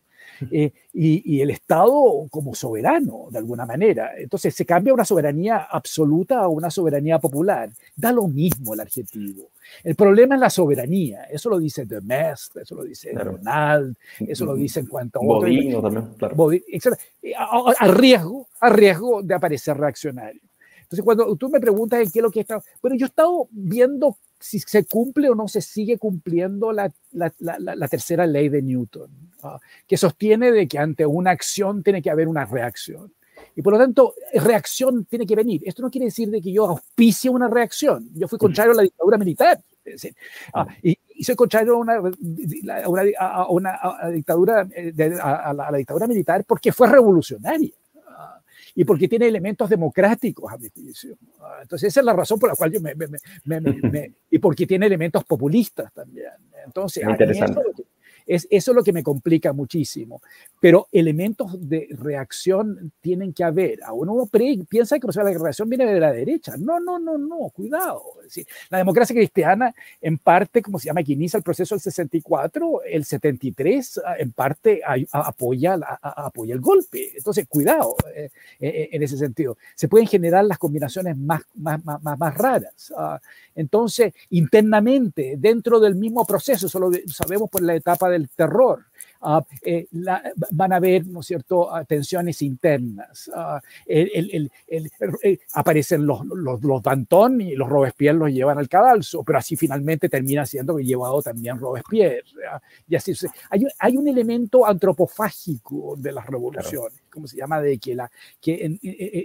eh, 0.51 0.73
y, 0.93 1.41
el 1.41 1.51
Estado 1.51 2.27
como 2.31 2.55
soberano, 2.55 3.29
de 3.31 3.39
alguna 3.39 3.67
manera. 3.67 4.13
Entonces 4.17 4.55
se 4.55 4.65
cambia 4.65 4.95
una 4.95 5.05
soberanía 5.05 5.67
absoluta 5.71 6.41
a 6.41 6.49
una 6.49 6.71
soberanía 6.71 7.19
popular. 7.19 7.71
Da 7.95 8.13
lo 8.13 8.29
mismo 8.29 8.75
el 8.75 8.81
adjetivo. 8.81 9.51
El 9.83 9.95
problema 9.95 10.35
es 10.35 10.41
la 10.41 10.51
soberanía. 10.51 11.25
Eso 11.25 11.51
lo 11.51 11.59
dice 11.59 11.85
de 11.85 12.01
Mestre, 12.01 12.63
eso 12.63 12.75
lo 12.75 12.85
dice 12.85 13.13
Ronald, 13.13 13.97
eso 14.21 14.45
lo 14.45 14.55
dice 14.55 14.81
en 14.81 14.87
cuanto 14.87 15.21
a 15.21 15.25
Bodino 15.25 15.83
también, 15.83 16.15
claro. 16.17 16.51
a, 17.79 17.89
riesgo, 17.89 18.49
a 18.61 18.69
riesgo 18.71 19.23
de 19.23 19.35
aparecer 19.35 19.77
reaccionario. 19.77 20.41
Entonces, 20.83 21.05
cuando 21.05 21.35
tú 21.37 21.49
me 21.49 21.59
preguntas 21.59 22.01
en 22.01 22.11
qué 22.13 22.21
es 22.21 22.23
lo 22.23 22.31
que 22.31 22.41
está, 22.41 22.63
bueno, 22.81 22.97
yo 22.97 23.07
he 23.07 23.09
estado 23.09 23.49
viendo 23.51 24.17
si 24.39 24.61
se 24.61 24.85
cumple 24.85 25.29
o 25.29 25.35
no 25.35 25.49
se 25.49 25.61
sigue 25.61 25.99
cumpliendo 25.99 26.73
la, 26.73 26.93
la, 27.13 27.33
la, 27.39 27.89
tercera 27.89 28.27
ley 28.27 28.49
de 28.49 28.63
Newton, 28.63 29.11
que 29.87 29.97
sostiene 29.97 30.53
de 30.53 30.69
que 30.69 30.79
ante 30.79 31.07
una 31.07 31.31
acción 31.31 31.83
tiene 31.83 32.03
que 32.03 32.11
haber 32.11 32.29
una 32.29 32.45
reacción. 32.45 33.13
Y 33.55 33.63
por 33.63 33.73
lo 33.73 33.79
tanto, 33.79 34.15
reacción 34.35 35.07
tiene 35.07 35.27
que 35.27 35.35
venir. 35.35 35.63
Esto 35.65 35.83
no 35.83 35.91
quiere 35.91 36.07
decir 36.07 36.31
de 36.31 36.41
que 36.41 36.53
yo 36.53 36.67
auspicie 36.67 37.31
una 37.31 37.49
reacción. 37.49 38.09
Yo 38.15 38.29
fui 38.29 38.39
contrario 38.39 38.73
a 38.73 38.77
la 38.77 38.83
dictadura 38.83 39.19
militar. 39.19 39.63
Ah, 40.53 40.67
y, 40.83 40.99
soy 41.23 41.35
contrario 41.37 41.75
a 41.75 41.77
una, 41.79 41.95
a 41.97 43.49
una, 43.49 44.11
dictadura, 44.13 44.69
a 45.23 45.53
la 45.55 45.79
dictadura 45.79 46.07
militar 46.07 46.45
porque 46.45 46.73
fue 46.73 46.89
revolucionaria 46.89 47.73
y 48.77 48.85
porque 48.85 49.09
tiene 49.09 49.27
elementos 49.27 49.71
democráticos, 49.71 50.53
a 50.53 50.59
mi 50.59 50.69
juicio. 50.69 51.17
Ah, 51.41 51.61
entonces, 51.63 51.89
esa 51.89 52.01
es 52.01 52.07
la 52.07 52.13
razón 52.13 52.39
por 52.39 52.51
la 52.51 52.55
cual 52.55 52.71
yo 52.71 52.81
me... 52.81 52.95
me, 52.95 53.07
me, 53.61 54.13
y 54.31 54.39
porque 54.39 54.67
tiene 54.67 54.87
elementos 54.87 55.25
populistas 55.25 55.93
también. 55.95 56.33
Entonces, 56.65 57.03
interesante. 57.09 57.63
Es, 58.27 58.47
eso 58.51 58.73
es 58.73 58.77
lo 58.77 58.83
que 58.83 58.93
me 58.93 59.03
complica 59.03 59.53
muchísimo. 59.53 60.21
Pero 60.61 60.89
elementos 60.93 61.69
de 61.69 61.89
reacción 61.91 62.93
tienen 63.01 63.33
que 63.33 63.45
haber. 63.45 63.81
Uno, 63.93 64.15
uno 64.15 64.31
piensa 64.69 64.99
que 64.99 65.07
la 65.07 65.39
reacción 65.39 65.69
viene 65.69 65.87
de 65.87 66.01
la 66.01 66.13
derecha. 66.13 66.57
No, 66.59 66.81
no, 66.81 66.99
no, 66.99 67.17
no, 67.19 67.51
cuidado. 67.51 68.03
la 68.71 68.79
democracia 68.79 69.15
cristiana, 69.15 69.75
en 70.01 70.19
parte, 70.19 70.63
como 70.63 70.79
se 70.79 70.87
llama, 70.87 71.03
que 71.03 71.13
inicia 71.13 71.39
el 71.39 71.43
proceso 71.43 71.75
del 71.75 71.81
64, 71.81 72.83
el 72.85 73.05
73, 73.05 74.01
en 74.19 74.33
parte 74.33 74.81
apoya, 75.13 75.79
apoya 76.03 76.55
el 76.55 76.61
golpe. 76.61 77.13
Entonces, 77.17 77.47
cuidado 77.49 77.97
eh, 78.15 78.31
eh, 78.61 78.89
en 78.93 79.03
ese 79.03 79.17
sentido. 79.17 79.57
Se 79.75 79.89
pueden 79.89 80.07
generar 80.07 80.45
las 80.45 80.59
combinaciones 80.59 81.17
más, 81.17 81.43
más, 81.55 81.85
más, 81.85 82.03
más 82.03 82.35
raras. 82.37 82.93
Ah, 82.97 83.21
entonces, 83.55 84.13
internamente, 84.31 85.37
dentro 85.39 85.81
del 85.81 85.95
mismo 85.95 86.25
proceso, 86.25 86.69
solo 86.69 86.91
sabemos 87.07 87.49
por 87.51 87.63
la 87.63 87.75
etapa 87.75 88.11
del 88.17 88.29
terror, 88.31 88.85
ah, 89.23 89.45
eh, 89.63 89.87
van 90.51 90.73
a 90.73 90.77
haber, 90.77 91.07
¿no 91.07 91.21
es 91.21 91.27
cierto?, 91.27 91.71
tensiones 91.87 92.43
internas. 92.43 93.31
Ah, 93.35 93.61
el, 93.87 94.51
aparecen 95.55 96.07
los, 96.07 96.25
los, 96.27 96.63
los, 96.63 96.83
Danton 96.83 97.41
y 97.41 97.55
los 97.55 97.69
Robespierre 97.69 98.19
los 98.19 98.31
llevan 98.31 98.59
al 98.59 98.69
cadalso, 98.69 99.23
pero 99.23 99.39
así 99.39 99.57
finalmente 99.57 100.09
termina 100.09 100.47
siendo 100.47 100.79
llevado 100.79 101.23
también 101.23 101.59
Robespierre. 101.59 102.25
Y 102.89 102.97
así 102.97 103.13
hay, 103.51 103.67
hay, 103.79 103.97
un 103.97 104.09
elemento 104.09 104.67
antropofágico 104.67 105.95
de 105.97 106.13
las 106.13 106.27
revoluciones, 106.27 107.03
como 107.11 107.27
se 107.27 107.37
llama, 107.37 107.61
de 107.61 107.79
que, 107.79 107.95
la, 107.95 108.11
que 108.41 108.79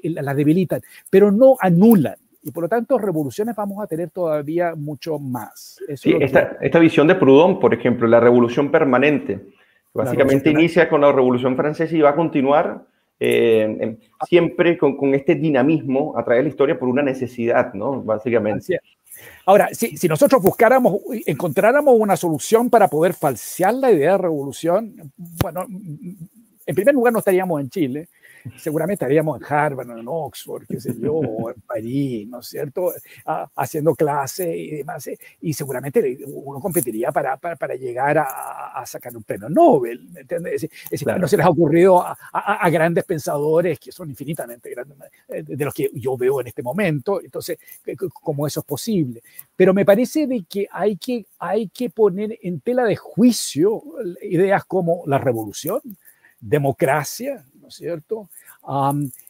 la 0.04 0.34
debilitan, 0.34 0.82
pero 1.10 1.32
no 1.32 1.58
anulan 1.60 2.16
y 2.44 2.52
por 2.52 2.64
lo 2.64 2.70
tanto 2.70 2.98
revoluciones 2.98 3.56
vamos 3.56 3.84
a 3.84 3.88
tener 3.88 4.10
todavía 4.10 4.74
mucho 4.76 5.20
más. 5.20 5.78
esta, 5.88 6.80
visión 6.80 7.08
de 7.08 7.16
Proudhon, 7.16 7.60
por 7.60 7.74
ejemplo, 7.74 8.08
la 8.08 8.20
revolución 8.20 8.72
permanente, 8.72 9.40
básicamente 9.94 10.50
inicia 10.50 10.90
con 10.90 11.02
la 11.02 11.12
revolución 11.12 11.56
francesa 11.56 11.96
y 11.96 12.02
va 12.02 12.10
a 12.10 12.16
continuar 12.16 12.84
eh, 13.20 13.98
siempre 14.28 14.78
con, 14.78 15.14
este 15.14 15.36
dinamismo 15.36 16.18
a 16.18 16.24
través 16.24 16.40
de 16.40 16.44
la 16.44 16.50
historia 16.50 16.80
por 16.80 16.90
una 16.90 17.04
necesidad, 17.04 17.74
¿no? 17.74 18.02
Básicamente. 18.02 18.80
Ahora, 19.46 19.70
si, 19.74 19.96
si, 19.98 20.08
nosotros 20.08 20.42
buscáramos, 20.42 21.02
encontráramos 21.28 21.94
una 22.00 22.16
solución 22.16 22.72
para 22.72 22.88
poder 22.88 23.14
falsear 23.14 23.76
la 23.76 23.92
idea 23.92 24.14
de 24.14 24.18
revolución, 24.18 25.12
bueno, 25.16 25.68
en 26.66 26.76
primer 26.76 26.96
lugar 26.96 27.14
no 27.14 27.20
estaríamos 27.20 27.62
en 27.62 27.70
Chile, 27.70 28.10
seguramente 28.58 29.06
estaríamos 29.06 29.40
en 29.40 29.54
Harvard, 29.54 29.90
en 29.90 30.06
Oxford, 30.08 30.66
qué 30.68 30.80
sé 30.80 30.94
yo, 31.00 31.16
o 31.16 31.50
en 31.50 31.62
París, 31.62 32.28
¿no 32.28 32.40
es 32.40 32.48
cierto? 32.48 32.94
Ah, 33.26 33.50
haciendo 33.56 33.96
clase 33.96 34.56
y 34.56 34.78
demás. 34.78 35.08
Eh, 35.08 35.18
y 35.42 35.54
seguramente 35.54 36.18
uno 36.28 36.60
competiría 36.60 37.12
para, 37.12 37.38
para, 37.38 37.56
para 37.56 37.76
llegar 37.76 38.18
a, 38.18 38.72
a, 38.74 38.86
sacar 38.86 39.16
un 39.16 39.24
premio 39.24 39.50
Nobel, 39.50 40.10
¿me 40.12 40.22
entiendes? 40.22 40.68
Es, 40.90 41.06
no 41.06 41.28
se 41.28 41.38
les 41.38 41.46
ha 41.46 41.50
ocurrido 41.50 42.02
a, 42.02 42.18
a, 42.34 42.70
grandes 42.70 43.04
pensadores 43.06 43.80
que 43.80 43.92
son 43.92 44.10
infinitamente 44.10 44.70
grandes, 44.70 44.98
eh, 45.28 45.44
de 45.44 45.66
los 45.66 45.74
que 45.74 45.90
yo 45.94 46.18
veo 46.18 46.42
en 46.42 46.48
este 46.48 46.64
momento. 46.64 47.22
Entonces, 47.22 47.58
¿cómo 48.14 48.48
eso 48.48 48.62
es 48.62 48.66
posible? 48.66 49.22
Pero 49.56 49.74
me 49.74 49.86
parece 49.86 50.28
de 50.28 50.44
que 50.44 50.68
hay 50.72 50.98
que, 50.98 51.26
hay 51.40 51.70
que 51.70 51.90
poner 51.90 52.38
en 52.42 52.62
tela 52.62 52.84
de 52.84 52.96
juicio 52.96 53.84
ideas 54.22 54.66
como 54.66 55.04
la 55.06 55.18
revolución, 55.18 55.82
democracia, 56.40 57.46
¿no 57.51 57.51
es 57.72 57.78
cierto? 57.78 58.30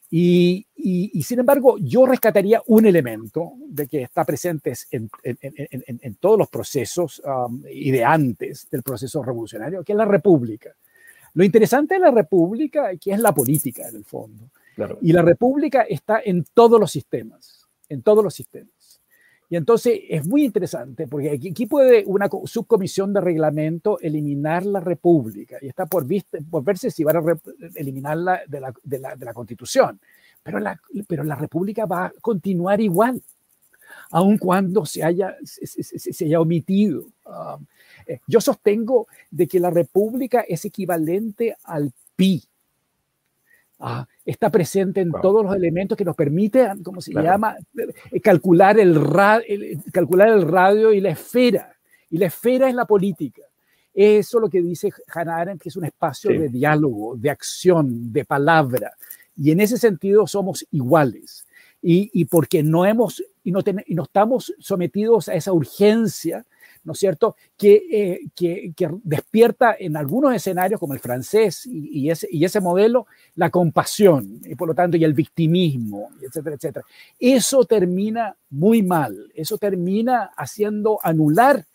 y, 0.09 0.65
y, 0.75 1.23
sin 1.23 1.39
embargo, 1.39 1.77
yo 1.79 2.05
rescataría 2.05 2.61
un 2.67 2.85
elemento 2.85 3.53
de 3.65 3.87
que 3.87 4.03
está 4.03 4.25
presente 4.25 4.73
en, 4.91 5.09
en, 5.23 5.37
en, 5.41 5.99
en 6.01 6.15
todos 6.15 6.37
los 6.37 6.49
procesos 6.49 7.21
y 7.69 7.91
de 7.91 8.03
antes 8.03 8.67
del 8.69 8.83
proceso 8.83 9.23
revolucionario, 9.23 9.83
que 9.83 9.93
es 9.93 9.97
la 9.97 10.05
república. 10.05 10.75
Lo 11.33 11.43
interesante 11.43 11.95
de 11.95 12.01
la 12.01 12.11
república 12.11 12.91
es 12.91 12.99
que 12.99 13.11
es 13.11 13.19
la 13.19 13.33
política 13.33 13.87
en 13.87 13.95
el 13.95 14.05
fondo. 14.05 14.49
Y 15.01 15.13
la 15.13 15.21
república 15.21 15.83
está 15.83 16.21
en 16.23 16.45
todos 16.53 16.79
los 16.79 16.91
sistemas, 16.91 17.67
en 17.87 18.01
todos 18.01 18.23
los 18.23 18.33
sistemas. 18.33 18.80
Y 19.51 19.57
entonces 19.57 19.99
es 20.07 20.25
muy 20.25 20.45
interesante 20.45 21.09
porque 21.09 21.31
aquí, 21.31 21.65
puede 21.65 22.05
una 22.07 22.29
subcomisión 22.45 23.11
de 23.11 23.19
reglamento 23.19 23.99
eliminar 23.99 24.65
la 24.65 24.79
república 24.79 25.57
y 25.61 25.67
está 25.67 25.85
por, 25.85 26.07
por 26.49 26.63
verse 26.63 26.89
si 26.89 27.03
van 27.03 27.17
a 27.17 27.21
eliminarla 27.75 28.43
de 28.47 28.61
la, 28.61 28.73
de, 28.81 28.99
la, 28.99 29.13
de 29.17 29.25
la, 29.25 29.33
constitución. 29.33 29.99
Pero 30.41 30.57
la, 30.61 30.79
pero 31.05 31.25
la 31.25 31.35
república 31.35 31.85
va 31.85 32.05
a 32.05 32.13
continuar 32.21 32.79
igual, 32.79 33.21
aun 34.11 34.37
cuando 34.37 34.85
se 34.85 35.03
haya, 35.03 35.35
se, 35.43 35.67
se, 35.83 36.25
haya 36.25 36.39
omitido. 36.39 37.07
Um, 37.25 37.65
yo 38.27 38.39
sostengo 38.39 39.07
de 39.29 39.49
que 39.49 39.59
la 39.59 39.69
república 39.69 40.45
es 40.47 40.63
equivalente 40.63 41.57
al 41.65 41.91
PI, 42.15 42.41
Ah, 43.83 44.07
está 44.23 44.49
presente 44.51 45.01
en 45.01 45.11
todos 45.21 45.43
los 45.43 45.55
elementos 45.55 45.97
que 45.97 46.05
nos 46.05 46.15
permiten, 46.15 46.83
¿cómo 46.83 47.01
se 47.01 47.13
llama? 47.13 47.55
Eh, 48.11 48.19
calcular 48.21 48.79
el, 48.79 48.93
calcular 49.91 50.29
el 50.29 50.47
radio 50.47 50.93
y 50.93 51.01
la 51.01 51.09
esfera. 51.09 51.75
Y 52.09 52.17
la 52.17 52.27
esfera 52.27 52.69
es 52.69 52.75
la 52.75 52.85
política. 52.85 53.41
Eso 53.93 54.37
es 54.37 54.41
lo 54.41 54.49
que 54.49 54.61
dice 54.61 54.91
Hannah 55.07 55.37
Arendt, 55.37 55.61
que 55.61 55.69
es 55.69 55.75
un 55.75 55.85
espacio 55.85 56.29
de 56.29 56.49
diálogo, 56.49 57.15
de 57.17 57.29
acción, 57.31 58.13
de 58.13 58.23
palabra. 58.23 58.93
Y 59.35 59.51
en 59.51 59.59
ese 59.59 59.77
sentido 59.77 60.27
somos 60.27 60.65
iguales. 60.71 61.45
Y, 61.81 62.11
y 62.13 62.25
porque 62.25 62.61
no 62.61 62.85
hemos 62.85 63.23
y 63.43 63.51
no, 63.51 63.61
y 63.87 63.95
no 63.95 64.03
estamos 64.03 64.53
sometidos 64.59 65.27
a 65.29 65.33
esa 65.33 65.51
urgencia 65.51 66.45
¿no 66.83 66.93
es 66.93 66.99
cierto?, 66.99 67.35
que, 67.57 67.83
eh, 67.91 68.19
que, 68.35 68.73
despierta 69.03 69.75
en 69.77 69.97
algunos 69.97 70.33
escenarios 70.33 70.79
como 70.79 70.93
el 70.93 70.99
francés 70.99 71.65
y, 71.65 72.09
ese, 72.09 72.27
y 72.31 72.43
ese 72.45 72.59
modelo 72.59 73.07
la 73.35 73.49
compasión 73.49 74.39
y 74.43 74.55
por 74.55 74.67
lo 74.67 74.73
tanto 74.73 74.97
y 74.97 75.03
el 75.03 75.13
victimismo, 75.13 76.09
etcétera, 76.21 76.55
etcétera. 76.55 76.85
Eso 77.19 77.65
termina 77.65 78.35
muy 78.49 78.81
mal, 78.83 79.31
eso 79.35 79.57
termina 79.57 80.31
haciendo 80.35 80.99
anular 81.03 81.65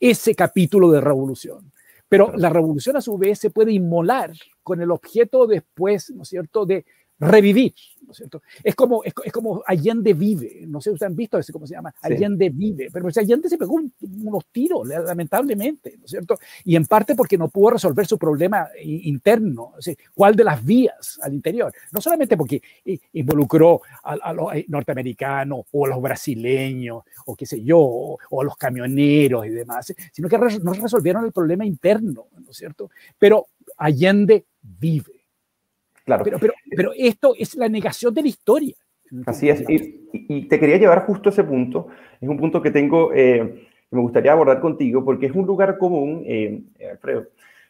ese 0.00 0.34
capítulo 0.34 0.90
de 0.90 1.00
revolución. 1.00 1.72
Pero 2.08 2.32
la 2.36 2.48
revolución 2.48 2.96
a 2.96 3.02
su 3.02 3.18
vez 3.18 3.38
se 3.38 3.50
puede 3.50 3.72
inmolar 3.72 4.32
con 4.62 4.80
el 4.80 4.90
objeto 4.90 5.46
después, 5.46 6.10
¿no 6.10 6.22
es 6.22 6.28
cierto?, 6.28 6.64
de 6.64 6.86
revivir, 7.20 7.74
¿no 8.02 8.12
es 8.12 8.16
cierto? 8.16 8.42
Es 8.62 8.74
como, 8.74 9.02
es, 9.02 9.12
como 9.32 9.62
Allende 9.66 10.14
vive, 10.14 10.64
no 10.66 10.80
sé 10.80 10.90
si 10.90 10.94
ustedes 10.94 11.10
han 11.10 11.16
visto 11.16 11.38
ese, 11.38 11.52
¿cómo 11.52 11.66
se 11.66 11.74
llama? 11.74 11.92
Allende 12.02 12.50
vive, 12.50 12.88
pero 12.92 13.08
Allende 13.08 13.48
se 13.48 13.58
pegó 13.58 13.74
unos 13.74 14.46
tiros, 14.52 14.86
lamentablemente, 14.86 15.96
¿no 15.98 16.04
es 16.04 16.10
cierto? 16.10 16.38
Y 16.64 16.76
en 16.76 16.86
parte 16.86 17.14
porque 17.16 17.36
no 17.36 17.48
pudo 17.48 17.70
resolver 17.70 18.06
su 18.06 18.18
problema 18.18 18.68
interno, 18.82 19.74
¿cuál 20.14 20.36
de 20.36 20.44
las 20.44 20.64
vías 20.64 21.18
al 21.22 21.34
interior? 21.34 21.72
No 21.92 22.00
solamente 22.00 22.36
porque 22.36 22.62
involucró 23.12 23.80
a, 24.04 24.32
los 24.32 24.54
eh, 24.54 24.64
norteamericanos 24.68 25.66
o 25.72 25.86
a 25.86 25.88
los 25.88 26.00
brasileños, 26.00 27.02
o 27.26 27.34
qué 27.34 27.46
sé 27.46 27.62
yo, 27.62 27.78
o, 27.78 28.40
a 28.40 28.44
los 28.44 28.56
camioneros 28.56 29.46
y 29.46 29.50
demás, 29.50 29.92
sino 30.12 30.28
que 30.28 30.38
no 30.38 30.72
resolvieron 30.72 31.24
el 31.24 31.32
problema 31.32 31.66
interno, 31.66 32.26
¿no 32.38 32.50
es 32.50 32.56
cierto? 32.56 32.90
Pero 33.18 33.48
Allende 33.76 34.44
vive. 34.62 35.17
Pero, 36.24 36.38
pero, 36.38 36.54
pero 36.74 36.92
esto 36.96 37.34
es 37.38 37.54
la 37.54 37.68
negación 37.68 38.14
de 38.14 38.22
la 38.22 38.28
historia. 38.28 38.74
Así 39.26 39.48
es. 39.48 39.64
Y, 39.68 40.48
te 40.48 40.58
quería 40.58 40.76
llevar 40.76 41.04
justo 41.06 41.28
a 41.28 41.32
ese 41.32 41.44
punto. 41.44 41.88
Es 42.20 42.28
un 42.28 42.38
punto 42.38 42.62
que 42.62 42.70
tengo, 42.70 43.12
eh, 43.14 43.66
que 43.88 43.96
me 43.96 44.02
gustaría 44.02 44.32
abordar 44.32 44.60
contigo, 44.60 45.04
porque 45.04 45.26
es 45.26 45.32
un 45.32 45.46
lugar 45.46 45.78
común, 45.78 46.22
eh, 46.26 46.62
Alfredo, 46.90 47.26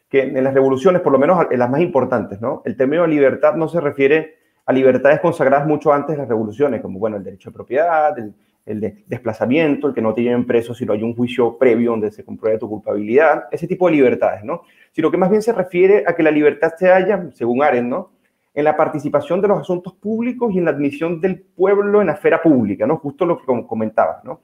que 0.08 0.22
en 0.22 0.42
las 0.42 0.54
revoluciones, 0.54 1.02
por 1.02 1.12
lo 1.12 1.18
menos 1.18 1.46
en 1.50 1.58
las 1.58 1.70
más 1.70 1.80
importantes, 1.80 2.40
¿no? 2.40 2.62
El 2.64 2.76
término 2.76 3.06
libertad 3.06 3.54
no 3.54 3.68
se 3.68 3.80
refiere 3.80 4.36
a 4.64 4.72
libertades 4.72 5.20
consagradas 5.20 5.66
mucho 5.66 5.92
antes 5.92 6.14
de 6.14 6.18
las 6.18 6.28
revoluciones, 6.28 6.80
como, 6.80 6.98
bueno, 6.98 7.16
el 7.16 7.24
derecho 7.24 7.50
de 7.50 7.54
propiedad, 7.54 8.18
el, 8.18 8.34
el 8.68 8.80
de 8.80 9.04
desplazamiento, 9.06 9.88
el 9.88 9.94
que 9.94 10.02
no 10.02 10.12
te 10.12 10.22
lleven 10.22 10.46
preso 10.46 10.74
si 10.74 10.84
no 10.84 10.92
hay 10.92 11.02
un 11.02 11.14
juicio 11.14 11.56
previo 11.56 11.92
donde 11.92 12.10
se 12.10 12.24
compruebe 12.24 12.58
tu 12.58 12.68
culpabilidad, 12.68 13.44
ese 13.50 13.66
tipo 13.66 13.86
de 13.86 13.96
libertades, 13.96 14.44
¿no? 14.44 14.62
Sino 14.92 15.10
que 15.10 15.16
más 15.16 15.30
bien 15.30 15.42
se 15.42 15.52
refiere 15.52 16.04
a 16.06 16.14
que 16.14 16.22
la 16.22 16.30
libertad 16.30 16.72
se 16.76 16.88
halla, 16.88 17.30
según 17.32 17.62
Arendt, 17.62 17.88
¿no? 17.88 18.10
En 18.58 18.64
la 18.64 18.76
participación 18.76 19.40
de 19.40 19.46
los 19.46 19.60
asuntos 19.60 19.94
públicos 19.94 20.52
y 20.52 20.58
en 20.58 20.64
la 20.64 20.72
admisión 20.72 21.20
del 21.20 21.40
pueblo 21.40 22.00
en 22.00 22.08
la 22.08 22.14
esfera 22.14 22.42
pública, 22.42 22.88
¿no? 22.88 22.96
Justo 22.96 23.24
lo 23.24 23.38
que 23.38 23.44
comentabas, 23.68 24.24
¿no? 24.24 24.40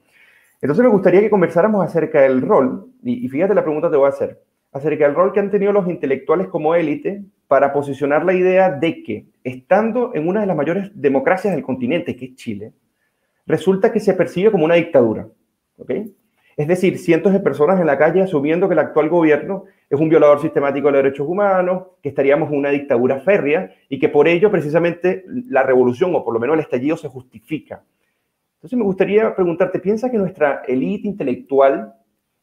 Entonces 0.61 0.85
me 0.85 0.89
gustaría 0.89 1.19
que 1.19 1.29
conversáramos 1.29 1.85
acerca 1.85 2.21
del 2.21 2.41
rol, 2.41 2.87
y, 3.03 3.27
fíjate 3.27 3.53
la 3.53 3.65
pregunta 3.65 3.89
que 3.89 3.91
te 3.91 3.97
voy 3.97 4.05
a 4.05 4.09
hacer, 4.09 4.41
acerca 4.71 5.03
del 5.05 5.15
rol 5.15 5.33
que 5.33 5.41
han 5.41 5.51
tenido 5.51 5.73
los 5.73 5.89
intelectuales 5.89 6.47
como 6.47 6.75
élite 6.75 7.25
para 7.49 7.73
posicionar 7.73 8.23
la 8.23 8.33
idea 8.33 8.71
de 8.71 9.03
que, 9.03 9.25
estando 9.43 10.15
en 10.15 10.29
una 10.29 10.39
de 10.39 10.47
las 10.47 10.55
mayores 10.55 10.91
democracias 10.93 11.53
del 11.53 11.65
continente, 11.65 12.15
que 12.15 12.27
es 12.27 12.35
Chile, 12.35 12.71
resulta 13.45 13.91
que 13.91 13.99
se 13.99 14.13
percibe 14.13 14.49
como 14.49 14.63
una 14.63 14.75
dictadura, 14.75 15.27
¿ok? 15.77 15.91
Es 16.57 16.67
decir, 16.67 16.97
cientos 16.97 17.33
de 17.33 17.41
personas 17.41 17.79
en 17.81 17.85
la 17.85 17.97
calle 17.97 18.21
asumiendo 18.21 18.67
que 18.67 18.73
el 18.73 18.79
actual 18.79 19.09
gobierno 19.09 19.65
es 19.89 19.99
un 19.99 20.07
violador 20.07 20.41
sistemático 20.41 20.87
de 20.87 20.93
los 20.93 21.03
derechos 21.03 21.27
humanos, 21.27 21.87
que 22.01 22.09
estaríamos 22.09 22.49
en 22.49 22.57
una 22.57 22.69
dictadura 22.69 23.19
férrea 23.19 23.73
y 23.89 23.99
que 23.99 24.07
por 24.07 24.27
ello 24.27 24.49
precisamente 24.49 25.25
la 25.49 25.63
revolución 25.63 26.15
o 26.15 26.23
por 26.23 26.33
lo 26.33 26.39
menos 26.39 26.55
el 26.55 26.61
estallido 26.61 26.95
se 26.95 27.09
justifica. 27.09 27.83
Entonces 28.57 28.79
me 28.79 28.85
gustaría 28.85 29.35
preguntarte, 29.35 29.79
¿piensa 29.79 30.09
que 30.09 30.17
nuestra 30.17 30.63
élite 30.67 31.07
intelectual 31.07 31.93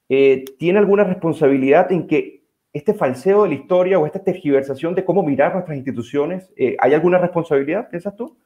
eh, 0.08 0.44
tiene 0.58 0.78
alguna 0.78 1.04
responsabilidad 1.04 1.90
en 1.90 2.06
que 2.06 2.42
este 2.72 2.94
falseo 2.94 3.42
de 3.42 3.48
la 3.48 3.54
historia 3.54 3.98
o 3.98 4.06
esta 4.06 4.22
tergiversación 4.22 4.94
de 4.94 5.04
cómo 5.04 5.22
mirar 5.22 5.52
nuestras 5.52 5.76
instituciones, 5.76 6.52
eh, 6.56 6.76
¿hay 6.78 6.94
alguna 6.94 7.18
responsabilidad, 7.18 7.88
piensas 7.90 8.14
tú? 8.16 8.36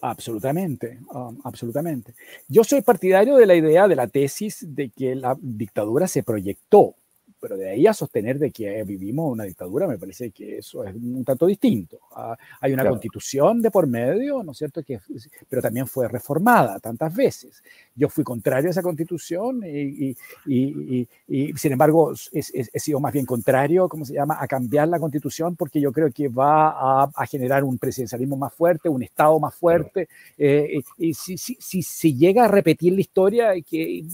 Absolutamente, 0.00 1.00
um, 1.12 1.38
absolutamente. 1.44 2.14
Yo 2.48 2.64
soy 2.64 2.82
partidario 2.82 3.36
de 3.36 3.46
la 3.46 3.54
idea 3.54 3.88
de 3.88 3.96
la 3.96 4.06
tesis 4.06 4.58
de 4.68 4.90
que 4.90 5.14
la 5.14 5.36
dictadura 5.40 6.06
se 6.06 6.22
proyectó 6.22 6.94
pero 7.40 7.56
de 7.56 7.70
ahí 7.70 7.86
a 7.86 7.94
sostener 7.94 8.38
de 8.38 8.50
que 8.50 8.82
vivimos 8.84 9.32
una 9.32 9.44
dictadura, 9.44 9.86
me 9.86 9.98
parece 9.98 10.30
que 10.30 10.58
eso 10.58 10.84
es 10.84 10.94
un 10.94 11.24
tanto 11.24 11.46
distinto. 11.46 11.98
Ah, 12.14 12.36
hay 12.60 12.72
una 12.72 12.88
constitución 12.88 13.62
de 13.62 13.70
por 13.70 13.86
medio, 13.86 14.42
¿no 14.42 14.52
es 14.52 14.58
cierto? 14.58 14.82
Que, 14.82 15.00
pero 15.48 15.62
también 15.62 15.86
fue 15.86 16.08
reformada 16.08 16.78
tantas 16.80 17.14
veces. 17.14 17.62
Yo 17.94 18.08
fui 18.08 18.24
contrario 18.24 18.68
a 18.68 18.70
esa 18.70 18.82
constitución 18.82 19.62
y, 19.64 20.16
y, 20.46 21.08
y, 21.28 21.52
sin 21.56 21.72
embargo 21.72 22.12
he, 22.32 22.80
sido 22.80 23.00
más 23.00 23.12
bien 23.12 23.26
contrario, 23.26 23.88
¿cómo 23.88 24.04
se 24.04 24.14
llama?, 24.14 24.36
a 24.40 24.46
cambiar 24.46 24.88
la 24.88 24.98
constitución 24.98 25.56
porque 25.56 25.80
yo 25.80 25.92
creo 25.92 26.10
que 26.10 26.28
va 26.28 26.70
a, 26.70 27.10
a 27.14 27.26
generar 27.26 27.64
un 27.64 27.78
presidencialismo 27.78 28.36
más 28.36 28.52
fuerte, 28.54 28.88
un 28.88 29.02
Estado 29.02 29.38
más 29.38 29.54
fuerte. 29.54 30.08
Eh, 30.38 30.80
y 30.98 31.14
si, 31.14 31.38
si, 31.38 31.56
si, 31.60 31.82
si, 31.82 32.16
llega 32.16 32.44
a 32.44 32.48
repetir 32.48 32.92
la 32.92 33.00
historia, 33.00 33.52
que 33.62 34.04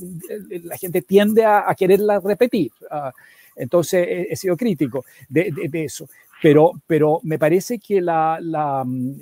la 0.64 0.76
gente 0.76 1.02
tiende 1.02 1.44
a, 1.44 1.70
a 1.70 1.74
quererla 1.74 2.20
repetir. 2.20 2.72
Uh, 2.90 3.10
entonces 3.56 4.06
he, 4.30 4.36
sido 4.36 4.56
crítico 4.56 5.04
de, 5.28 5.52
eso. 5.72 6.08
Pero, 6.40 6.72
pero 6.86 7.20
me 7.22 7.38
parece 7.38 7.78
que 7.78 8.00
la, 8.00 8.38
la, 8.40 8.82
mm, 8.84 9.20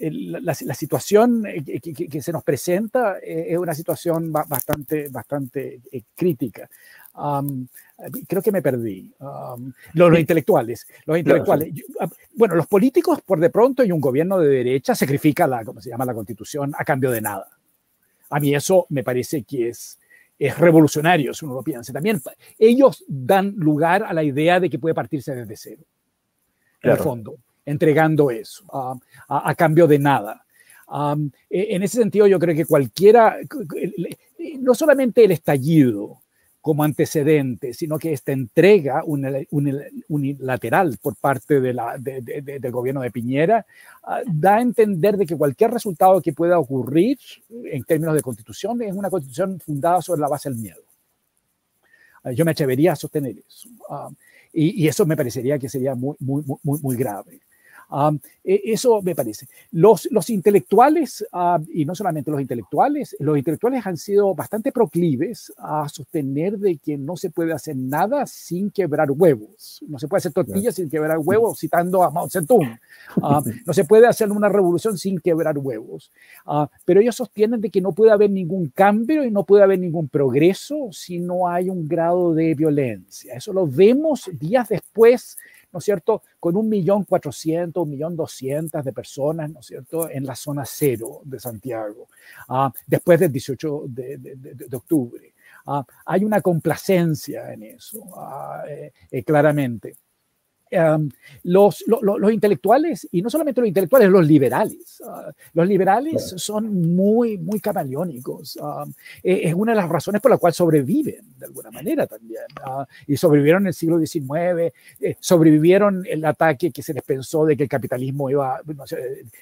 la, 0.00 0.74
situación 0.74 1.44
que, 1.82 2.22
se 2.22 2.32
nos 2.32 2.42
presenta 2.42 3.18
eh, 3.18 3.48
es 3.50 3.58
una 3.58 3.74
situación 3.74 4.32
bastante, 4.32 5.08
bastante 5.08 5.80
eh, 5.92 6.02
crítica. 6.14 6.68
creo 8.26 8.42
que 8.42 8.52
me 8.52 8.62
perdí. 8.62 9.12
los, 9.92 10.18
intelectuales, 10.18 10.86
los 11.04 11.18
intelectuales. 11.18 11.74
Ah, 12.00 12.08
bueno, 12.34 12.54
los 12.54 12.66
políticos, 12.66 13.20
por 13.20 13.40
de 13.40 13.50
pronto, 13.50 13.84
y 13.84 13.92
un 13.92 14.00
gobierno 14.00 14.38
de 14.38 14.48
derecha 14.48 14.94
sacrifica 14.94 15.46
la, 15.46 15.64
¿cómo 15.64 15.82
se 15.82 15.90
llama? 15.90 16.06
La 16.06 16.14
constitución 16.14 16.72
a 16.78 16.84
cambio 16.84 17.10
de 17.10 17.20
nada. 17.20 17.48
A 18.30 18.40
mí 18.40 18.54
eso 18.54 18.86
me 18.88 19.02
parece 19.02 19.42
que 19.42 19.68
es, 19.68 19.98
es 20.40 20.58
revolucionario, 20.58 21.34
si 21.34 21.44
uno 21.44 21.56
lo 21.56 21.62
piensa. 21.62 21.92
También 21.92 22.18
ellos 22.58 23.04
dan 23.06 23.52
lugar 23.56 24.02
a 24.02 24.14
la 24.14 24.24
idea 24.24 24.58
de 24.58 24.70
que 24.70 24.78
puede 24.78 24.94
partirse 24.94 25.34
desde 25.34 25.54
cero, 25.54 25.82
en 26.82 26.90
el 26.92 26.96
fondo, 26.96 27.36
entregando 27.66 28.30
eso 28.30 28.64
a, 29.28 29.54
cambio 29.54 29.86
de 29.86 29.98
nada. 29.98 30.46
E, 31.50 31.76
en 31.76 31.82
ese 31.82 31.98
sentido, 31.98 32.26
yo 32.26 32.38
creo 32.38 32.56
que 32.56 32.64
cualquiera, 32.64 33.36
no 34.60 34.74
solamente 34.74 35.24
el 35.24 35.32
estallido, 35.32 36.19
como 36.60 36.84
antecedente, 36.84 37.72
sino 37.72 37.98
que 37.98 38.12
esta 38.12 38.32
entrega 38.32 39.02
unilateral 39.06 40.98
por 41.00 41.16
parte 41.16 41.60
de 41.60 41.72
la, 41.72 41.96
del 41.98 42.70
gobierno 42.70 43.00
de 43.00 43.10
Piñera 43.10 43.64
ah, 44.02 44.20
da 44.26 44.56
a 44.56 44.60
entender 44.60 45.16
de 45.16 45.24
que 45.24 45.36
cualquier 45.36 45.70
resultado 45.70 46.20
que 46.20 46.34
pueda 46.34 46.58
ocurrir 46.58 47.18
en 47.48 47.82
términos 47.84 48.14
de 48.14 48.20
constitución 48.20 48.82
es 48.82 48.94
una 48.94 49.08
constitución 49.08 49.58
fundada 49.58 50.02
sobre 50.02 50.20
la 50.20 50.28
base 50.28 50.50
del 50.50 50.58
miedo. 50.58 50.82
Ah, 52.22 52.32
yo 52.32 52.44
me 52.44 52.50
atrevería 52.50 52.92
a 52.92 52.96
sostener 52.96 53.36
eso. 53.38 53.68
Ah, 53.88 54.10
y, 54.52 54.84
y, 54.84 54.88
eso 54.88 55.06
me 55.06 55.16
parecería 55.16 55.58
que 55.58 55.68
sería 55.68 55.94
muy, 55.94 56.16
muy, 56.18 56.42
muy, 56.62 56.78
muy 56.80 56.96
grave. 56.96 57.40
E, 58.44 58.60
eso 58.72 59.02
me 59.02 59.14
parece. 59.14 59.46
Los, 59.72 60.08
los 60.10 60.30
intelectuales, 60.30 61.26
y 61.72 61.84
no 61.84 61.94
solamente 61.94 62.30
los 62.30 62.40
intelectuales, 62.40 63.16
los 63.18 63.36
intelectuales 63.36 63.86
han 63.86 63.96
sido 63.96 64.34
bastante 64.34 64.72
proclives 64.72 65.52
a 65.58 65.88
sostener 65.88 66.58
de 66.58 66.78
que 66.78 66.96
no 66.96 67.16
se 67.16 67.30
puede 67.30 67.52
hacer 67.52 67.76
nada 67.76 68.26
sin 68.26 68.70
quebrar 68.70 69.10
huevos. 69.10 69.82
No 69.88 69.98
se 69.98 70.08
puede 70.08 70.18
hacer 70.18 70.32
tortillas 70.32 70.74
sin 70.74 70.88
quebrar 70.88 71.18
huevos, 71.18 71.58
citando 71.58 72.02
a 72.02 72.10
Mao 72.10 72.28
Zedong. 72.28 72.78
no 73.66 73.72
se 73.72 73.84
puede 73.84 74.06
hacer 74.06 74.30
una 74.30 74.48
revolución 74.48 74.96
sin 74.96 75.18
quebrar 75.20 75.58
huevos. 75.58 76.10
pero 76.84 77.00
ellos 77.00 77.16
sostienen 77.16 77.60
de 77.60 77.70
que 77.70 77.80
no 77.80 77.92
puede 77.92 78.12
haber 78.12 78.30
ningún 78.30 78.68
cambio 78.68 79.24
y 79.24 79.30
no 79.30 79.44
puede 79.44 79.64
haber 79.64 79.78
ningún 79.78 80.08
progreso 80.08 80.88
si 80.92 81.18
no 81.18 81.48
hay 81.48 81.68
un 81.68 81.88
grado 81.88 82.34
de 82.34 82.54
violencia. 82.54 83.34
Eso 83.34 83.52
lo 83.52 83.66
vemos 83.66 84.30
días 84.32 84.68
después 84.68 85.36
¿no 85.72 85.78
es 85.78 85.84
cierto?, 85.84 86.22
con 86.38 86.56
un 86.56 86.68
millón 86.68 87.04
cuatrocientos, 87.04 87.82
un 87.82 87.90
millón 87.90 88.16
doscientas 88.16 88.84
de 88.84 88.92
personas, 88.92 89.50
¿no 89.50 89.60
es 89.60 89.66
cierto?, 89.66 90.10
en 90.10 90.24
la 90.24 90.34
zona 90.34 90.64
cero 90.64 91.20
de 91.24 91.38
Santiago, 91.38 92.08
ah, 92.48 92.72
después 92.86 93.20
del 93.20 93.32
18 93.32 93.84
de, 93.86 94.66
octubre. 94.72 95.34
Ah, 95.66 95.84
hay 96.06 96.24
una 96.24 96.40
complacencia 96.40 97.52
en 97.52 97.62
eso, 97.64 98.00
ah, 98.16 98.64
eh, 98.68 98.92
eh, 99.10 99.22
claramente 99.22 99.96
los, 101.42 101.84
los, 101.86 102.32
intelectuales, 102.32 103.08
y 103.10 103.22
no 103.22 103.30
solamente 103.30 103.60
los 103.60 103.68
intelectuales, 103.68 104.08
los 104.08 104.26
liberales. 104.26 105.02
Ah, 105.06 105.32
los 105.54 105.66
liberales 105.66 106.34
son 106.36 106.94
muy, 106.94 107.38
muy 107.38 107.60
camaleónicos. 107.60 108.58
E, 109.22 109.48
es 109.48 109.54
una 109.54 109.72
de 109.72 109.76
las 109.76 109.88
razones 109.88 110.20
por 110.20 110.30
la 110.30 110.38
cual 110.38 110.52
sobreviven, 110.52 111.34
de 111.38 111.46
alguna 111.46 111.70
manera 111.70 112.06
también. 112.06 112.42
Ah, 112.62 112.86
y 113.06 113.16
sobrevivieron 113.16 113.62
en 113.62 113.68
el 113.68 113.74
siglo 113.74 113.98
XIX, 113.98 114.72
eh, 115.00 115.16
sobrevivieron 115.18 116.04
el 116.08 116.24
ataque 116.24 116.70
que 116.70 116.82
se 116.82 116.94
les 116.94 117.02
pensó 117.02 117.44
de 117.44 117.56
que 117.56 117.64
el 117.64 117.68
capitalismo 117.68 118.30
iba, 118.30 118.60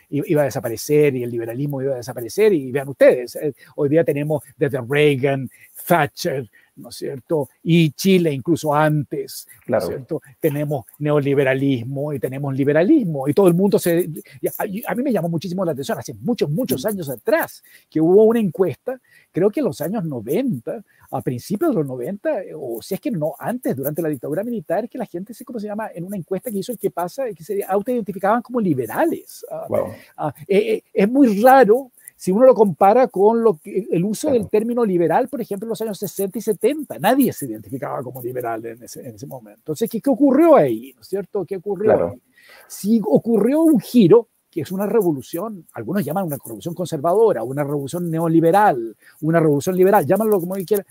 iba 0.09 0.43
a 0.43 0.45
desaparecer 0.45 1.17
y 1.17 1.23
el 1.23 1.31
liberalismo 1.31 1.83
iba 1.83 1.95
a 1.95 1.99
desaparecer. 1.99 2.53
Y 2.53 2.73
vean 2.73 2.89
ustedes, 2.89 3.37
eh, 3.37 3.55
hoy 3.77 3.89
día 3.89 4.05
tenemos 4.05 4.43
desde 4.57 4.81
Reagan, 4.81 5.51
Thatcher, 5.87 6.49
¿no 6.79 6.89
es 6.89 6.97
cierto? 6.97 7.49
Y 7.63 7.91
Chile 7.91 8.33
incluso 8.33 8.75
antes, 8.75 9.47
¿no 9.67 9.79
es 9.79 9.87
cierto? 9.87 10.21
Tenemos 10.41 10.87
neoliberalismo 10.99 12.13
y 12.13 12.19
tenemos 12.19 12.55
liberalismo 12.55 13.29
y 13.29 13.35
todo 13.35 13.49
el 13.49 13.55
mundo 13.55 13.79
se... 13.79 14.09
A, 14.59 14.95
mí 14.95 15.03
me 15.03 15.13
llamó 15.13 15.29
muchísimo 15.29 15.65
la 15.65 15.73
atención 15.73 15.99
hace 15.99 16.15
muchos, 16.15 16.51
muchos 16.51 16.85
mm. 16.85 16.89
años 16.89 17.11
atrás 17.11 17.63
que 17.91 18.01
hubo 18.01 18.25
una 18.25 18.41
encuesta, 18.41 19.01
creo 19.33 19.51
que 19.51 19.61
en 19.61 19.67
los 19.67 19.81
años 19.81 20.05
90, 20.05 20.85
a 21.11 21.23
principios 21.23 21.71
de 21.71 21.77
los 21.77 21.87
90, 21.87 22.31
o 22.57 22.81
si 22.83 22.95
es 22.95 23.01
que 23.01 23.11
no, 23.11 23.35
antes, 23.39 23.77
durante 23.77 24.03
la 24.03 24.09
dictadura 24.09 24.43
militar, 24.45 24.89
que 24.89 24.99
la 24.99 25.07
gente 25.07 25.35
se, 25.35 25.45
¿cómo 25.45 25.59
se 25.59 25.67
llama? 25.67 25.91
En 25.95 26.05
una 26.05 26.17
encuesta 26.17 26.51
que 26.51 26.59
hizo 26.59 26.73
el 26.73 26.79
que 26.79 26.91
pasa, 26.91 27.25
que 27.35 27.45
se 27.45 27.65
autoidentificaban 27.65 28.43
como 28.43 28.61
liberales. 28.61 29.45
Ah, 29.51 29.67
ah, 30.17 30.35
eh, 30.47 30.75
eh, 30.75 30.83
es 30.93 31.09
muy 31.09 31.41
raro 31.43 31.91
si 32.19 32.33
uno 32.33 32.47
lo 32.47 32.55
compara 32.55 33.07
con 33.07 33.45
lo 33.45 33.59
que, 33.59 33.87
el 33.93 34.05
uso 34.05 34.33
del 34.33 34.49
término 34.49 34.85
liberal, 34.85 35.29
por 35.29 35.41
ejemplo, 35.41 35.67
en 35.67 35.69
los 35.69 35.81
años 35.83 36.01
60 36.01 36.37
y 36.37 36.43
70, 36.43 36.99
nadie 36.99 37.33
se 37.33 37.47
identificaba 37.47 38.03
como 38.03 38.21
liberal 38.21 38.67
en 38.67 38.83
ese, 38.83 39.07
en 39.07 39.15
ese 39.15 39.25
momento. 39.29 39.61
Entonces, 39.61 39.89
¿qué, 39.89 40.01
¿qué, 40.01 40.11
ocurrió 40.11 40.57
ahí? 40.57 40.93
¿No 40.97 41.03
es 41.03 41.07
cierto? 41.07 41.45
¿Qué 41.45 41.59
ocurrió 41.59 42.11
ahí? 42.11 42.21
Si 42.67 43.01
ocurrió 43.05 43.63
un 43.63 43.79
giro, 43.79 44.31
que 44.51 44.63
es 44.63 44.73
una 44.73 44.87
revolución, 44.87 45.65
algunos 45.75 46.05
llaman 46.05 46.25
una 46.25 46.39
revolución 46.45 46.75
conservadora, 46.75 47.45
una 47.45 47.63
revolución 47.63 48.11
neoliberal, 48.11 48.97
una 49.21 49.39
revolución 49.39 49.77
liberal, 49.77 50.05
llámalo 50.05 50.41
como 50.41 50.57
quieran, 50.57 50.87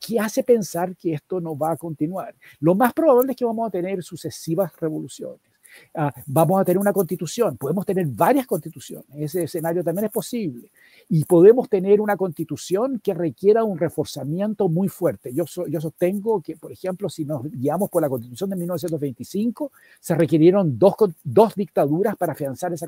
¿qué 0.00 0.18
hace 0.18 0.42
pensar 0.42 0.96
que 0.96 1.14
esto 1.14 1.40
no 1.40 1.56
va 1.56 1.70
a 1.70 1.76
continuar? 1.76 2.34
Lo 2.58 2.74
más 2.74 2.92
probable 2.92 3.30
es 3.30 3.36
que 3.36 3.44
vamos 3.44 3.68
a 3.68 3.70
tener 3.70 4.02
sucesivas 4.02 4.72
revoluciones. 4.80 5.51
Ah, 5.94 6.12
vamos 6.26 6.60
a 6.60 6.64
tener 6.64 6.78
una 6.78 6.92
constitución, 6.92 7.56
podemos 7.56 7.84
tener 7.84 8.06
varias 8.06 8.46
constituciones, 8.46 9.06
ese 9.14 9.44
escenario 9.44 9.84
también 9.84 10.06
es 10.06 10.10
posible, 10.10 10.70
y 11.08 11.24
podemos 11.24 11.68
tener 11.68 12.00
una 12.00 12.16
constitución 12.16 13.00
que 13.02 13.14
requiera 13.14 13.64
un 13.64 13.78
reforzamiento 13.78 14.68
muy 14.68 14.88
fuerte. 14.88 15.32
Yo, 15.34 15.44
yo 15.68 15.80
sostengo 15.80 16.40
que, 16.40 16.56
por 16.56 16.72
ejemplo, 16.72 17.08
si 17.08 17.24
nos 17.24 17.42
guiamos 17.50 17.90
por 17.90 18.02
la 18.02 18.08
constitución 18.08 18.50
de 18.50 18.56
1925, 18.56 19.72
se 20.00 20.14
requirieron 20.14 20.78
dos, 20.78 20.94
dos 21.22 21.54
dictaduras 21.54 22.16
para 22.16 22.32
afianzar 22.32 22.72
esa, 22.72 22.86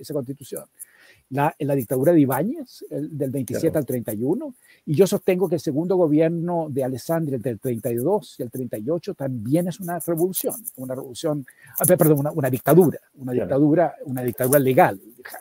esa 0.00 0.14
constitución. 0.14 0.64
La, 1.30 1.54
la 1.58 1.74
dictadura 1.74 2.12
de 2.12 2.20
Ibáñez, 2.20 2.84
del 2.90 3.30
27 3.30 3.78
al 3.78 3.86
31, 3.86 4.54
y 4.86 4.94
yo 4.94 5.06
sostengo 5.06 5.48
que 5.48 5.54
el 5.54 5.60
segundo 5.60 5.96
gobierno 5.96 6.66
de 6.68 6.84
Alessandri, 6.84 7.38
del 7.38 7.58
32 7.58 8.36
y 8.38 8.42
el 8.42 8.50
38, 8.50 9.14
también 9.14 9.68
es 9.68 9.80
una 9.80 9.98
revolución, 9.98 10.56
una 10.76 10.94
revolución, 10.94 11.46
ah, 11.78 11.84
perdón, 12.12 12.20
una, 12.20 12.32
una 12.32 12.50
dictadura, 12.50 12.98
una 13.14 13.32
dictadura, 13.32 13.94
una 14.04 14.22
dictadura 14.22 14.58
legal. 14.58 15.00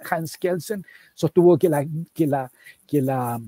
Hans 0.09 0.37
Kelsen 0.37 0.85
sostuvo 1.13 1.57
que 1.57 1.69
la, 1.69 1.85
que 2.13 2.27
la, 2.27 2.51
que 2.87 3.01
la 3.01 3.41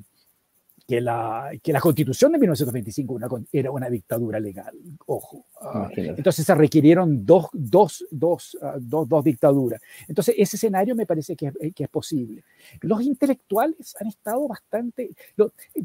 que 0.87 0.99
la, 0.99 1.51
que 1.61 1.71
la 1.71 1.79
constitución 1.79 2.33
de 2.33 2.39
1925 2.39 3.47
era 3.51 3.71
una 3.71 3.89
dictadura 3.89 4.39
legal, 4.39 4.77
ojo. 5.05 5.45
Ah, 5.61 5.89
entonces 5.95 6.45
se 6.45 6.55
requirieron 6.55 7.25
dos, 7.25 7.47
dos, 7.53 8.05
dos, 8.11 8.57
ah, 8.61 8.75
dos, 8.79 9.07
dos, 9.07 9.23
dictaduras. 9.23 9.81
Entonces 10.07 10.35
ese 10.37 10.57
escenario 10.57 10.93
me 10.95 11.05
parece 11.05 11.35
que, 11.35 11.51
que, 11.73 11.83
es 11.83 11.89
posible. 11.89 12.43
Los 12.81 13.01
intelectuales 13.01 13.95
han 13.99 14.07
estado 14.07 14.47
bastante... 14.47 15.11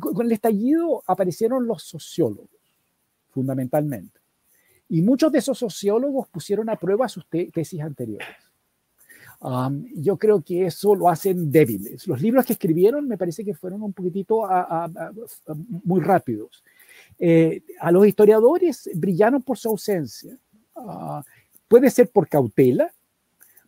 con 0.00 0.26
el 0.26 0.32
estallido 0.32 1.04
aparecieron 1.06 1.66
los 1.66 1.84
sociólogos, 1.84 2.50
fundamentalmente. 3.30 4.17
Y 4.88 5.02
muchos 5.02 5.30
de 5.30 5.38
esos 5.38 5.58
sociólogos 5.58 6.28
pusieron 6.28 6.68
a 6.70 6.76
prueba 6.76 7.08
sus 7.08 7.26
tesis 7.28 7.80
anteriores 7.80 8.26
yo 9.94 10.16
creo 10.16 10.42
que 10.42 10.66
eso 10.66 10.94
lo 10.94 11.08
hacen 11.08 11.50
débiles. 11.50 12.06
Los 12.06 12.20
libros 12.20 12.44
que 12.44 12.54
escribieron 12.54 13.06
me 13.06 13.16
parece 13.16 13.44
que 13.44 13.54
fueron 13.54 13.82
un 13.82 13.92
poquitito 13.92 14.42
muy 15.84 16.00
rápidos. 16.00 16.62
eh, 17.18 17.62
a 17.80 17.90
los 17.90 18.06
historiadores 18.06 18.90
brillaron 18.94 19.42
por 19.42 19.58
su 19.58 19.68
ausencia. 19.68 20.36
Ah, 20.74 21.22
puede 21.68 21.90
ser 21.90 22.08
por 22.10 22.28
cautela, 22.28 22.92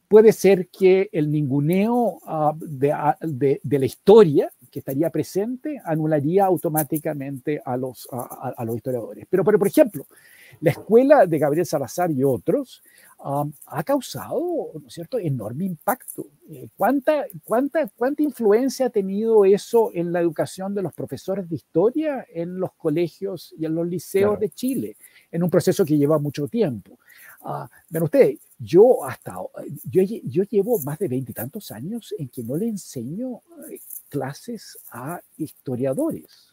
puede 0.08 0.32
ser 0.32 0.68
que 0.68 1.08
el 1.12 1.30
ninguneo 1.30 2.18
ah, 2.26 2.54
de, 2.60 3.60
la 3.64 3.86
historia 3.86 4.52
que 4.70 4.80
estaría 4.80 5.10
presente 5.10 5.80
anularía 5.84 6.44
automáticamente 6.44 7.60
a 7.64 7.76
los, 7.76 8.08
a, 8.10 8.64
los 8.64 8.76
historiadores. 8.76 9.26
Pero, 9.30 9.44
pero, 9.44 9.58
por 9.58 9.68
ejemplo, 9.68 10.06
la 10.60 10.70
escuela 10.70 11.26
de 11.26 11.38
Gabriel 11.38 11.66
Salazar 11.66 12.10
y 12.10 12.22
otros 12.22 12.82
um, 13.24 13.52
ha 13.66 13.82
causado, 13.82 14.70
¿no 14.74 14.86
es 14.86 14.92
cierto?, 14.92 15.18
enorme 15.18 15.64
impacto. 15.64 16.26
Eh, 16.50 16.68
¿cuánta, 16.76 17.24
cuánta, 17.44 17.88
¿Cuánta 17.88 18.22
influencia 18.22 18.86
ha 18.86 18.90
tenido 18.90 19.44
eso 19.44 19.90
en 19.94 20.12
la 20.12 20.20
educación 20.20 20.74
de 20.74 20.82
los 20.82 20.92
profesores 20.92 21.48
de 21.48 21.56
historia 21.56 22.26
en 22.32 22.58
los 22.58 22.72
colegios 22.74 23.54
y 23.58 23.64
en 23.64 23.74
los 23.74 23.86
liceos 23.86 24.38
de 24.38 24.50
Chile, 24.50 24.96
en 25.30 25.42
un 25.42 25.50
proceso 25.50 25.84
que 25.84 25.96
lleva 25.96 26.18
mucho 26.18 26.46
tiempo? 26.46 26.98
Uh, 27.42 27.66
ven 27.88 28.02
ustedes, 28.02 28.38
yo 28.58 29.02
hasta, 29.04 29.36
yo, 29.84 30.02
yo 30.02 30.42
llevo 30.42 30.78
más 30.82 30.98
de 30.98 31.08
veintitantos 31.08 31.70
años 31.70 32.14
en 32.18 32.28
que 32.28 32.42
no 32.42 32.56
le 32.56 32.68
enseño 32.68 33.40
eh, 33.70 33.80
clases 34.10 34.78
a 34.92 35.22
historiadores 35.38 36.49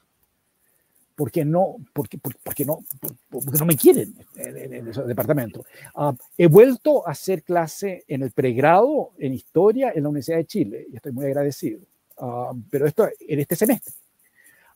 porque 1.17 1.43
no, 1.43 1.77
porque, 1.93 2.19
porque 2.19 2.63
no, 2.63 2.85
porque 3.27 3.57
no 3.57 3.65
me 3.65 3.75
quieren 3.75 4.13
en, 4.35 4.71
en 4.71 4.87
ese 4.87 5.01
departamento. 5.01 5.65
Ah, 5.95 6.15
he 6.37 6.45
vuelto 6.45 7.07
a 7.07 7.11
hacer 7.11 7.41
clase 7.41 8.05
en 8.07 8.21
el 8.21 8.29
pregrado 8.29 9.13
en 9.17 9.33
historia 9.33 9.91
en 9.95 10.03
la 10.03 10.09
Universidad 10.09 10.37
de 10.37 10.45
Chile 10.45 10.85
y 10.91 10.95
estoy 10.95 11.11
muy 11.13 11.25
agradecido. 11.25 11.79
Ah, 12.19 12.53
pero 12.69 12.85
esto 12.85 13.09
en 13.19 13.39
este 13.39 13.55
semestre. 13.55 13.95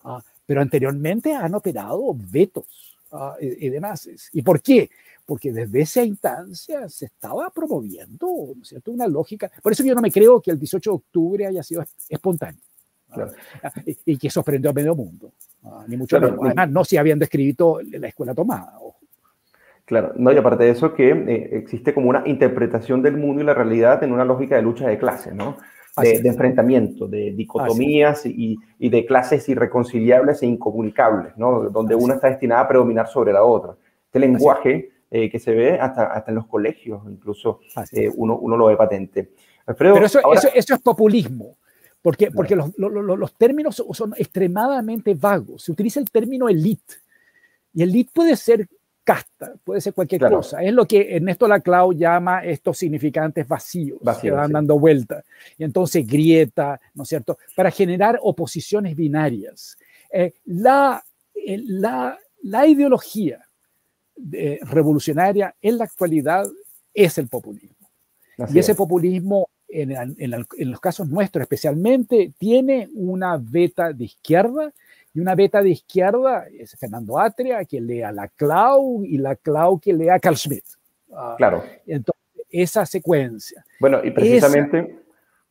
Uh, 0.04 0.18
pero 0.44 0.62
anteriormente 0.62 1.32
han 1.32 1.54
operado 1.54 2.12
vetos 2.16 2.98
y, 3.40 3.68
y, 3.68 3.70
demás. 3.70 4.10
¿Y 4.34 4.42
por 4.42 4.64
qué? 4.64 4.90
Porque 5.28 5.52
desde 5.52 5.82
esa 5.82 6.04
instancia 6.04 6.90
se 6.90 7.06
estaba 7.06 7.52
promoviendo 7.52 8.56
¿no 8.56 8.66
cierto? 8.66 8.92
una 8.92 9.06
lógica. 9.06 9.52
Por 9.62 9.74
eso 9.74 9.84
yo 9.84 9.94
no 9.94 10.02
me 10.02 10.12
creo 10.12 10.42
que 10.42 10.50
el 10.50 10.58
18 10.58 10.90
de 10.90 10.96
octubre 10.96 11.46
haya 11.46 11.62
sido 11.62 11.86
espontáneo. 12.10 12.64
Y, 13.86 14.14
y, 14.14 14.18
que 14.18 14.30
sorprendió 14.30 14.72
a 14.72 14.74
medio 14.74 14.96
mundo. 14.96 15.34
Ni 15.88 15.98
mucho 15.98 16.20
menos. 16.20 16.40
Además, 16.44 16.70
no 16.70 16.84
si 16.84 16.98
habían 16.98 17.20
descrito 17.20 17.80
la 17.82 18.08
escuela 18.08 18.34
tomada. 18.34 18.74
Claro, 19.86 20.14
no, 20.16 20.32
y 20.32 20.38
aparte 20.38 20.64
de 20.64 20.70
eso, 20.70 20.94
que 20.94 21.10
eh, 21.10 21.50
existe 21.52 21.94
como 21.94 22.10
una 22.10 22.24
interpretación 22.26 23.02
del 23.02 23.18
mundo 23.18 23.42
y 23.42 23.46
la 23.46 23.54
realidad 23.54 24.02
en 24.04 24.14
una 24.14 24.24
lógica 24.24 24.56
de 24.56 24.62
lucha 24.62 24.88
de 24.88 24.98
clases, 24.98 25.34
¿no? 25.34 25.58
De, 25.98 26.22
enfrentamiento, 26.24 27.06
de 27.06 27.32
dicotomías 27.32 28.26
y, 28.26 28.58
y, 28.80 28.90
de 28.90 29.06
clases 29.06 29.50
irreconciliables 29.50 30.42
e 30.42 30.46
incomunicables, 30.46 31.36
¿no? 31.36 31.70
Donde 31.70 31.96
una 31.96 32.14
está 32.14 32.30
destinada 32.30 32.62
a 32.62 32.68
predominar 32.70 33.08
sobre 33.08 33.34
la 33.34 33.44
otra. 33.44 33.76
Este 34.06 34.20
lenguaje 34.20 34.92
eh, 35.10 35.30
que 35.30 35.40
se 35.40 35.54
ve 35.54 35.78
hasta, 35.78 36.06
hasta 36.06 36.32
en 36.32 36.36
los 36.36 36.48
colegios, 36.48 37.02
incluso 37.10 37.60
eh, 37.92 38.10
uno, 38.16 38.38
uno 38.38 38.56
lo 38.56 38.68
ve 38.68 38.78
patente. 38.78 39.32
Pero 39.78 39.98
eso, 39.98 40.20
eso, 40.34 40.48
eso, 40.54 40.74
es 40.76 40.82
populismo. 40.82 41.58
Porque, 42.02 42.32
porque 42.32 42.56
los, 42.56 42.72
los, 42.78 42.92
los, 42.92 43.34
términos 43.36 43.84
son 43.92 44.14
extremadamente 44.18 45.14
vagos. 45.14 45.64
Se 45.64 45.72
utiliza 45.72 46.00
el 46.00 46.10
término 46.10 46.50
elite. 46.50 46.96
Y 47.74 47.84
elite 47.84 48.10
puede 48.14 48.36
ser 48.36 48.68
casta, 49.04 49.54
puede 49.64 49.82
ser 49.82 49.94
cualquier 49.94 50.22
cosa. 50.22 50.62
Es 50.62 50.74
lo 50.74 50.86
que 50.86 51.16
Ernesto 51.16 51.48
Laclau 51.48 51.94
llama 51.94 52.44
estos 52.44 52.78
significantes 52.78 53.48
vacíos 53.48 54.00
que 54.22 54.32
van 54.32 54.52
dando 54.52 54.80
vuelta. 54.80 55.24
Y 55.58 55.64
entonces 55.64 56.06
grieta, 56.06 56.80
¿no 56.94 57.04
es 57.04 57.10
cierto? 57.10 57.38
Para 57.56 57.72
generar 57.72 58.20
oposiciones 58.22 58.96
binarias. 58.96 59.78
Eh, 60.12 60.34
la, 60.46 61.04
eh, 61.34 61.60
la, 61.64 62.18
la, 62.44 62.68
ideología 62.68 63.40
de, 64.16 64.60
revolucionaria 64.64 65.56
en 65.62 65.78
la 65.78 65.86
actualidad 65.86 66.46
es 66.94 67.18
el 67.18 67.28
populismo. 67.28 67.90
y 68.54 68.60
ese 68.60 68.76
populismo 68.76 69.50
en, 69.72 70.46
los 70.72 70.80
casos 70.80 71.08
nuestros 71.08 71.44
especialmente, 71.44 72.32
tiene 72.38 72.90
una 72.94 73.38
beta 73.42 73.94
de 73.94 74.06
izquierda 74.06 74.72
y 75.14 75.20
una 75.20 75.36
beta 75.36 75.62
de 75.62 75.70
izquierda 75.70 76.46
es 76.48 76.78
Fernando 76.78 77.20
Atria, 77.20 77.66
que 77.66 77.82
lea 77.82 78.12
la 78.12 78.28
Clau 78.28 79.04
y 79.04 79.18
la 79.18 79.36
Clau 79.36 79.80
que 79.80 79.94
lea 79.94 80.20
Carl 80.20 80.38
Schmitt. 80.38 80.66
Ah, 81.14 81.36
claro. 81.38 81.64
Entonces, 81.86 82.22
esa 82.50 82.86
secuencia. 82.86 83.66
Bueno, 83.80 84.00
y 84.04 84.12
precisamente 84.12 85.00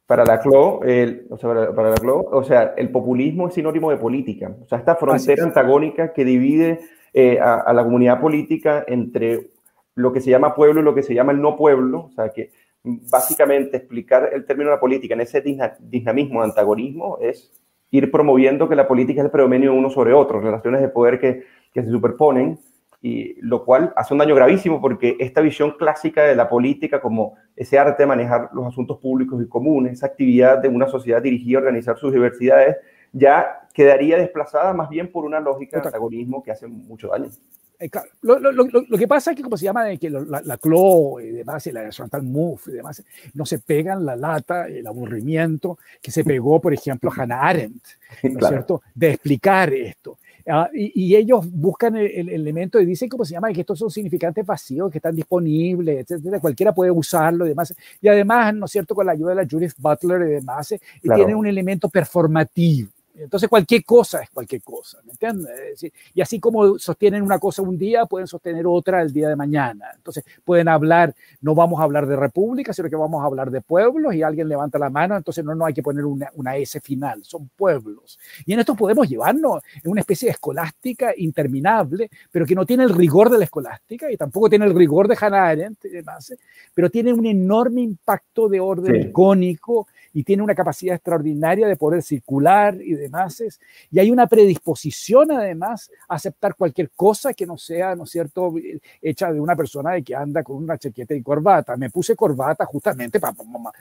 para 0.06 0.24
la 0.24 0.40
Clau, 0.40 0.82
el, 0.82 1.26
o 1.30 1.36
sea, 1.36 1.74
para, 1.74 1.90
la 1.90 1.96
Clau, 1.96 2.26
o 2.30 2.42
sea, 2.42 2.74
el 2.76 2.90
populismo 2.90 3.48
es 3.48 3.54
sinónimo 3.54 3.90
de 3.90 3.96
política. 3.96 4.54
O 4.62 4.66
sea, 4.66 4.78
esta 4.78 4.96
frontera 4.96 5.44
antagónica 5.44 6.12
que 6.12 6.24
divide 6.24 6.80
eh, 7.12 7.38
a, 7.38 7.60
a 7.60 7.72
la 7.72 7.84
comunidad 7.84 8.20
política 8.20 8.84
entre 8.86 9.50
lo 9.94 10.12
que 10.12 10.20
se 10.20 10.30
llama 10.30 10.54
pueblo 10.54 10.80
y 10.80 10.84
lo 10.84 10.94
que 10.94 11.02
se 11.02 11.14
llama 11.14 11.32
el 11.32 11.40
no 11.40 11.56
pueblo, 11.56 12.06
o 12.06 12.10
sea, 12.12 12.30
que 12.30 12.50
básicamente 12.82 13.76
explicar 13.76 14.30
el 14.32 14.44
término 14.44 14.70
de 14.70 14.76
la 14.76 14.80
política 14.80 15.14
en 15.14 15.20
ese 15.20 15.42
dinamismo, 15.80 16.42
antagonismo, 16.42 17.18
es 17.20 17.52
ir 17.90 18.10
promoviendo 18.10 18.68
que 18.68 18.76
la 18.76 18.88
política 18.88 19.20
es 19.20 19.26
el 19.26 19.30
predominio 19.30 19.72
de 19.72 19.78
uno 19.78 19.90
sobre 19.90 20.12
otro, 20.12 20.40
relaciones 20.40 20.80
de 20.80 20.88
poder 20.88 21.18
que, 21.18 21.44
que 21.72 21.82
se 21.82 21.90
superponen, 21.90 22.58
y 23.02 23.40
lo 23.40 23.64
cual 23.64 23.92
hace 23.96 24.12
un 24.12 24.18
daño 24.18 24.34
gravísimo 24.34 24.80
porque 24.80 25.16
esta 25.20 25.40
visión 25.40 25.72
clásica 25.78 26.22
de 26.24 26.36
la 26.36 26.48
política 26.48 27.00
como 27.00 27.34
ese 27.56 27.78
arte 27.78 28.02
de 28.02 28.06
manejar 28.06 28.50
los 28.52 28.66
asuntos 28.66 28.98
públicos 28.98 29.42
y 29.42 29.48
comunes, 29.48 29.94
esa 29.94 30.06
actividad 30.06 30.58
de 30.58 30.68
una 30.68 30.86
sociedad 30.86 31.22
dirigida 31.22 31.58
a 31.58 31.62
organizar 31.62 31.96
sus 31.96 32.12
diversidades, 32.12 32.76
ya 33.12 33.59
quedaría 33.80 34.18
desplazada 34.18 34.74
más 34.74 34.90
bien 34.90 35.10
por 35.10 35.24
una 35.24 35.40
lógica 35.40 35.80
de 35.80 35.86
antagonismo 35.86 36.42
que 36.42 36.50
hace 36.50 36.66
mucho 36.66 37.08
daño. 37.08 37.30
Eh, 37.78 37.88
lo, 38.20 38.38
lo, 38.38 38.52
lo, 38.52 38.66
lo, 38.66 38.98
que 38.98 39.08
pasa 39.08 39.30
es 39.30 39.38
que, 39.38 39.42
como 39.42 39.56
se 39.56 39.64
llama, 39.64 39.96
que 39.96 40.10
la, 40.10 40.42
la 40.44 40.58
CLO 40.58 41.18
y 41.18 41.30
demás, 41.30 41.66
y 41.66 41.72
la 41.72 41.90
frontal 41.90 42.22
move 42.22 42.60
y 42.66 42.72
demás, 42.72 43.02
no 43.32 43.46
se 43.46 43.58
pegan 43.58 44.04
la 44.04 44.16
lata, 44.16 44.66
el 44.68 44.86
aburrimiento 44.86 45.78
que 46.02 46.10
se 46.10 46.22
pegó, 46.22 46.60
por 46.60 46.74
ejemplo, 46.74 47.10
a 47.10 47.22
Hannah 47.22 47.40
Arendt, 47.40 47.82
¿no 48.24 48.38
es 48.38 48.48
cierto?, 48.48 48.82
de 48.94 49.12
explicar 49.12 49.72
esto. 49.72 50.18
Ah, 50.46 50.68
y, 50.74 51.14
ellos 51.14 51.50
buscan 51.50 51.96
el, 51.96 52.28
elemento 52.28 52.78
y 52.80 52.84
dicen, 52.84 53.08
¿cómo 53.08 53.24
se 53.24 53.32
llama?, 53.32 53.50
que 53.50 53.60
estos 53.60 53.78
son 53.78 53.90
significantes 53.90 54.44
vacíos 54.44 54.90
que 54.90 54.98
están 54.98 55.16
disponibles, 55.16 56.00
etcétera, 56.00 56.38
cualquiera 56.38 56.74
puede 56.74 56.90
usarlo 56.90 57.46
y 57.46 57.50
demás. 57.50 57.74
Y 58.02 58.08
además, 58.08 58.54
¿no 58.54 58.66
es 58.66 58.72
cierto?, 58.72 58.94
con 58.94 59.06
la 59.06 59.12
ayuda 59.12 59.30
de 59.30 59.36
la 59.36 59.48
Judith 59.50 59.72
Butler 59.78 60.20
y 60.28 60.32
demás, 60.32 60.72
y 60.72 61.08
tienen 61.08 61.34
un 61.34 61.46
elemento 61.46 61.88
performativo. 61.88 62.90
Entonces 63.24 63.48
cualquier 63.48 63.84
cosa 63.84 64.22
es 64.22 64.30
cualquier 64.30 64.62
cosa, 64.62 64.98
¿me 65.04 65.12
entiendes? 65.12 65.84
Y 66.14 66.20
así 66.20 66.40
como 66.40 66.78
sostienen 66.78 67.22
una 67.22 67.38
cosa 67.38 67.62
un 67.62 67.76
día, 67.76 68.06
pueden 68.06 68.26
sostener 68.26 68.66
otra 68.66 69.02
el 69.02 69.12
día 69.12 69.28
de 69.28 69.36
mañana. 69.36 69.86
Entonces 69.94 70.24
pueden 70.44 70.68
hablar, 70.68 71.14
no 71.40 71.54
vamos 71.54 71.80
a 71.80 71.84
hablar 71.84 72.06
de 72.06 72.16
república, 72.16 72.72
sino 72.72 72.88
que 72.88 72.96
vamos 72.96 73.22
a 73.22 73.26
hablar 73.26 73.50
de 73.50 73.60
pueblos 73.60 74.14
y 74.14 74.22
alguien 74.22 74.48
levanta 74.48 74.78
la 74.78 74.90
mano, 74.90 75.16
entonces 75.16 75.44
no, 75.44 75.54
no 75.54 75.66
hay 75.66 75.74
que 75.74 75.82
poner 75.82 76.04
una, 76.04 76.30
una 76.34 76.56
S 76.56 76.80
final, 76.80 77.24
son 77.24 77.48
pueblos. 77.56 78.18
Y 78.46 78.52
en 78.52 78.60
esto 78.60 78.74
podemos 78.74 79.08
llevarnos 79.08 79.62
en 79.82 79.90
una 79.90 80.00
especie 80.00 80.26
de 80.26 80.32
escolástica 80.32 81.12
interminable, 81.16 82.10
pero 82.30 82.46
que 82.46 82.54
no 82.54 82.66
tiene 82.66 82.84
el 82.84 82.90
rigor 82.90 83.30
de 83.30 83.38
la 83.38 83.44
escolástica 83.44 84.10
y 84.10 84.16
tampoco 84.16 84.48
tiene 84.48 84.66
el 84.66 84.74
rigor 84.74 85.08
de 85.08 85.16
Hannah 85.20 85.48
Arendt 85.48 85.84
y 85.84 85.90
demás, 85.90 86.32
pero 86.74 86.90
tiene 86.90 87.12
un 87.12 87.26
enorme 87.26 87.82
impacto 87.82 88.48
de 88.48 88.60
orden 88.60 89.08
icónico 89.08 89.86
y 90.12 90.24
tiene 90.24 90.42
una 90.42 90.54
capacidad 90.54 90.94
extraordinaria 90.96 91.68
de 91.68 91.76
poder 91.76 92.02
circular 92.02 92.76
y 92.80 92.94
demás. 92.94 93.42
Y 93.90 93.98
hay 93.98 94.10
una 94.10 94.26
predisposición 94.26 95.32
además 95.32 95.90
a 96.08 96.16
aceptar 96.16 96.54
cualquier 96.54 96.90
cosa 96.90 97.32
que 97.34 97.46
no 97.46 97.56
sea, 97.56 97.94
¿no 97.94 98.04
es 98.04 98.10
cierto?, 98.10 98.52
hecha 99.00 99.32
de 99.32 99.40
una 99.40 99.56
persona 99.56 99.92
de 99.92 100.02
que 100.02 100.14
anda 100.14 100.42
con 100.42 100.56
una 100.56 100.78
chaqueta 100.78 101.14
y 101.14 101.22
corbata. 101.22 101.76
Me 101.76 101.90
puse 101.90 102.16
corbata 102.16 102.64
justamente 102.64 103.20
para 103.20 103.34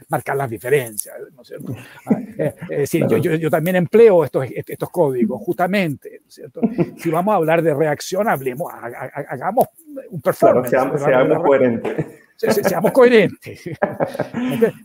marcar 0.07 0.37
las 0.37 0.49
diferencias, 0.49 1.15
¿no 1.35 1.41
es 1.41 1.47
cierto? 1.47 1.75
Ah, 2.05 2.19
eh, 2.37 2.55
es 2.69 2.77
decir, 2.77 3.05
yo, 3.07 3.17
yo, 3.17 3.49
también 3.49 3.75
empleo 3.75 4.23
estos, 4.23 4.45
estos 4.53 4.89
códigos, 4.89 5.41
justamente, 5.41 6.19
¿no 6.21 6.27
es 6.27 6.33
cierto? 6.35 6.61
Si 6.97 7.09
vamos 7.09 7.33
a 7.33 7.35
hablar 7.35 7.61
de 7.61 7.73
reacción, 7.73 8.27
hablemos, 8.27 8.71
hagamos 8.73 9.67
un 10.09 10.21
performance. 10.21 10.69
seamos, 10.69 11.01
seamos 11.01 11.43
coherentes 11.43 12.05
seamos 12.39 12.91
coherentes. 12.91 13.61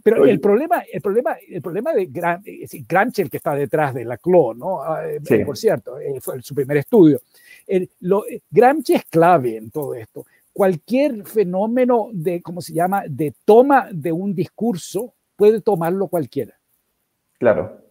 Pero 0.03 0.25
el 0.25 0.41
problema, 0.41 0.83
el 0.93 1.01
problema, 1.01 1.37
el 1.49 1.63
problema 1.63 1.93
de 1.93 2.07
Gran, 2.07 2.43
Gramsci, 2.89 3.29
que 3.29 3.37
está 3.37 3.55
detrás 3.55 3.95
de 3.95 4.05
la 4.05 4.19
CLO, 4.19 4.55
¿no? 4.55 4.83
Ah, 4.83 5.03
eh, 5.07 5.45
por 5.45 5.57
cierto, 5.57 5.99
eh, 5.99 6.21
fue 6.21 6.43
su 6.43 6.55
primer 6.55 6.79
estudio. 6.79 7.21
El, 7.67 7.89
lo, 8.01 8.25
Gramsci 8.51 8.95
es 8.95 9.05
clave 9.05 9.57
en 9.57 9.71
todo 9.71 9.95
esto. 9.95 10.27
Cualquier 10.53 11.25
fenómeno 11.25 12.09
de, 12.13 12.43
¿cómo 12.43 12.61
se 12.61 12.73
llama?, 12.73 13.05
de 13.09 13.35
toma 13.45 13.89
de 13.91 14.13
un 14.13 14.35
discurso 14.35 15.15
puede 15.37 15.61
tomarlo 15.61 16.09
cualquiera. 16.09 16.55
Claro. 17.39 17.84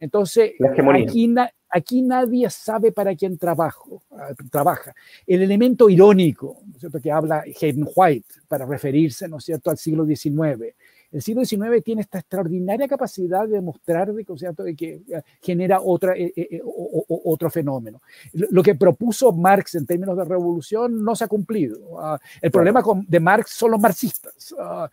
Entonces, 0.00 0.52
aquí, 0.94 1.34
aquí 1.68 2.02
nadie 2.02 2.48
sabe 2.48 2.90
para 2.90 3.14
quién 3.14 3.36
trabajo, 3.36 4.02
ah, 4.12 4.30
trabaja. 4.50 4.94
El 5.26 5.42
elemento 5.42 5.90
irónico, 5.90 6.56
¿no 6.66 6.74
es 6.74 6.80
cierto?, 6.80 7.00
que 7.00 7.12
habla 7.12 7.44
Hayden 7.60 7.86
White 7.94 8.26
para 8.48 8.64
referirse, 8.64 9.28
¿no 9.28 9.36
es 9.36 9.44
cierto?, 9.44 9.70
al 9.70 9.76
siglo 9.76 10.06
XIX. 10.06 10.74
El 11.12 11.22
siglo 11.22 11.44
XIX 11.44 11.82
tiene 11.84 12.02
esta 12.02 12.18
extraordinaria 12.18 12.86
capacidad 12.86 13.46
de 13.48 13.60
mostrar 13.60 14.12
de, 14.12 14.24
de 14.24 14.76
que 14.76 15.02
eh, 15.08 15.22
genera 15.42 15.80
otra, 15.80 16.14
eh, 16.16 16.32
eh, 16.36 16.60
otro 16.64 17.50
fenómeno. 17.50 18.00
Lo 18.32 18.62
que 18.62 18.74
propuso 18.74 19.32
Marx 19.32 19.74
en 19.74 19.86
términos 19.86 20.16
de 20.16 20.24
revolución 20.24 21.02
no 21.02 21.16
se 21.16 21.24
ha 21.24 21.28
cumplido. 21.28 22.00
Ah, 22.00 22.18
el 22.40 22.50
problema 22.50 22.82
de 23.06 23.20
Marx 23.20 23.50
son 23.50 23.72
los 23.72 23.80
marxistas. 23.80 24.54
Ah, 24.58 24.88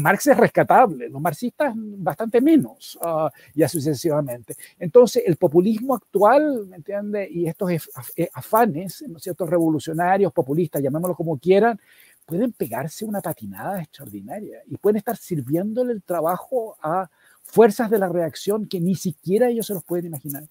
Marx 0.00 0.26
es 0.28 0.36
rescatable, 0.36 1.08
los 1.08 1.20
marxistas 1.20 1.72
bastante 1.76 2.40
menos, 2.40 2.98
ah, 3.02 3.30
y 3.54 3.62
así 3.62 3.78
sucesivamente. 3.78 4.56
Entonces, 4.78 5.22
el 5.26 5.36
populismo 5.36 5.94
actual, 5.94 6.66
¿me 6.66 6.76
entiende? 6.76 7.28
Y 7.30 7.46
estos 7.46 7.70
afanes, 8.32 9.04
¿no 9.06 9.18
ciertos 9.18 9.48
revolucionarios, 9.48 10.32
populistas, 10.32 10.82
llamémoslo 10.82 11.14
como 11.14 11.38
quieran, 11.38 11.78
pueden 12.28 12.52
pegarse 12.52 13.06
una 13.06 13.22
patinada 13.22 13.80
extraordinaria 13.80 14.60
y 14.66 14.76
pueden 14.76 14.98
estar 14.98 15.16
sirviéndole 15.16 15.94
el 15.94 16.02
trabajo 16.02 16.76
a 16.82 17.08
fuerzas 17.42 17.90
de 17.90 17.98
la 17.98 18.10
reacción 18.10 18.68
que 18.68 18.78
ni 18.80 18.96
siquiera 18.96 19.48
ellos 19.48 19.66
se 19.66 19.72
los 19.72 19.82
pueden 19.82 20.04
imaginar. 20.04 20.46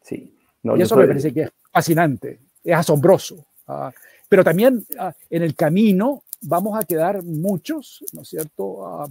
Sí. 0.00 0.34
y 0.62 0.80
eso 0.80 0.96
me 0.96 1.06
parece 1.06 1.34
que 1.34 1.42
es 1.42 1.50
fascinante, 1.70 2.40
es 2.64 2.74
asombroso. 2.74 3.44
Ah, 3.68 3.92
pero 4.26 4.42
también 4.42 4.86
ah, 4.98 5.12
en 5.28 5.42
el 5.42 5.54
camino 5.54 6.22
vamos 6.40 6.80
a 6.80 6.84
quedar 6.86 7.22
muchos, 7.22 8.02
¿no 8.14 8.22
es 8.22 8.28
cierto?, 8.28 8.86
ah, 8.86 9.06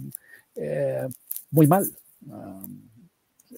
eh, 0.56 1.06
muy 1.52 1.68
mal. 1.68 1.88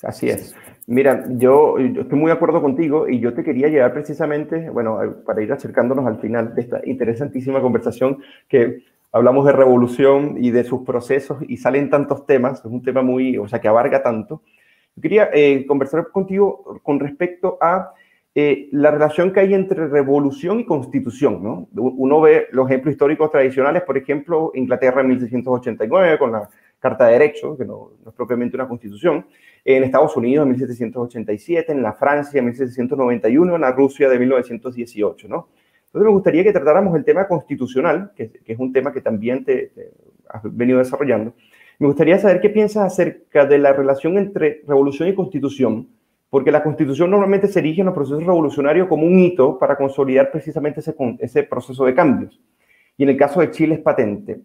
Así 0.02 0.28
es. 0.28 0.54
Mira, 0.86 1.24
yo, 1.28 1.76
estoy 1.78 2.18
muy 2.18 2.28
de 2.28 2.32
acuerdo 2.32 2.62
contigo 2.62 3.08
y 3.08 3.20
yo 3.20 3.34
te 3.34 3.44
quería 3.44 3.68
llevar 3.68 3.92
precisamente, 3.92 4.70
bueno, 4.70 4.98
para 5.26 5.42
ir 5.42 5.52
acercándonos 5.52 6.06
al 6.06 6.18
final 6.20 6.54
de 6.54 6.62
esta 6.62 6.80
interesantísima 6.84 7.60
conversación 7.60 8.18
que 8.48 8.84
hablamos 9.12 9.44
de 9.46 9.52
revolución 9.52 10.36
y 10.38 10.50
de 10.50 10.64
sus 10.64 10.82
procesos 10.86 11.38
y 11.46 11.56
salen 11.56 11.90
tantos 11.90 12.26
temas, 12.26 12.60
es 12.60 12.64
un 12.66 12.82
tema 12.82 13.02
muy, 13.02 13.36
o 13.38 13.48
sea, 13.48 13.60
que 13.60 13.68
abarca 13.68 14.02
tanto. 14.02 14.42
Yo 14.96 15.02
quería 15.02 15.30
eh, 15.32 15.66
conversar 15.66 16.08
contigo 16.10 16.80
con 16.82 16.98
respecto 17.00 17.58
a 17.60 17.92
eh, 18.34 18.68
la 18.72 18.90
relación 18.90 19.32
que 19.32 19.40
hay 19.40 19.54
entre 19.54 19.88
revolución 19.88 20.60
y 20.60 20.64
constitución, 20.64 21.42
¿no? 21.42 21.68
Uno 21.74 22.20
ve 22.20 22.46
los 22.52 22.68
ejemplos 22.68 22.92
históricos 22.92 23.30
tradicionales, 23.30 23.82
por 23.82 23.98
ejemplo, 23.98 24.52
Inglaterra 24.54 25.00
en 25.00 25.08
1689 25.08 26.18
con 26.18 26.32
la 26.32 26.48
Carta 26.78 27.06
de 27.06 27.12
Derechos, 27.12 27.58
que 27.58 27.64
no, 27.64 27.92
es 28.06 28.14
propiamente 28.14 28.56
una 28.56 28.68
constitución, 28.68 29.26
en 29.64 29.84
Estados 29.84 30.16
Unidos 30.16 30.44
en 30.44 30.50
1787, 30.50 31.72
en 31.72 31.82
la 31.82 31.92
Francia 31.92 32.38
en 32.38 32.46
1791, 32.46 33.54
en 33.54 33.60
la 33.60 33.72
Rusia 33.72 34.08
de 34.08 34.18
1918, 34.18 35.28
¿no? 35.28 35.48
Entonces 35.86 36.06
me 36.06 36.12
gustaría 36.12 36.44
que 36.44 36.52
tratáramos 36.52 36.94
el 36.96 37.04
tema 37.04 37.26
constitucional, 37.26 38.12
que, 38.14 38.30
es 38.44 38.58
un 38.58 38.72
tema 38.72 38.92
que 38.92 39.00
también 39.00 39.44
te, 39.44 39.72
has 40.28 40.42
venido 40.44 40.78
desarrollando. 40.78 41.34
Me 41.78 41.86
gustaría 41.86 42.18
saber 42.18 42.40
qué 42.40 42.50
piensas 42.50 42.92
acerca 42.92 43.46
de 43.46 43.58
la 43.58 43.72
relación 43.72 44.18
entre 44.18 44.62
revolución 44.66 45.08
y 45.08 45.14
constitución, 45.14 45.88
porque 46.28 46.52
la 46.52 46.62
constitución 46.62 47.10
normalmente 47.10 47.48
se 47.48 47.60
erige 47.60 47.80
en 47.80 47.86
los 47.86 47.94
procesos 47.94 48.24
revolucionarios 48.24 48.86
como 48.86 49.06
un 49.06 49.18
hito 49.18 49.58
para 49.58 49.76
consolidar 49.76 50.30
precisamente 50.30 50.80
ese, 50.80 50.94
ese 51.20 51.42
proceso 51.44 51.86
de 51.86 51.94
cambios. 51.94 52.38
Y 52.98 53.04
en 53.04 53.08
el 53.10 53.16
caso 53.16 53.40
de 53.40 53.50
Chile 53.50 53.76
es 53.76 53.80
patente. 53.80 54.40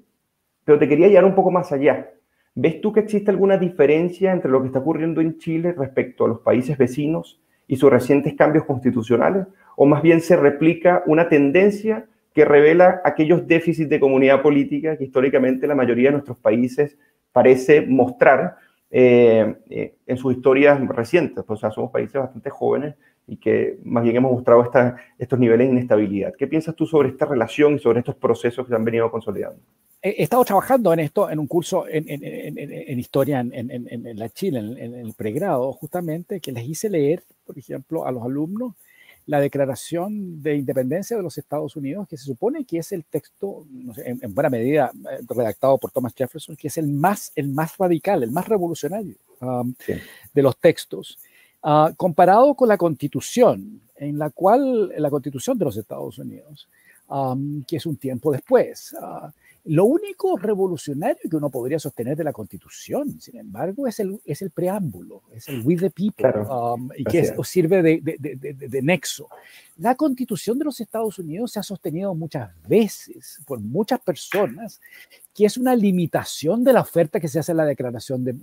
Pero 0.63 0.79
te 0.79 0.87
quería 0.87 1.07
llevar 1.07 1.25
un 1.25 1.35
poco 1.35 1.51
más 1.51 1.71
allá. 1.73 2.09
¿Ves 2.55 2.81
tú 2.81 2.93
que 2.93 2.99
existe 2.99 3.31
alguna 3.31 3.57
diferencia 3.57 4.31
entre 4.31 4.51
lo 4.51 4.61
que 4.61 4.67
está 4.67 4.79
ocurriendo 4.79 5.21
en 5.21 5.39
Chile 5.39 5.73
respecto 5.75 6.25
a 6.25 6.27
los 6.27 6.39
países 6.41 6.77
vecinos 6.77 7.41
y 7.67 7.77
sus 7.77 7.89
recientes 7.89 8.35
cambios 8.35 8.65
constitucionales? 8.65 9.47
¿O 9.75 9.87
más 9.87 10.03
bien 10.03 10.21
se 10.21 10.35
replica 10.35 11.01
una 11.07 11.29
tendencia 11.29 12.05
que 12.31 12.45
revela 12.45 13.01
aquellos 13.05 13.47
déficits 13.47 13.89
de 13.89 13.99
comunidad 13.99 14.43
política 14.43 14.97
que 14.97 15.05
históricamente 15.05 15.65
la 15.65 15.73
mayoría 15.73 16.09
de 16.09 16.13
nuestros 16.13 16.37
países 16.37 16.95
parece 17.31 17.81
mostrar 17.81 18.57
eh, 18.91 19.55
eh, 19.71 19.95
en 20.05 20.17
sus 20.17 20.35
historias 20.35 20.79
recientes? 20.89 21.43
O 21.47 21.55
sea, 21.55 21.71
somos 21.71 21.89
países 21.89 22.21
bastante 22.21 22.51
jóvenes 22.51 22.93
y 23.25 23.37
que 23.37 23.79
más 23.83 24.03
bien 24.03 24.17
hemos 24.17 24.31
mostrado 24.31 24.69
estos 25.17 25.39
niveles 25.39 25.67
de 25.67 25.73
inestabilidad. 25.73 26.33
¿Qué 26.37 26.45
piensas 26.45 26.75
tú 26.75 26.85
sobre 26.85 27.09
esta 27.09 27.25
relación 27.25 27.73
y 27.73 27.79
sobre 27.79 27.99
estos 27.99 28.15
procesos 28.15 28.63
que 28.63 28.69
se 28.69 28.75
han 28.75 28.85
venido 28.85 29.09
consolidando? 29.09 29.59
He 30.03 30.23
estado 30.23 30.43
trabajando 30.43 30.91
en 30.91 30.99
esto 30.99 31.29
en 31.29 31.39
un 31.39 31.47
curso 31.47 31.87
en, 31.87 32.05
en, 32.07 32.99
historia 32.99 33.39
en, 33.39 34.19
la 34.19 34.29
Chile, 34.29 34.59
en, 34.59 34.95
el 34.95 35.13
pregrado, 35.13 35.71
justamente, 35.71 36.41
que 36.41 36.51
les 36.51 36.67
hice 36.67 36.89
leer, 36.89 37.23
por 37.45 37.57
ejemplo, 37.57 38.05
a 38.05 38.11
los 38.11 38.23
alumnos 38.23 38.73
la 39.25 39.39
Declaración 39.39 40.43
de 40.43 40.57
Independencia 40.57 41.15
de 41.15 41.23
los 41.23 41.37
Estados 41.37 41.77
Unidos, 41.77 42.09
que 42.09 42.17
se 42.17 42.25
supone 42.25 42.65
que 42.65 42.79
es 42.79 42.91
el 42.91 43.05
texto, 43.05 43.65
en, 44.03 44.33
buena 44.33 44.49
medida, 44.49 44.91
eh, 45.09 45.21
redactado 45.29 45.77
por 45.77 45.91
Thomas 45.91 46.13
Jefferson, 46.13 46.57
que 46.57 46.67
es 46.67 46.77
el 46.77 46.89
más, 46.89 47.31
el 47.35 47.47
más 47.47 47.77
radical, 47.77 48.23
el 48.23 48.31
más 48.31 48.49
revolucionario 48.49 49.15
um, 49.39 49.73
de 50.33 50.41
los 50.41 50.57
textos, 50.57 51.17
uh, 51.63 51.95
comparado 51.95 52.53
con 52.55 52.67
la 52.67 52.77
Constitución, 52.77 53.79
en 53.95 54.19
la 54.19 54.29
cual, 54.29 54.91
la 54.97 55.09
Constitución 55.09 55.57
de 55.57 55.65
los 55.65 55.77
Estados 55.77 56.17
Unidos, 56.17 56.67
um, 57.07 57.63
que 57.63 57.77
es 57.77 57.85
un 57.85 57.95
tiempo 57.95 58.33
después. 58.33 58.93
Uh, 58.99 59.29
lo 59.65 59.85
único 59.85 60.35
revolucionario 60.37 61.29
que 61.29 61.37
uno 61.37 61.49
podría 61.49 61.79
sostener 61.79 62.17
de 62.17 62.25
la 62.25 62.33
Constitución, 62.33 63.21
sin 63.21 63.37
embargo, 63.37 63.87
es 63.87 63.97
el, 63.99 64.19
es 64.25 64.41
el 64.41 64.51
preámbulo, 64.51 65.23
es 65.33 65.47
el 65.47 65.61
with 65.61 65.79
the 65.79 65.89
people, 65.89 66.41
um, 66.49 66.89
y 66.97 67.05
que 67.05 67.33
sirve 67.43 67.81
de, 67.81 68.01
de, 68.01 68.17
de, 68.53 68.81
nexo. 68.81 69.29
La 69.77 69.95
Constitución 69.95 70.59
de 70.59 70.65
los 70.65 70.79
Estados 70.79 71.17
Unidos 71.17 71.51
se 71.51 71.59
ha 71.59 71.63
sostenido 71.63 72.13
muchas 72.13 72.51
veces 72.67 73.41
por 73.45 73.59
muchas 73.59 73.99
personas 73.99 74.79
que 75.33 75.45
es 75.45 75.57
una 75.57 75.75
limitación 75.75 76.63
de 76.63 76.73
la 76.73 76.81
oferta 76.81 77.19
que 77.19 77.27
se 77.27 77.39
hace 77.39 77.53
en 77.53 77.57
la 77.57 77.65
Declaración 77.65 78.23
de, 78.23 78.35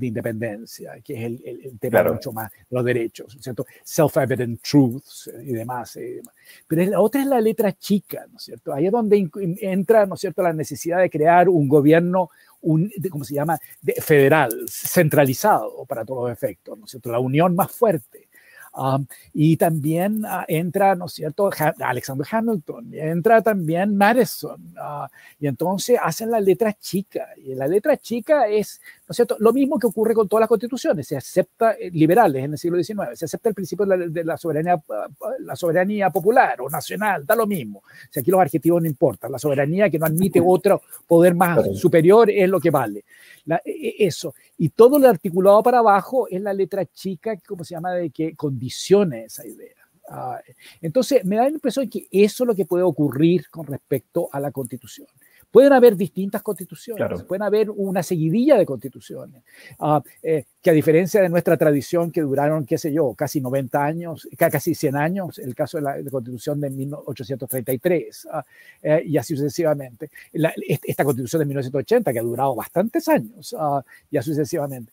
Independencia, 0.00 1.00
que 1.04 1.14
es 1.14 1.24
el, 1.26 1.42
el, 1.64 1.78
tema 1.78 2.02
mucho 2.02 2.32
más 2.32 2.50
los 2.70 2.84
derechos, 2.84 3.36
¿cierto? 3.40 3.64
Self-evident 3.84 4.60
truths 4.62 5.30
y 5.44 5.52
demás, 5.52 5.94
eh, 5.96 6.20
Pero 6.66 6.90
la 6.90 7.00
otra 7.00 7.20
es 7.20 7.28
la 7.28 7.40
letra 7.40 7.72
chica, 7.72 8.26
¿no 8.28 8.38
es 8.38 8.42
cierto? 8.42 8.72
Ahí 8.72 8.86
es 8.86 8.92
donde 8.92 9.30
entra, 9.60 10.06
¿no 10.06 10.14
es 10.14 10.20
cierto?, 10.20 10.42
la 10.42 10.52
necesidad 10.52 10.98
de 10.98 11.08
crear 11.08 11.48
un 11.48 11.68
gobierno 11.68 12.30
un, 12.62 12.90
¿cómo 13.10 13.22
se 13.22 13.34
llama?, 13.34 13.58
federal, 14.00 14.50
centralizado 14.68 15.84
para 15.86 16.04
todos 16.04 16.28
los 16.28 16.36
efectos, 16.36 16.76
¿no 16.76 16.86
es 16.86 16.90
cierto? 16.90 17.12
La 17.12 17.20
unión 17.20 17.54
más 17.54 17.70
fuerte 17.70 18.25
y 19.32 19.56
también 19.56 20.24
ah, 20.26 20.44
entra, 20.48 20.94
¿no 20.94 21.06
es 21.06 21.12
cierto?, 21.12 21.50
Alexander 21.80 22.26
Hamilton, 22.30 22.90
entra 22.94 23.42
también 23.42 23.96
Madison, 23.96 24.74
ah, 24.78 25.08
y 25.40 25.46
entonces 25.46 25.98
hacen 26.02 26.30
la 26.30 26.40
letra 26.40 26.72
chica, 26.74 27.28
y 27.36 27.54
la 27.54 27.66
letra 27.66 27.96
chica 27.96 28.46
es, 28.48 28.80
¿no 29.08 29.12
es 29.12 29.16
cierto?, 29.16 29.36
lo 29.38 29.52
mismo 29.52 29.78
que 29.78 29.86
ocurre 29.86 30.14
con 30.14 30.28
todas 30.28 30.40
las 30.40 30.48
constituciones, 30.48 31.06
se 31.06 31.16
acepta, 31.16 31.72
eh, 31.72 31.90
liberales 31.90 32.44
en 32.44 32.52
el 32.52 32.58
siglo 32.58 32.82
XIX, 32.82 33.18
se 33.18 33.24
acepta 33.26 33.48
el 33.48 33.54
principio 33.54 33.86
de 33.86 34.24
la, 34.24 34.36
soberanía, 34.36 34.82
la 35.40 35.54
soberanía 35.54 36.10
popular 36.10 36.60
o 36.60 36.68
nacional, 36.68 37.24
da 37.24 37.36
lo 37.36 37.46
mismo, 37.46 37.82
si 38.10 38.20
aquí 38.20 38.30
los 38.30 38.40
adjetivos 38.40 38.82
no 38.82 38.88
importan, 38.88 39.30
la 39.30 39.38
soberanía 39.38 39.88
que 39.88 39.98
no 39.98 40.06
admite 40.06 40.42
otro 40.44 40.82
poder 41.06 41.34
más 41.34 41.78
superior 41.78 42.30
es 42.30 42.48
lo 42.48 42.60
que 42.60 42.70
vale. 42.70 43.04
E, 43.46 43.60
e, 43.64 44.06
eso. 44.06 44.34
Y 44.58 44.70
todo 44.70 44.98
lo 44.98 45.08
articulado 45.08 45.62
para 45.62 45.78
abajo 45.78 46.26
es 46.28 46.40
la 46.40 46.52
letra 46.52 46.84
chica, 46.86 47.36
como 47.46 47.64
se 47.64 47.74
llama, 47.74 47.92
de 47.92 48.10
que 48.10 48.34
condicione 48.34 49.24
esa 49.24 49.46
idea. 49.46 49.74
Ah, 50.08 50.40
entonces, 50.80 51.24
me 51.24 51.36
da 51.36 51.42
la 51.42 51.50
impresión 51.50 51.84
de 51.84 51.90
que 51.90 52.06
eso 52.10 52.44
es 52.44 52.48
lo 52.48 52.54
que 52.54 52.64
puede 52.64 52.84
ocurrir 52.84 53.48
con 53.50 53.66
respecto 53.66 54.28
a 54.32 54.40
la 54.40 54.50
constitución. 54.52 55.06
Pueden 55.56 55.72
haber 55.72 55.96
distintas 55.96 56.42
constituciones, 56.42 57.22
pueden 57.22 57.40
haber 57.40 57.70
una 57.70 58.02
seguidilla 58.02 58.58
de 58.58 58.66
constituciones, 58.66 59.42
ah, 59.78 60.02
eh, 60.22 60.44
que 60.60 60.68
a 60.68 60.72
diferencia 60.74 61.22
de 61.22 61.30
nuestra 61.30 61.56
tradición 61.56 62.12
que 62.12 62.20
duraron, 62.20 62.66
qué 62.66 62.76
sé 62.76 62.92
yo, 62.92 63.14
casi 63.14 63.40
90 63.40 63.82
años, 63.82 64.28
casi 64.36 64.74
100 64.74 64.96
años, 64.96 65.38
el 65.38 65.54
caso 65.54 65.78
de 65.78 65.84
la, 65.84 66.10
constitución 66.10 66.60
de 66.60 66.68
1833, 66.68 68.28
ah, 68.32 68.44
eh, 68.82 69.02
y 69.06 69.16
así 69.16 69.34
sucesivamente. 69.34 70.10
esta 70.86 71.04
constitución 71.04 71.40
de 71.40 71.46
1980, 71.46 72.12
que 72.12 72.18
ha 72.18 72.22
durado 72.22 72.54
bastantes 72.54 73.08
años, 73.08 73.56
ah, 73.58 73.82
y 74.10 74.18
así 74.18 74.28
sucesivamente. 74.32 74.92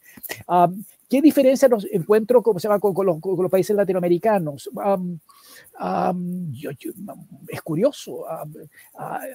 ¿Qué 1.13 1.21
diferencia 1.21 1.67
nos 1.67 1.85
encuentro 1.91 2.41
como 2.41 2.57
se 2.57 2.67
llama, 2.67 2.79
con, 2.79 3.05
los, 3.05 3.51
países 3.51 3.75
latinoamericanos? 3.75 4.67
es 7.49 7.61
curioso, 7.61 8.25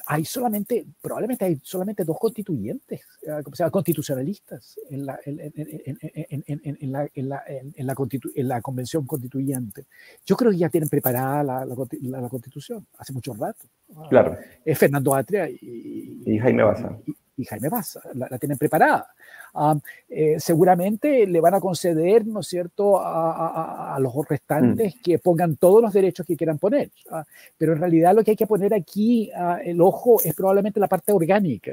hay 0.04 0.24
solamente, 0.24 0.84
probablemente 1.00 1.44
hay 1.44 1.60
solamente 1.62 2.02
dos 2.04 2.18
constituyentes, 2.18 3.02
uh, 3.28 3.44
como 3.44 3.54
se 3.54 3.62
llama, 3.62 3.70
constitucionalistas 3.70 4.76
en 4.90 5.06
la, 5.06 5.20
en, 5.24 5.38
en, 5.38 6.90
la, 6.90 7.08
en, 7.14 7.28
la, 7.28 7.42
en, 7.46 7.86
la 7.86 7.94
en 8.34 8.48
la 8.48 8.60
convención 8.60 9.06
constituyente. 9.06 9.86
Yo 10.26 10.36
creo 10.36 10.50
que 10.50 10.58
ya 10.58 10.70
tienen 10.70 10.88
preparada 10.88 11.44
la, 11.44 11.64
la, 11.64 12.28
constitución 12.28 12.88
hace 12.98 13.12
mucho 13.12 13.34
rato. 13.34 13.68
Claro. 14.10 14.36
Es 14.64 14.76
Fernando 14.76 15.14
Atria 15.14 15.48
y, 15.48 16.24
y 16.26 16.38
Jaime 16.38 16.64
Baza 16.64 16.98
y 17.06 17.14
Jaime 17.44 17.68
Baza, 17.68 18.00
la, 18.14 18.38
tienen 18.38 18.58
preparada. 18.58 19.08
Ah, 19.54 19.78
eh, 20.08 20.38
seguramente 20.38 21.26
le 21.26 21.40
van 21.40 21.54
a 21.54 21.60
conceder, 21.60 22.26
¿no 22.26 22.40
es 22.40 22.48
cierto?, 22.48 23.00
a, 23.00 23.96
los 24.00 24.14
restantes 24.28 24.96
mm. 24.96 25.00
que 25.02 25.18
pongan 25.18 25.56
todos 25.56 25.82
los 25.82 25.92
derechos 25.92 26.26
que 26.26 26.36
quieran 26.36 26.58
poner. 26.58 26.90
Ah, 27.10 27.24
pero 27.56 27.72
en 27.72 27.80
realidad 27.80 28.14
lo 28.14 28.22
que 28.22 28.32
hay 28.32 28.36
que 28.36 28.46
poner 28.46 28.74
aquí, 28.74 29.30
ah, 29.34 29.58
el 29.64 29.80
ojo, 29.80 30.18
es 30.22 30.34
probablemente 30.34 30.80
la 30.80 30.88
parte 30.88 31.12
orgánica. 31.12 31.72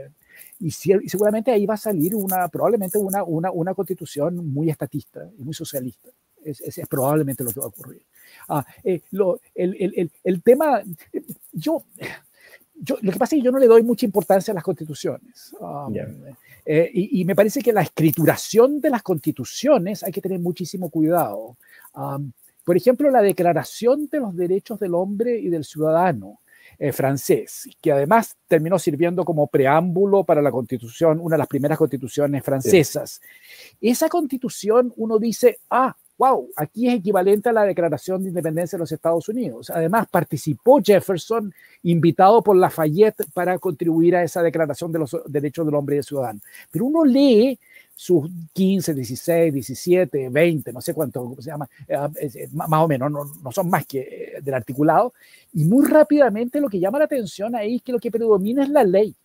Y, 0.59 0.71
seguramente 0.71 1.51
ahí 1.51 1.65
va 1.65 1.75
a 1.75 1.77
salir 1.77 2.15
una, 2.15 2.47
probablemente 2.47 2.97
una, 2.97 3.23
una, 3.23 3.51
una 3.51 3.73
constitución 3.73 4.47
muy 4.47 4.69
estatista 4.69 5.29
y 5.37 5.43
muy 5.43 5.53
socialista. 5.53 6.09
Es, 6.43 6.61
es, 6.61 6.87
probablemente 6.87 7.43
lo 7.43 7.51
que 7.51 7.59
va 7.59 7.65
a 7.65 7.69
ocurrir. 7.69 8.03
Ah, 8.47 8.65
eh, 8.83 9.01
lo, 9.11 9.39
el, 9.53 9.75
el, 9.79 10.11
el, 10.23 10.43
tema, 10.43 10.81
yo, 11.51 11.83
yo, 12.75 12.97
lo 13.01 13.11
que 13.11 13.19
pasa 13.19 13.35
es 13.35 13.41
que 13.41 13.45
yo 13.45 13.51
no 13.51 13.59
le 13.59 13.67
doy 13.67 13.83
mucha 13.83 14.05
importancia 14.05 14.51
a 14.51 14.55
las 14.55 14.63
constituciones. 14.63 15.55
Um, 15.59 15.93
eh, 16.65 16.89
y, 16.93 17.21
y, 17.21 17.25
me 17.25 17.35
parece 17.35 17.61
que 17.61 17.71
la 17.71 17.81
escrituración 17.81 18.81
de 18.81 18.89
las 18.89 19.03
constituciones 19.03 20.03
hay 20.03 20.11
que 20.11 20.21
tener 20.21 20.39
muchísimo 20.39 20.89
cuidado. 20.89 21.57
Um, 21.93 22.31
por 22.63 22.75
ejemplo, 22.75 23.09
la 23.11 23.21
Declaración 23.21 24.07
de 24.07 24.19
los 24.19 24.35
Derechos 24.35 24.79
del 24.79 24.95
Hombre 24.95 25.37
y 25.37 25.49
del 25.49 25.63
Ciudadano 25.63 26.39
eh, 26.77 26.91
francés, 26.91 27.69
que 27.79 27.91
además 27.91 28.35
terminó 28.47 28.77
sirviendo 28.79 29.23
como 29.23 29.47
preámbulo 29.47 30.23
para 30.25 30.41
la 30.41 30.51
constitución, 30.51 31.19
una 31.21 31.35
de 31.35 31.39
las 31.39 31.47
primeras 31.47 31.77
constituciones 31.77 32.43
francesas. 32.43 33.21
Esa 33.79 34.09
constitución, 34.09 34.91
uno 34.97 35.17
dice, 35.17 35.59
ah, 35.69 35.95
wow, 36.17 36.49
aquí 36.55 36.87
es 36.87 36.95
equivalente 36.95 37.49
a 37.49 37.53
la 37.53 37.63
Declaración 37.63 38.23
de 38.23 38.29
Independencia 38.29 38.77
de 38.77 38.81
los 38.81 38.91
Estados 38.91 39.27
Unidos. 39.29 39.69
Además, 39.69 40.07
participó 40.09 40.81
Jefferson, 40.83 41.53
invitado 41.83 42.41
por 42.41 42.55
Lafayette 42.55 43.25
para 43.33 43.59
contribuir 43.59 44.15
a 44.15 44.23
esa 44.23 44.41
Declaración 44.41 44.91
de 44.91 44.99
los 44.99 45.17
Derechos 45.27 45.65
del 45.65 45.75
Hombre 45.75 45.95
y 45.95 45.97
del 45.97 46.05
Ciudadano. 46.05 46.39
Pero 46.71 46.85
uno 46.85 47.03
lee 47.03 47.59
sus 47.95 48.29
15, 48.53 48.93
16, 48.93 49.53
17, 49.53 50.29
20, 50.29 50.73
no 50.73 50.81
sé 50.81 50.93
cuánto 50.93 51.35
se 51.39 51.49
llama, 51.49 51.67
eh, 51.87 52.49
más 52.51 52.81
o 52.81 52.87
menos, 52.87 53.09
no, 53.09 53.23
no, 53.41 53.51
son 53.51 53.69
más 53.69 53.85
que 53.85 53.99
eh, 53.99 54.41
del 54.41 54.53
articulado, 54.53 55.13
y 55.53 55.63
muy 55.63 55.87
rápidamente 55.87 56.59
lo 56.59 56.67
que 56.67 56.79
llama 56.79 56.99
la 56.99 57.05
atención 57.05 57.55
ahí 57.55 57.77
es 57.77 57.81
que 57.81 57.93
lo 57.93 57.99
que 57.99 58.11
predomina 58.11 58.63
es 58.63 58.69
la 58.69 58.83
ley. 58.83 59.15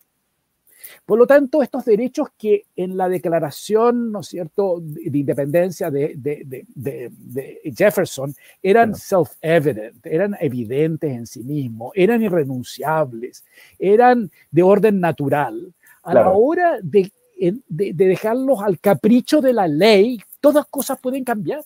Por 1.05 1.19
lo 1.19 1.27
tanto, 1.27 1.63
estos 1.63 1.85
derechos 1.85 2.29
que 2.37 2.65
en 2.77 2.97
la 2.97 3.09
declaración, 3.09 4.13
¿no 4.13 4.21
es 4.21 4.29
cierto?, 4.29 4.79
de, 4.81 5.19
independencia 5.19 5.91
de, 5.91 6.15
de, 6.17 6.65
de, 6.75 7.73
Jefferson 7.77 8.35
eran 8.63 8.95
self-evident, 8.95 10.05
eran 10.05 10.37
evidentes 10.41 11.11
en 11.11 11.27
sí 11.27 11.43
mismos, 11.43 11.93
eran 11.95 12.23
irrenunciables, 12.23 13.45
eran 13.79 14.31
de 14.51 14.63
orden 14.63 15.01
natural. 15.01 15.73
A 16.03 16.15
la 16.15 16.31
hora 16.31 16.79
de 16.83 17.13
de, 17.41 17.93
dejarlos 17.95 18.61
al 18.63 18.79
capricho 18.79 19.41
de 19.41 19.53
la 19.53 19.67
ley, 19.67 20.21
todas 20.41 20.67
cosas 20.67 20.99
pueden 21.01 21.25
cambiar 21.25 21.63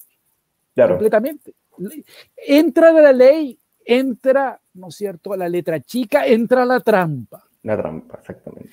completamente. 0.74 1.54
Entra 2.36 2.92
de 2.92 3.02
la 3.02 3.12
ley, 3.12 3.58
entra, 3.84 4.60
¿no 4.74 4.88
es 4.88 4.94
cierto?, 4.94 5.36
la 5.36 5.48
letra 5.48 5.80
chica, 5.80 6.26
entra 6.26 6.64
la 6.64 6.80
trampa. 6.80 7.44
La 7.62 7.76
trampa, 7.76 8.18
exactamente. 8.18 8.70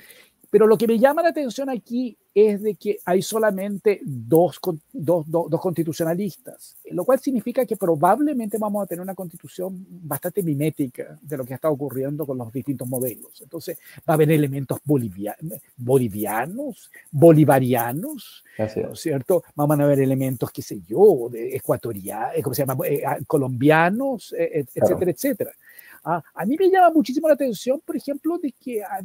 Pero 0.51 0.67
lo 0.67 0.77
que 0.77 0.85
me 0.85 0.99
llama 0.99 1.23
la 1.23 1.29
atención 1.29 1.69
aquí 1.69 2.17
es 2.35 2.61
de 2.61 2.75
que 2.75 2.99
hay 3.05 3.21
solamente 3.21 4.01
dos, 4.03 4.59
dos, 4.91 5.25
dos, 5.27 5.61
constitucionalistas, 5.61 6.77
lo 6.91 7.05
cual 7.05 7.19
significa 7.19 7.65
que 7.65 7.77
probablemente 7.77 8.57
vamos 8.57 8.83
a 8.83 8.85
tener 8.85 9.01
una 9.01 9.15
constitución 9.15 9.85
bastante 9.89 10.43
mimética 10.43 11.17
de 11.21 11.37
lo 11.37 11.45
que 11.45 11.53
está 11.53 11.69
ocurriendo 11.69 12.25
con 12.25 12.37
los 12.37 12.51
distintos 12.51 12.87
modelos. 12.87 13.41
Entonces, 13.41 13.77
va 13.99 14.03
a 14.07 14.13
haber 14.13 14.31
elementos 14.31 14.79
bolivianos, 14.83 16.91
bolivarianos, 17.11 18.43
¿no 18.57 18.93
es 18.93 18.99
cierto? 18.99 19.43
Vamos 19.55 19.79
a 19.79 19.83
haber 19.83 20.01
elementos, 20.01 20.51
qué 20.51 20.61
sé 20.61 20.81
yo, 20.85 21.29
de 21.29 21.55
ecuatorianos, 21.55 22.35
¿cómo 22.43 22.53
se 22.53 22.65
llama? 22.65 22.87
Eh, 22.87 23.03
ah, 23.05 23.17
colombianos, 23.25 24.33
eh, 24.37 24.65
etcétera, 24.73 25.11
etcétera. 25.11 25.51
Ah, 26.03 26.23
a 26.33 26.45
mí 26.45 26.55
me 26.57 26.69
llama 26.69 26.89
muchísimo 26.89 27.27
la 27.27 27.35
atención, 27.35 27.79
por 27.85 27.95
ejemplo, 27.95 28.39
de 28.39 28.51
que 28.53 28.83
ah, 28.83 29.01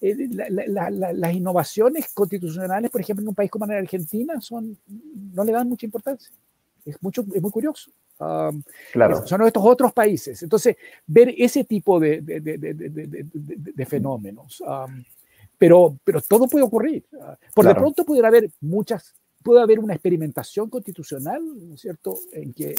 las 0.00 1.34
innovaciones 1.34 2.12
constitucionales, 2.14 2.90
por 2.90 3.02
ejemplo, 3.02 3.22
en 3.22 3.28
un 3.28 3.34
país 3.34 3.50
como 3.50 3.66
en 3.66 3.72
Argentina, 3.72 4.40
son, 4.40 4.78
no 5.34 5.44
le 5.44 5.52
dan 5.52 5.68
mucha 5.68 5.84
importancia. 5.84 6.30
Es, 6.84 7.02
mucho, 7.02 7.24
es 7.34 7.42
muy 7.42 7.50
curioso. 7.50 7.90
claro. 8.92 9.26
Son 9.26 9.42
estos 9.46 9.62
otros 9.64 9.92
países. 9.92 10.42
Entonces, 10.42 10.76
ver 11.06 11.34
ese 11.36 11.64
tipo 11.64 12.00
de, 12.00 12.22
de, 12.22 13.86
fenómenos. 13.86 14.62
pero, 15.58 15.98
pero 16.02 16.22
todo 16.22 16.48
puede 16.48 16.64
ocurrir. 16.64 17.04
Por 17.54 17.66
de 17.66 17.74
pronto 17.74 18.04
pudiera 18.04 18.28
haber 18.28 18.50
muchas, 18.60 19.14
puede 19.42 19.60
haber 19.60 19.80
una 19.80 19.92
experimentación 19.92 20.70
constitucional, 20.70 21.42
¿no 21.44 21.74
es 21.74 21.80
cierto?, 21.80 22.18
en 22.32 22.54
que 22.54 22.74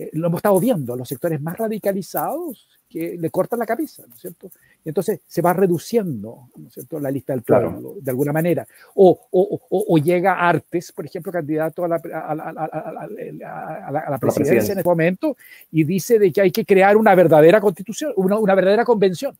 eh, 0.00 0.10
lo 0.14 0.28
hemos 0.28 0.38
estado 0.38 0.58
viendo, 0.58 0.96
los 0.96 1.06
sectores 1.06 1.42
más 1.42 1.58
radicalizados 1.58 2.66
que 2.88 3.18
le 3.18 3.30
cortan 3.30 3.58
la 3.58 3.66
cabeza, 3.66 4.02
¿no 4.08 4.14
es 4.14 4.20
cierto? 4.20 4.50
Y 4.82 4.88
entonces 4.88 5.20
se 5.26 5.42
va 5.42 5.52
reduciendo, 5.52 6.48
¿no 6.56 6.68
es 6.68 6.74
cierto?, 6.74 6.98
la 6.98 7.10
lista 7.10 7.34
del 7.34 7.42
pueblo, 7.42 7.96
de 8.00 8.10
alguna 8.10 8.32
manera. 8.32 8.66
O, 8.94 9.28
o, 9.30 9.60
o, 9.68 9.98
llega 9.98 10.32
Artes, 10.32 10.90
por 10.92 11.04
ejemplo, 11.04 11.30
candidato 11.30 11.84
a 11.84 11.88
la, 11.88 11.96
a 11.96 12.34
la, 12.34 12.44
a 12.46 14.10
la, 14.10 14.18
presidencia 14.18 14.72
en 14.72 14.78
este 14.78 14.88
momento, 14.88 15.36
y 15.70 15.84
dice 15.84 16.18
de 16.18 16.32
que 16.32 16.40
hay 16.40 16.50
que 16.50 16.64
crear 16.64 16.96
una 16.96 17.14
verdadera 17.14 17.60
constitución, 17.60 18.12
una, 18.16 18.38
una 18.38 18.54
verdadera 18.54 18.84
convención. 18.84 19.36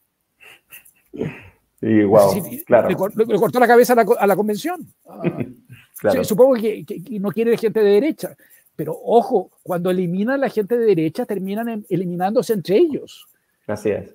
Y 1.81 2.03
wow, 2.03 2.35
claro. 2.67 2.89
Le, 2.89 2.95
cortó 3.39 3.59
la 3.59 3.67
cabeza 3.67 3.95
a 3.95 4.27
la, 4.27 4.37
convención. 4.37 4.87
Ah, 6.03 6.25
supongo 6.25 6.55
que, 6.55 6.83
que, 6.87 7.21
no 7.21 7.31
quiere 7.31 7.59
gente 7.59 7.81
de 7.81 7.91
derecha. 7.91 8.35
Pero 8.81 8.99
ojo, 9.05 9.51
cuando 9.63 9.91
eliminan 9.91 10.37
a 10.37 10.39
la 10.39 10.49
gente 10.49 10.79
de 10.79 10.87
derecha, 10.87 11.27
terminan 11.27 11.69
em, 11.69 11.85
eliminándose 11.91 12.55
entre 12.55 12.79
ellos. 12.79 13.27
Así 13.67 13.91
es. 13.91 14.11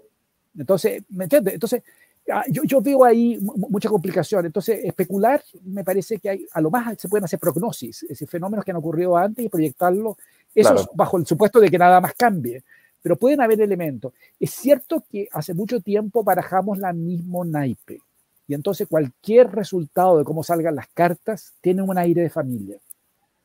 Entonces, 0.57 1.03
¿me 1.09 1.25
entiendes? 1.25 1.53
Entonces, 1.53 1.83
ah, 2.31 2.45
yo, 2.49 2.63
yo, 2.63 2.81
veo 2.81 3.05
ahí 3.05 3.37
mucha 3.69 3.89
complicación. 3.89 4.43
Entonces, 4.43 4.83
especular, 4.83 5.43
me 5.65 5.83
parece 5.83 6.17
que 6.17 6.29
hay, 6.29 6.47
a 6.51 6.61
lo 6.61 6.71
más 6.71 6.99
se 6.99 7.07
pueden 7.07 7.25
hacer 7.25 7.37
prognosis, 7.37 8.01
es 8.01 8.09
decir, 8.09 8.27
fenómenos 8.27 8.65
que 8.65 8.71
han 8.71 8.77
ocurrido 8.77 9.15
antes 9.15 9.45
y 9.45 9.49
proyectarlo, 9.49 10.17
eso 10.55 10.89
bajo 10.95 11.19
el 11.19 11.27
supuesto 11.27 11.59
de 11.59 11.69
que 11.69 11.77
nada 11.77 12.01
más 12.01 12.15
cambie. 12.15 12.63
Pero 13.03 13.17
pueden 13.17 13.41
haber 13.41 13.61
elementos. 13.61 14.13
Es 14.39 14.49
cierto 14.49 15.03
que 15.11 15.27
hace 15.31 15.53
mucho 15.53 15.79
tiempo 15.79 16.23
barajamos 16.23 16.79
la 16.79 16.91
mismo 16.91 17.45
naipe. 17.45 17.99
Y 18.47 18.55
entonces 18.55 18.87
cualquier 18.87 19.51
resultado 19.51 20.17
de 20.17 20.23
cómo 20.23 20.41
salgan 20.41 20.75
las 20.75 20.87
cartas 20.87 21.53
tiene 21.61 21.83
un 21.83 21.95
aire 21.99 22.23
de 22.23 22.31
familia. 22.31 22.79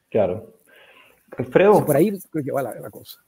Claro. 0.09 0.60
Alfredo. 1.37 1.85
por 1.85 1.97
ahí 1.97 2.13
creo 2.31 2.45
que 2.45 2.53
va 2.53 2.63
la, 2.63 2.91
cosa. 2.91 3.19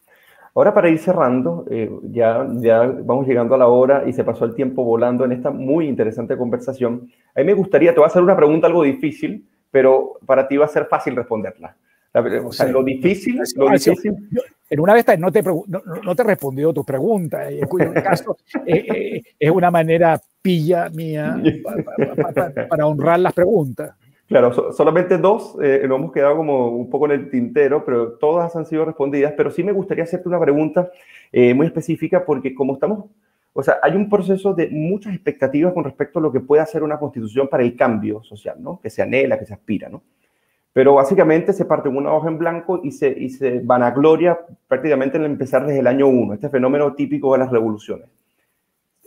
Ahora 0.54 0.74
para 0.74 0.90
ir 0.90 0.98
cerrando, 0.98 1.64
eh, 1.70 1.90
ya, 2.04 2.46
ya 2.56 2.82
vamos 2.82 3.26
llegando 3.26 3.54
a 3.54 3.58
la 3.58 3.68
hora 3.68 4.04
y 4.06 4.12
se 4.12 4.24
pasó 4.24 4.44
el 4.44 4.54
tiempo 4.54 4.84
volando 4.84 5.24
en 5.24 5.32
esta 5.32 5.50
muy 5.50 5.88
interesante 5.88 6.36
conversación. 6.36 7.10
A 7.34 7.40
mí 7.40 7.46
me 7.46 7.54
gustaría, 7.54 7.92
te 7.92 8.00
voy 8.00 8.04
a 8.04 8.08
hacer 8.08 8.22
una 8.22 8.36
pregunta 8.36 8.66
algo 8.66 8.82
difícil, 8.82 9.48
pero 9.70 10.18
para 10.26 10.46
ti 10.46 10.56
va 10.56 10.66
a 10.66 10.68
ser 10.68 10.86
fácil 10.86 11.16
responderla. 11.16 11.76
O 12.44 12.52
sea, 12.52 12.66
lo 12.66 12.84
difícil, 12.84 13.40
lo 13.56 13.70
difícil. 13.70 14.14
en 14.68 14.80
una 14.80 14.92
vez 14.92 15.06
no 15.18 15.32
te, 15.32 15.42
no, 15.42 15.64
no 16.04 16.14
te 16.14 16.22
respondió 16.22 16.70
tu 16.72 16.84
pregunta, 16.84 17.48
en 17.48 17.66
cuyo 17.66 17.90
caso 17.94 18.36
eh, 18.66 18.84
eh, 18.86 19.22
es 19.38 19.50
una 19.50 19.70
manera 19.70 20.20
pilla 20.42 20.90
mía 20.90 21.40
para 22.68 22.86
honrar 22.86 23.18
las 23.18 23.32
preguntas. 23.32 23.94
Claro, 24.32 24.72
solamente 24.72 25.18
dos 25.18 25.58
eh, 25.62 25.82
lo 25.86 25.96
hemos 25.96 26.10
quedado 26.10 26.38
como 26.38 26.70
un 26.70 26.88
poco 26.88 27.04
en 27.04 27.12
el 27.12 27.28
tintero, 27.28 27.84
pero 27.84 28.12
todas 28.12 28.56
han 28.56 28.64
sido 28.64 28.86
respondidas. 28.86 29.34
Pero 29.36 29.50
sí 29.50 29.62
me 29.62 29.72
gustaría 29.72 30.04
hacerte 30.04 30.26
una 30.26 30.40
pregunta 30.40 30.90
eh, 31.30 31.52
muy 31.52 31.66
específica 31.66 32.24
porque 32.24 32.54
como 32.54 32.72
estamos, 32.72 33.10
o 33.52 33.62
sea, 33.62 33.76
hay 33.82 33.94
un 33.94 34.08
proceso 34.08 34.54
de 34.54 34.70
muchas 34.70 35.12
expectativas 35.12 35.74
con 35.74 35.84
respecto 35.84 36.18
a 36.18 36.22
lo 36.22 36.32
que 36.32 36.40
puede 36.40 36.62
hacer 36.62 36.82
una 36.82 36.98
constitución 36.98 37.46
para 37.46 37.62
el 37.62 37.76
cambio 37.76 38.22
social, 38.22 38.56
¿no? 38.58 38.80
Que 38.80 38.88
se 38.88 39.02
anhela, 39.02 39.38
que 39.38 39.44
se 39.44 39.52
aspira, 39.52 39.90
¿no? 39.90 40.02
Pero 40.72 40.94
básicamente 40.94 41.52
se 41.52 41.66
parte 41.66 41.90
una 41.90 42.14
hoja 42.14 42.28
en 42.28 42.38
blanco 42.38 42.80
y 42.82 42.92
se, 42.92 43.10
y 43.10 43.28
se 43.28 43.60
vanagloria 43.60 44.38
prácticamente 44.66 45.18
en 45.18 45.24
empezar 45.24 45.66
desde 45.66 45.80
el 45.80 45.86
año 45.86 46.08
uno, 46.08 46.32
este 46.32 46.48
fenómeno 46.48 46.94
típico 46.94 47.34
de 47.34 47.40
las 47.40 47.50
revoluciones. 47.50 48.08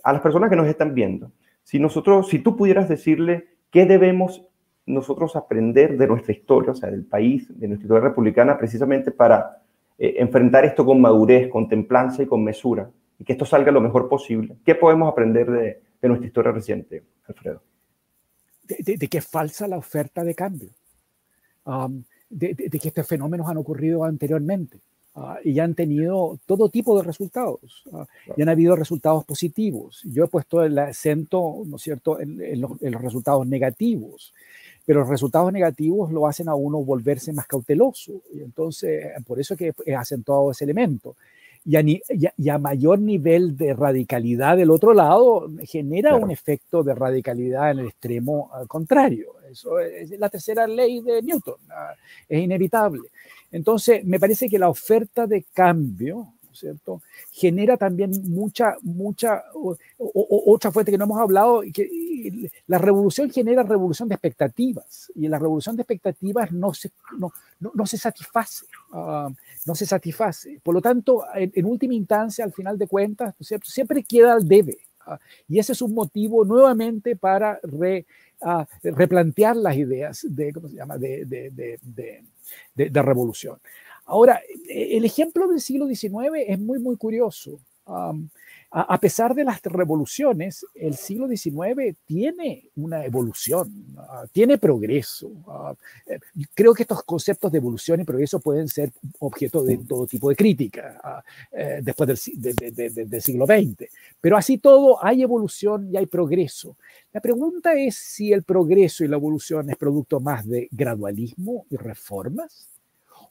A 0.04 0.14
las 0.14 0.22
personas 0.22 0.52
que 0.52 0.56
nos 0.56 0.68
están 0.68 0.94
viendo, 0.94 1.32
si 1.64 1.80
nosotros, 1.80 2.30
si 2.30 2.38
tú 2.38 2.56
pudieras 2.56 2.88
decirle 2.88 3.48
qué 3.72 3.88
debemos 3.88 4.46
nosotros 4.86 5.36
aprender 5.36 5.98
de 5.98 6.08
nuestra 6.08 6.34
historia, 6.34 6.72
o 6.72 6.76
sea, 6.76 6.92
del 6.92 7.06
país, 7.06 7.48
de 7.60 7.68
nuestra 7.68 7.86
historia 7.86 8.10
republicana, 8.10 8.58
precisamente 8.58 9.12
para 9.12 9.64
eh, 9.98 10.16
enfrentar 10.18 10.66
esto 10.66 10.86
con 10.86 11.02
madurez, 11.02 11.50
con 11.50 11.68
templanza 11.68 12.24
y 12.24 12.28
con 12.28 12.44
mesura, 12.44 12.90
y 13.18 13.24
que 13.24 13.34
esto 13.34 13.46
salga 13.46 13.72
lo 13.72 13.82
mejor 13.82 14.08
posible. 14.10 14.58
¿Qué 14.66 14.76
podemos 14.76 15.12
aprender 15.12 15.50
de, 15.50 15.82
nuestra 16.08 16.28
historia 16.28 16.52
reciente, 16.52 17.04
Alfredo? 17.28 17.64
De, 18.64 18.98
que 18.98 19.18
es 19.18 19.28
falsa 19.28 19.68
la 19.68 19.78
oferta 19.78 20.24
de 20.24 20.36
cambio, 20.36 20.70
um, 21.66 22.04
de, 22.30 22.56
que 22.56 22.88
estos 22.90 23.08
fenómenos 23.08 23.48
han 23.48 23.58
ocurrido 23.58 24.04
anteriormente. 24.04 24.80
Uh, 25.16 25.36
y 25.46 25.60
han 25.60 25.76
tenido 25.76 26.38
todo 26.46 26.68
tipo 26.68 26.98
de 26.98 27.04
resultados. 27.04 27.84
Uh, 27.86 28.04
y 28.36 28.42
han 28.42 28.50
habido 28.50 28.76
resultados 28.76 29.24
positivos. 29.24 30.02
Yo 30.04 30.26
he 30.26 30.28
puesto 30.28 30.62
el 30.62 30.78
acento, 30.78 31.64
¿no 31.66 31.78
es 31.78 31.82
cierto?, 31.82 32.20
en 32.20 32.60
los, 32.60 32.78
resultados 32.82 33.48
negativos 33.48 34.34
pero 34.86 35.00
los 35.00 35.10
resultados 35.10 35.52
negativos 35.52 36.12
lo 36.12 36.28
hacen 36.28 36.48
a 36.48 36.56
uno 36.56 36.84
volverse 36.84 37.34
más 37.34 37.48
cauteloso. 37.48 38.22
Y 38.34 38.42
entonces, 38.42 39.06
por 39.26 39.40
eso 39.40 39.56
que 39.56 39.74
he 39.86 39.96
acentuado 39.96 40.52
ese 40.52 40.64
elemento. 40.64 41.16
y 41.66 42.50
a, 42.50 42.58
mayor 42.60 43.00
nivel 43.00 43.58
de 43.58 43.74
radicalidad 43.74 44.58
del 44.58 44.70
otro 44.70 44.94
lado, 44.94 45.50
genera 45.64 46.16
un 46.16 46.30
efecto 46.30 46.84
de 46.84 46.94
radicalidad 46.94 47.72
en 47.72 47.80
el 47.80 47.88
extremo 47.88 48.52
contrario. 48.68 49.34
Eso 49.50 49.80
es 49.80 50.12
la 50.12 50.30
tercera 50.30 50.68
ley 50.68 51.02
de 51.02 51.22
Newton, 51.24 51.56
es 52.30 52.44
inevitable. 52.44 53.10
Entonces, 53.52 54.04
me 54.04 54.20
parece 54.20 54.50
que 54.50 54.60
la 54.60 54.70
oferta 54.70 55.26
de 55.26 55.46
cambio, 55.54 56.34
¿cierto? 56.56 57.02
Genera 57.32 57.78
también 57.78 58.12
mucha, 58.24 58.78
mucha, 58.82 59.44
otra 59.98 60.72
fuente 60.72 60.92
que 60.92 60.98
no 60.98 61.06
hemos 61.06 61.20
hablado, 61.20 61.62
que 61.74 62.50
la 62.68 62.78
revolución 62.78 63.30
genera 63.30 63.64
revolución 63.64 64.10
de 64.10 64.16
expectativas 64.16 65.12
y 65.16 65.28
la 65.28 65.40
revolución 65.40 65.76
de 65.76 65.84
expectativas 65.84 66.52
no 66.52 66.74
se, 66.74 66.92
no, 67.18 67.32
no, 67.60 67.86
se 67.86 67.98
satisface, 67.98 68.66
ah, 68.94 69.30
no 69.66 69.76
se 69.76 69.86
satisface. 69.86 70.60
Por 70.64 70.74
lo 70.74 70.82
tanto, 70.82 71.24
en, 71.34 71.66
última 71.66 71.94
instancia, 71.94 72.46
al 72.46 72.54
final 72.54 72.78
de 72.78 72.88
cuentas, 72.88 73.36
siempre 73.64 74.04
queda 74.04 74.34
al 74.34 74.48
debe. 74.48 74.78
Ah, 75.06 75.20
y 75.48 75.60
ese 75.60 75.74
es 75.74 75.82
un 75.82 75.94
motivo 75.94 76.44
nuevamente 76.44 77.16
para 77.16 77.60
ah, 78.42 78.68
replantear 78.84 79.56
las 79.56 79.76
ideas 79.76 80.26
de, 80.28 80.54
¿cómo 80.54 80.68
se 80.68 80.76
llama? 80.76 80.98
de, 80.98 81.26
de, 81.26 81.80
de, 81.82 82.90
de 82.90 83.02
revolución. 83.02 83.60
Ahora, 84.06 84.40
el 84.70 85.04
ejemplo 85.04 85.48
del 85.48 85.60
siglo 85.60 85.88
XIX 85.88 86.46
es 86.48 86.60
muy, 86.60 86.80
muy 86.80 86.96
curioso. 86.96 87.60
a, 88.72 89.00
pesar 89.00 89.34
de 89.36 89.44
las 89.44 89.62
revoluciones, 89.64 90.66
el 90.76 90.96
siglo 90.96 91.28
XIX 91.28 91.96
tiene 92.06 92.70
una 92.76 93.06
evolución, 93.06 93.96
ah, 93.98 94.26
tiene 94.32 94.58
progreso. 94.58 95.32
Eh, 96.08 96.20
creo 96.54 96.74
que 96.74 96.84
estos 96.84 97.04
conceptos 97.04 97.52
de 97.52 97.60
evolución 97.60 98.02
y 98.02 98.04
progreso 98.04 98.40
pueden 98.40 98.68
ser 98.68 98.92
objeto 99.20 99.64
de 99.64 99.78
todo 99.78 100.06
tipo 100.08 100.30
de 100.30 100.36
crítica 100.36 101.00
ah, 101.04 101.24
eh, 101.52 101.80
después 101.82 102.08
del, 102.36 103.10
del 103.10 103.22
siglo 103.22 103.46
XX. 103.46 103.90
Pero 104.20 104.36
así 104.38 104.58
todo, 104.58 105.04
hay 105.04 105.24
evolución 105.24 105.90
y 105.92 105.98
hay 105.98 106.06
progreso. 106.06 106.76
La 107.14 107.22
pregunta 107.22 107.74
es 107.74 107.96
si 107.96 108.34
el 108.34 108.44
progreso 108.44 109.04
y 109.04 109.08
la 109.08 109.16
evolución 109.16 109.70
es 109.70 109.78
producto 109.78 110.20
más 110.20 110.46
de 110.48 110.68
gradualismo 110.72 111.66
y 111.70 111.78
reformas 111.78 112.70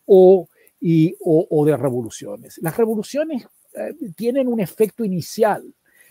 o 0.06 0.48
y, 0.86 1.16
o, 1.22 1.64
de 1.64 1.78
revoluciones. 1.78 2.58
Las 2.60 2.76
revoluciones 2.76 3.48
eh, 3.72 3.94
tienen 4.14 4.48
un 4.48 4.60
efecto 4.60 5.02
inicial, 5.02 5.64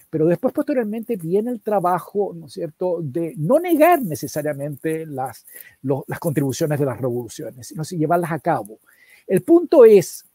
pero 0.09 0.25
después 0.25 0.51
posteriormente 0.51 1.15
viene 1.15 1.51
el 1.51 1.61
trabajo, 1.61 2.33
¿no 2.35 2.47
es 2.47 2.53
cierto?, 2.53 2.97
de 3.03 3.35
no 3.37 3.59
negar 3.59 4.01
necesariamente 4.01 5.05
las, 5.05 5.45
contribuciones 6.19 6.79
de 6.79 6.85
las 6.87 6.99
revoluciones, 6.99 7.67
sino 7.67 7.83
llevarlas 7.83 8.31
a 8.31 8.39
cabo. 8.39 8.79
El 9.27 9.43
punto 9.43 9.85
es 9.85 10.25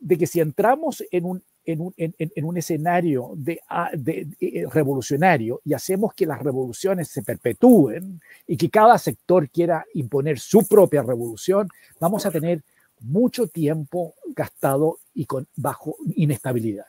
de 0.00 0.18
que 0.18 0.26
si 0.26 0.40
entramos 0.40 1.04
en 1.12 1.24
un, 1.24 1.44
en 1.64 1.80
un, 1.80 1.94
en, 1.96 2.44
un 2.44 2.56
escenario 2.56 3.30
de, 3.36 3.60
ah, 3.68 3.92
eh, 3.94 4.66
revolucionario 4.72 5.60
y 5.64 5.72
hacemos 5.72 6.14
que 6.14 6.26
las 6.26 6.42
revoluciones 6.42 7.06
se 7.06 7.22
perpetúen 7.22 8.20
y 8.44 8.56
que 8.56 8.70
cada 8.70 8.98
sector 8.98 9.48
quiera 9.50 9.84
imponer 9.94 10.40
su 10.40 10.66
propia 10.66 11.02
revolución, 11.02 11.68
vamos 12.00 12.26
a 12.26 12.32
tener 12.32 12.64
mucho 13.00 13.46
tiempo 13.46 14.14
gastado 14.34 14.98
y 15.14 15.26
con 15.26 15.46
bajo 15.56 15.96
inestabilidad. 16.16 16.86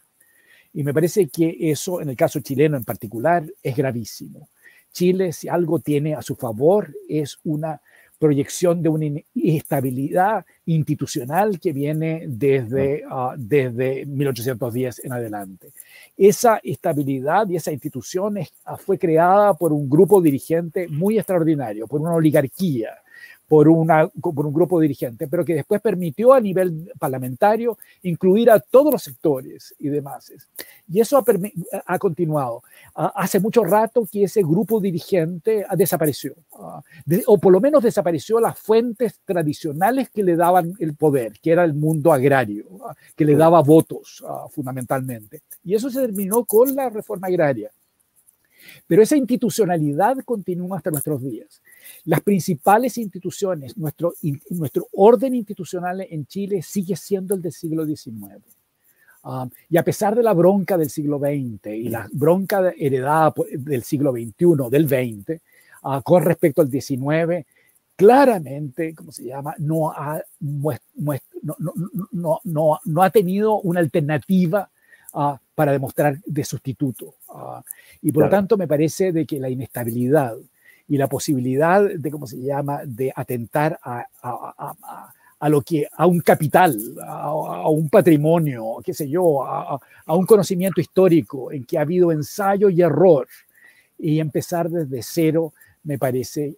Y 0.74 0.84
me 0.84 0.93
parece 0.93 1.28
que 1.28 1.56
eso, 1.60 2.01
en 2.01 2.10
el 2.10 2.18
caso 2.18 2.39
chileno 2.41 2.76
en 2.76 2.84
particular, 2.84 3.45
es 3.64 3.76
gravísimo. 3.76 4.49
Chile, 4.91 5.34
si 5.34 5.47
algo 5.47 5.80
tiene 5.80 6.16
a 6.16 6.22
su 6.22 6.36
favor, 6.36 6.93
es 7.08 7.38
una 7.43 7.82
proyección 8.18 8.82
de 8.82 8.89
una 8.89 9.06
inestabilidad 9.34 10.45
institucional 10.66 11.60
que 11.60 11.74
viene 11.74 12.26
desde, 12.28 13.06
uh, 13.06 13.34
desde 13.38 14.06
1810 14.06 15.03
en 15.03 15.14
adelante. 15.14 15.74
Esa 16.18 16.60
estabilidad 16.64 17.47
y 17.49 17.58
esa 17.58 17.72
institución 17.72 18.38
fue 18.80 18.97
creada 18.97 19.53
por 19.53 19.74
un 19.74 19.89
grupo 19.89 20.22
dirigente 20.22 20.88
muy 20.88 21.18
extraordinario, 21.18 21.88
por 21.88 22.01
una 22.01 22.14
oligarquía 22.14 22.97
por, 23.48 23.68
una, 23.68 24.08
por 24.08 24.46
un 24.46 24.54
grupo 24.54 24.80
dirigente, 24.80 25.28
pero 25.28 25.46
que 25.46 25.56
después 25.56 25.82
permitió 25.82 26.34
a 26.34 26.39
nivel 26.39 26.91
parlamentario 26.98 27.78
incluir 28.04 28.50
a 28.50 28.60
todos 28.60 28.91
los 28.91 29.04
sectores 29.04 29.76
y 29.80 29.89
demás. 29.89 30.32
Y 30.91 31.00
eso 31.00 31.18
ha, 31.18 31.24
ha 31.86 32.00
continuado. 32.00 32.64
hace 32.93 33.39
mucho 33.39 33.64
rato 33.64 34.08
que 34.12 34.24
ese 34.24 34.41
grupo 34.41 34.80
dirigente 34.80 35.66
desapareció, 35.76 36.34
o 37.28 37.38
por 37.38 37.52
lo 37.52 37.60
menos 37.60 37.84
desapareció 37.84 38.39
las 38.39 38.58
fuentes 38.58 39.20
tradicionales 39.26 40.10
que 40.10 40.24
le 40.24 40.36
daban 40.36 40.74
el 40.80 40.96
poder, 40.96 41.34
que 41.41 41.52
era 41.52 41.64
el 41.64 41.74
mundo 41.74 42.12
agrario, 42.12 42.66
que 43.16 43.26
le 43.26 43.36
daba 43.36 43.62
votos 43.62 44.24
fundamentalmente. 44.50 45.41
Y 45.64 45.76
eso 45.76 45.89
se 45.89 46.02
terminó 46.02 46.46
con 46.46 46.76
la 46.76 46.89
reforma 46.89 47.28
agraria. 47.28 47.72
Pero 48.88 49.02
esa 49.02 49.16
institucionalidad 49.16 50.18
continúa 50.26 50.78
hasta 50.78 50.91
nuestros 50.91 51.22
días. 51.22 51.62
Las 52.06 52.22
principales 52.22 52.98
instituciones, 52.98 53.78
nuestro, 53.78 54.14
nuestro 54.50 54.88
orden 54.94 55.36
institucional 55.36 56.06
en 56.10 56.26
Chile 56.26 56.62
sigue 56.62 56.96
siendo 56.96 57.36
el 57.36 57.42
del 57.42 57.52
siglo 57.52 57.86
XIX. 57.86 58.44
Um, 59.24 59.50
y 59.70 59.78
a 59.78 59.84
pesar 59.84 60.16
de 60.16 60.22
la 60.22 60.34
bronca 60.34 60.78
del 60.78 60.92
siglo 60.92 61.18
XX 61.18 61.74
y 61.74 61.90
la 61.90 62.08
bronca 62.14 62.72
heredada 62.78 63.34
del 63.58 63.82
siglo 63.82 64.12
XXI, 64.12 64.70
del 64.70 64.88
XX, 64.88 65.42
uh, 65.84 66.02
con 66.04 66.24
respecto 66.24 66.62
al 66.62 66.70
XIX, 66.70 67.44
claramente, 67.96 68.94
¿cómo 68.94 69.12
se 69.12 69.26
llama? 69.26 69.56
No 69.58 69.90
ha, 69.90 70.22
no, 70.42 70.78
no, 72.12 72.40
no, 72.44 72.80
no 72.84 73.02
ha 73.02 73.10
tenido 73.10 73.60
una 73.62 73.80
alternativa 73.80 74.70
uh, 75.14 75.36
para 75.56 75.72
demostrar 75.72 76.20
de 76.24 76.44
sustituto. 76.44 77.16
Uh, 77.28 77.62
y 78.04 78.12
por 78.12 78.26
lo 78.26 78.30
tanto 78.30 78.58
me 78.58 78.68
parece 78.68 79.12
de 79.12 79.26
que 79.26 79.40
la 79.40 79.50
inestabilidad 79.50 80.38
y 80.88 80.98
la 80.98 81.08
posibilidad 81.08 81.84
de, 81.84 82.12
¿cómo 82.12 82.28
se 82.28 82.42
llama?, 82.42 82.82
de 82.86 83.12
atentar 83.16 83.80
a, 83.84 84.06
a, 84.22 85.12
a, 85.40 85.50
lo 85.50 85.62
que, 85.62 85.88
a 85.92 86.06
un 86.06 86.20
capital, 86.20 86.78
a, 87.06 87.70
un 87.70 87.90
patrimonio, 87.90 88.78
qué 88.84 88.94
sé 88.94 89.10
yo, 89.10 89.44
a, 89.46 89.80
un 90.08 90.26
conocimiento 90.26 90.82
histórico 90.82 91.52
en 91.52 91.66
que 91.66 91.78
ha 91.78 91.82
habido 91.82 92.12
ensayo 92.12 92.70
y 92.70 92.82
error 92.82 93.28
y 93.98 94.20
empezar 94.20 94.70
desde 94.70 95.02
cero, 95.02 95.54
me 95.84 95.98
parece 95.98 96.56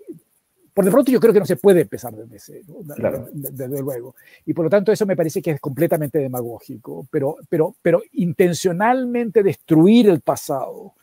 por 0.73 0.85
de 0.85 0.91
pronto 0.91 1.11
yo 1.11 1.19
creo 1.19 1.33
que 1.33 1.39
no 1.39 1.45
se 1.47 1.55
puede 1.55 1.81
empezar 1.81 2.15
desde 2.15 2.37
cero, 2.37 3.27
desde 3.33 3.67
luego. 3.67 4.13
Y 4.45 4.53
por 4.53 4.65
lo 4.65 4.69
tanto 4.69 4.91
eso 4.91 5.07
me 5.07 5.15
parece 5.15 5.41
que 5.41 5.49
es 5.49 5.59
completamente 5.59 6.19
demagógico, 6.19 7.07
pero, 7.09 7.37
pero, 7.49 7.73
pero 7.81 8.03
intencionalmente 8.11 9.41
destruir 9.41 10.07
el 10.07 10.21
pasado 10.21 10.93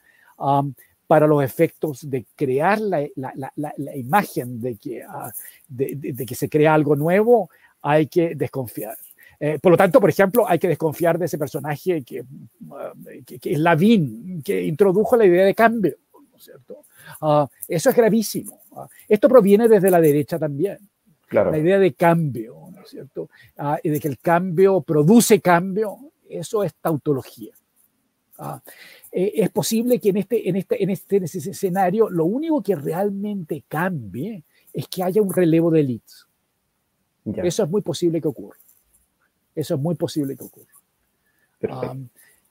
para 1.07 1.27
los 1.27 1.43
efectos 1.43 2.09
de 2.09 2.27
crear 2.35 2.81
la, 2.81 3.07
la, 3.17 3.53
la, 3.57 3.97
imagen 3.97 4.61
de 4.61 4.77
que, 4.77 5.03
ah, 5.03 5.33
de, 5.69 5.95
de, 5.97 6.27
que 6.27 6.35
se 6.35 6.49
crea 6.49 6.75
algo 6.75 6.97
nuevo, 6.97 7.51
hay 7.83 8.07
que 8.07 8.35
desconfiar. 8.35 8.97
Eh, 9.39 9.59
por 9.61 9.73
lo 9.73 9.77
tanto, 9.77 10.01
por 10.01 10.09
ejemplo, 10.09 10.49
hay 10.49 10.59
que 10.59 10.69
desconfiar 10.69 11.19
de 11.19 11.27
ese 11.27 11.39
personaje 11.39 12.03
que, 12.03 12.25
ah, 12.73 12.93
que, 13.27 13.53
es 13.53 13.59
Lavín, 13.59 14.43
que 14.43 14.63
introdujo 14.63 15.17
la 15.17 15.27
idea 15.27 15.45
de 15.45 15.55
cambio, 15.55 15.97
¿no 16.13 16.37
es 16.37 16.45
cierto? 16.45 16.85
Ah, 17.21 17.47
eso 17.69 17.91
es 17.91 17.97
gravísimo. 17.97 18.61
esto 19.09 19.29
proviene 19.29 19.69
desde 19.69 19.91
la 19.91 20.01
derecha 20.01 20.39
también. 20.39 20.79
Claro. 21.27 21.51
La 21.51 21.59
idea 21.59 21.79
de 21.79 21.95
cambio, 21.95 22.69
¿no 22.73 22.83
es 22.83 22.91
cierto? 22.91 23.29
y 23.83 23.89
de 23.89 24.01
que 24.01 24.09
el 24.09 24.19
cambio 24.19 24.81
produce 24.83 25.41
cambio, 25.41 25.99
eso 26.29 26.63
es 26.63 26.75
tautología. 26.75 27.55
Eh, 29.13 29.33
es 29.37 29.51
posible 29.51 30.01
que 30.01 30.09
en 30.11 30.17
este, 30.19 30.49
en, 30.49 30.57
este, 30.57 30.83
en, 30.83 30.91
este, 30.91 31.17
en 31.17 31.25
este 31.25 31.39
escenario 31.39 32.11
lo 32.11 32.25
único 32.25 32.63
que 32.63 32.75
realmente 32.75 33.65
cambie 33.69 34.45
es 34.73 34.89
que 34.89 35.03
haya 35.03 35.23
un 35.23 35.33
relevo 35.33 35.71
de 35.71 35.81
elites. 35.81 36.27
Eso 37.25 37.63
es 37.63 37.71
muy 37.71 37.81
posible 37.81 38.21
que 38.21 38.29
ocurra. 38.29 38.59
Eso 39.55 39.75
es 39.75 39.81
muy 39.81 39.95
posible 39.95 40.37
que 40.37 40.45
ocurra. 40.45 41.97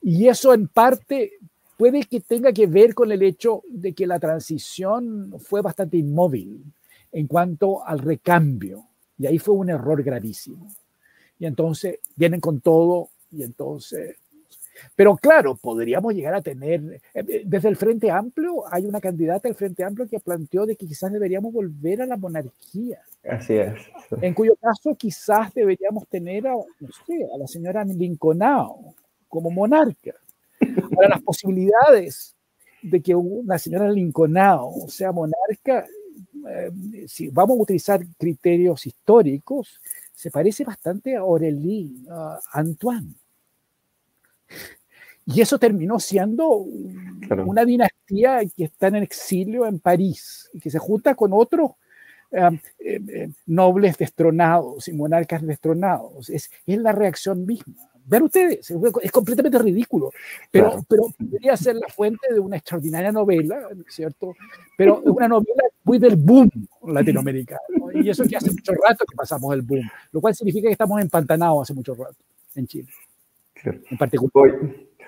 y 0.01 0.27
eso 0.27 0.53
en 0.53 0.67
parte 0.67 1.33
puede 1.77 2.03
que 2.03 2.21
tenga 2.21 2.51
que 2.51 2.65
ver 2.65 2.95
con 2.95 3.11
el 3.11 3.21
hecho 3.21 3.63
de 3.69 3.93
que 3.93 4.07
la 4.07 4.19
transición 4.19 5.35
fue 5.39 5.61
bastante 5.61 5.97
inmóvil 5.97 6.63
en 7.11 7.27
cuanto 7.27 7.85
al 7.85 7.99
recambio. 7.99 8.87
Y 9.17 9.27
ahí 9.27 9.37
fue 9.37 9.53
un 9.53 9.69
error 9.69 10.01
gravísimo. 10.01 10.73
Y 11.37 11.45
entonces 11.45 11.99
vienen 12.15 12.39
con 12.39 12.61
todo 12.61 13.09
y 13.31 13.43
entonces 13.43 14.15
pero 14.95 15.15
claro, 15.15 15.55
podríamos 15.55 16.13
llegar 16.13 16.33
a 16.33 16.41
tener, 16.41 17.01
eh, 17.13 17.23
eh, 17.27 17.43
desde 17.45 17.69
el 17.69 17.75
Frente 17.75 18.11
Amplio, 18.11 18.63
hay 18.71 18.85
una 18.85 19.01
candidata 19.01 19.47
del 19.47 19.55
Frente 19.55 19.83
Amplio 19.83 20.07
que 20.07 20.19
planteó 20.19 20.65
de 20.65 20.75
que 20.75 20.87
quizás 20.87 21.11
deberíamos 21.11 21.53
volver 21.53 22.01
a 22.01 22.05
la 22.05 22.17
monarquía. 22.17 22.99
Así 23.29 23.55
es. 23.55 23.73
En 24.21 24.33
cuyo 24.33 24.55
caso 24.55 24.95
quizás 24.95 25.53
deberíamos 25.53 26.07
tener 26.07 26.47
a, 26.47 26.53
no 26.53 26.89
sé, 27.05 27.27
a 27.33 27.37
la 27.37 27.47
señora 27.47 27.83
Lincolnao 27.83 28.95
como 29.27 29.49
monarca. 29.49 30.13
Ahora, 30.95 31.09
las 31.09 31.21
posibilidades 31.21 32.35
de 32.81 33.01
que 33.01 33.15
una 33.15 33.57
señora 33.57 33.89
Lincolnao 33.89 34.87
sea 34.87 35.11
monarca, 35.11 35.85
eh, 36.49 37.05
si 37.07 37.29
vamos 37.29 37.57
a 37.57 37.63
utilizar 37.63 38.01
criterios 38.17 38.85
históricos, 38.85 39.79
se 40.13 40.29
parece 40.29 40.63
bastante 40.63 41.15
a 41.15 41.21
Aurélie 41.21 41.91
Antoine. 42.53 43.13
Y 45.25 45.41
eso 45.41 45.57
terminó 45.57 45.99
siendo 45.99 46.65
una 47.45 47.63
dinastía 47.63 48.41
que 48.55 48.65
está 48.65 48.87
en 48.87 48.95
exilio 48.97 49.65
en 49.65 49.79
París 49.79 50.49
y 50.53 50.59
que 50.59 50.69
se 50.69 50.79
junta 50.79 51.15
con 51.15 51.31
otros 51.33 51.71
eh, 52.31 52.59
eh, 52.79 53.29
nobles 53.45 53.97
destronados 53.97 54.87
y 54.87 54.93
monarcas 54.93 55.45
destronados. 55.45 56.29
Es, 56.29 56.51
es 56.65 56.77
la 56.77 56.91
reacción 56.91 57.45
misma. 57.45 57.75
Vean 58.05 58.23
ustedes, 58.23 58.69
es 59.01 59.11
completamente 59.11 59.57
ridículo, 59.59 60.11
pero, 60.51 60.83
pero 60.89 61.03
podría 61.17 61.55
ser 61.55 61.75
la 61.75 61.87
fuente 61.87 62.33
de 62.33 62.39
una 62.39 62.57
extraordinaria 62.57 63.13
novela, 63.13 63.69
¿cierto? 63.87 64.35
Pero 64.77 64.99
una 65.05 65.29
novela 65.29 65.63
muy 65.85 65.99
del 65.99 66.17
boom 66.17 66.49
latinoamericano. 66.85 67.61
Y 67.93 68.09
eso 68.09 68.25
que 68.25 68.35
hace 68.35 68.51
mucho 68.51 68.73
rato 68.73 69.05
que 69.09 69.15
pasamos 69.15 69.53
el 69.53 69.61
boom, 69.61 69.89
lo 70.11 70.19
cual 70.19 70.35
significa 70.35 70.67
que 70.67 70.73
estamos 70.73 71.01
empantanados 71.01 71.61
hace 71.61 71.73
mucho 71.73 71.93
rato 71.95 72.17
en 72.55 72.67
Chile. 72.67 72.89
En 73.65 73.97
particular. 73.97 74.59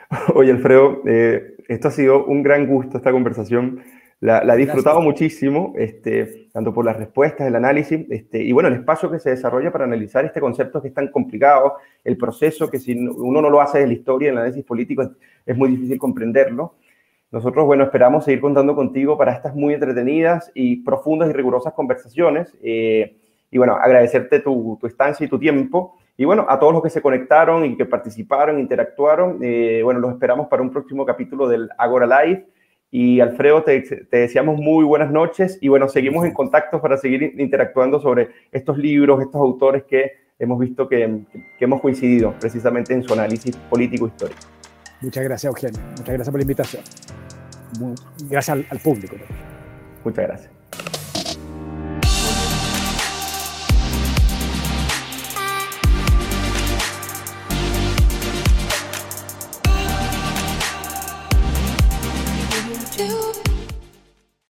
Oye, 0.36 0.52
Alfredo, 0.52 1.02
eh, 1.06 1.56
esto 1.68 1.88
ha 1.88 1.92
sido 1.92 2.26
un 2.26 2.44
gran 2.44 2.68
gusto, 2.68 2.98
esta 2.98 3.12
conversación. 3.12 3.82
La, 4.22 4.42
he 4.42 4.58
disfrutado 4.58 5.02
muchísimo, 5.02 5.74
este, 5.78 6.48
tanto 6.52 6.74
por 6.74 6.86
las 6.86 6.98
respuestas, 6.98 7.48
el 7.48 7.56
análisis, 7.56 8.08
este, 8.10 8.42
y 8.42 8.54
bueno, 8.54 8.70
el 8.70 8.76
espacio 8.76 9.12
que 9.12 9.20
se 9.20 9.32
desarrolla 9.32 9.72
para 9.72 9.84
analizar 9.84 10.26
este 10.26 10.40
concepto 10.40 10.82
que 10.82 10.88
es 10.88 10.94
tan 10.94 11.10
complicado, 11.10 11.76
el 12.04 12.18
proceso 12.18 12.70
que 12.70 12.80
si 12.80 12.94
uno 12.98 13.42
no 13.42 13.50
lo 13.50 13.62
hace 13.62 13.80
de 13.80 13.88
la 13.88 13.94
historia, 13.94 14.32
el 14.32 14.38
análisis 14.38 14.64
político, 14.64 15.04
es, 15.46 15.56
muy 15.56 15.70
difícil 15.70 16.00
comprenderlo. 16.00 16.76
Nosotros, 17.32 17.66
bueno, 17.66 17.84
esperamos 17.84 18.24
seguir 18.24 18.40
contando 18.40 18.74
contigo 18.74 19.18
para 19.18 19.34
estas 19.34 19.54
muy 19.54 19.74
entretenidas 19.74 20.52
y 20.56 20.78
profundas 20.78 21.30
y 21.30 21.34
rigurosas 21.34 21.74
conversaciones. 21.74 22.56
Eh, 22.64 23.18
y 23.52 23.58
bueno, 23.58 23.76
agradecerte 23.76 24.40
tu, 24.40 24.78
tu 24.80 24.88
estancia 24.88 25.26
y 25.26 25.30
tu 25.30 25.38
tiempo. 25.38 25.98
Y 26.18 26.26
bueno, 26.26 26.46
a 26.48 26.60
todos 26.60 26.74
los 26.74 26.82
que 26.82 26.90
se 26.90 27.02
conectaron 27.02 27.66
y 27.66 27.76
que 27.76 27.86
participaron, 27.86 28.60
interactuaron, 28.60 29.40
eh, 29.42 29.82
bueno, 29.84 30.00
los 30.00 30.14
esperamos 30.14 30.48
para 30.48 30.62
un 30.62 30.72
próximo 30.72 31.06
capítulo 31.06 31.48
del 31.48 31.70
Agora 31.78 32.06
Live. 32.06 32.48
Y 32.92 33.20
Alfredo, 33.20 33.64
te, 33.64 33.82
te, 33.82 34.18
deseamos 34.18 34.58
muy 34.58 34.86
buenas 34.86 35.12
noches 35.12 35.58
y 35.60 35.68
bueno, 35.68 35.90
seguimos 35.90 36.26
en 36.26 36.34
contacto 36.34 36.82
para 36.82 36.96
seguir 36.96 37.34
interactuando 37.38 38.00
sobre 38.00 38.30
estos 38.52 38.78
libros, 38.78 39.22
estos 39.22 39.42
autores 39.42 39.84
que 39.84 40.12
hemos 40.40 40.58
visto 40.60 40.88
que, 40.88 41.24
que 41.58 41.66
hemos 41.66 41.82
coincidido 41.82 42.34
precisamente 42.40 42.94
en 42.94 43.04
su 43.04 43.14
análisis 43.14 43.58
político-histórico. 43.70 44.40
Muchas 45.02 45.24
gracias, 45.26 45.50
Eugenio. 45.50 45.82
Muchas 45.90 46.08
gracias 46.08 46.30
por 46.30 46.40
la 46.40 46.44
invitación. 46.44 46.84
gracias 48.30 48.50
al, 48.50 48.66
al 48.70 48.80
público. 48.80 49.18
Muchas 50.06 50.28
gracias. 50.28 50.55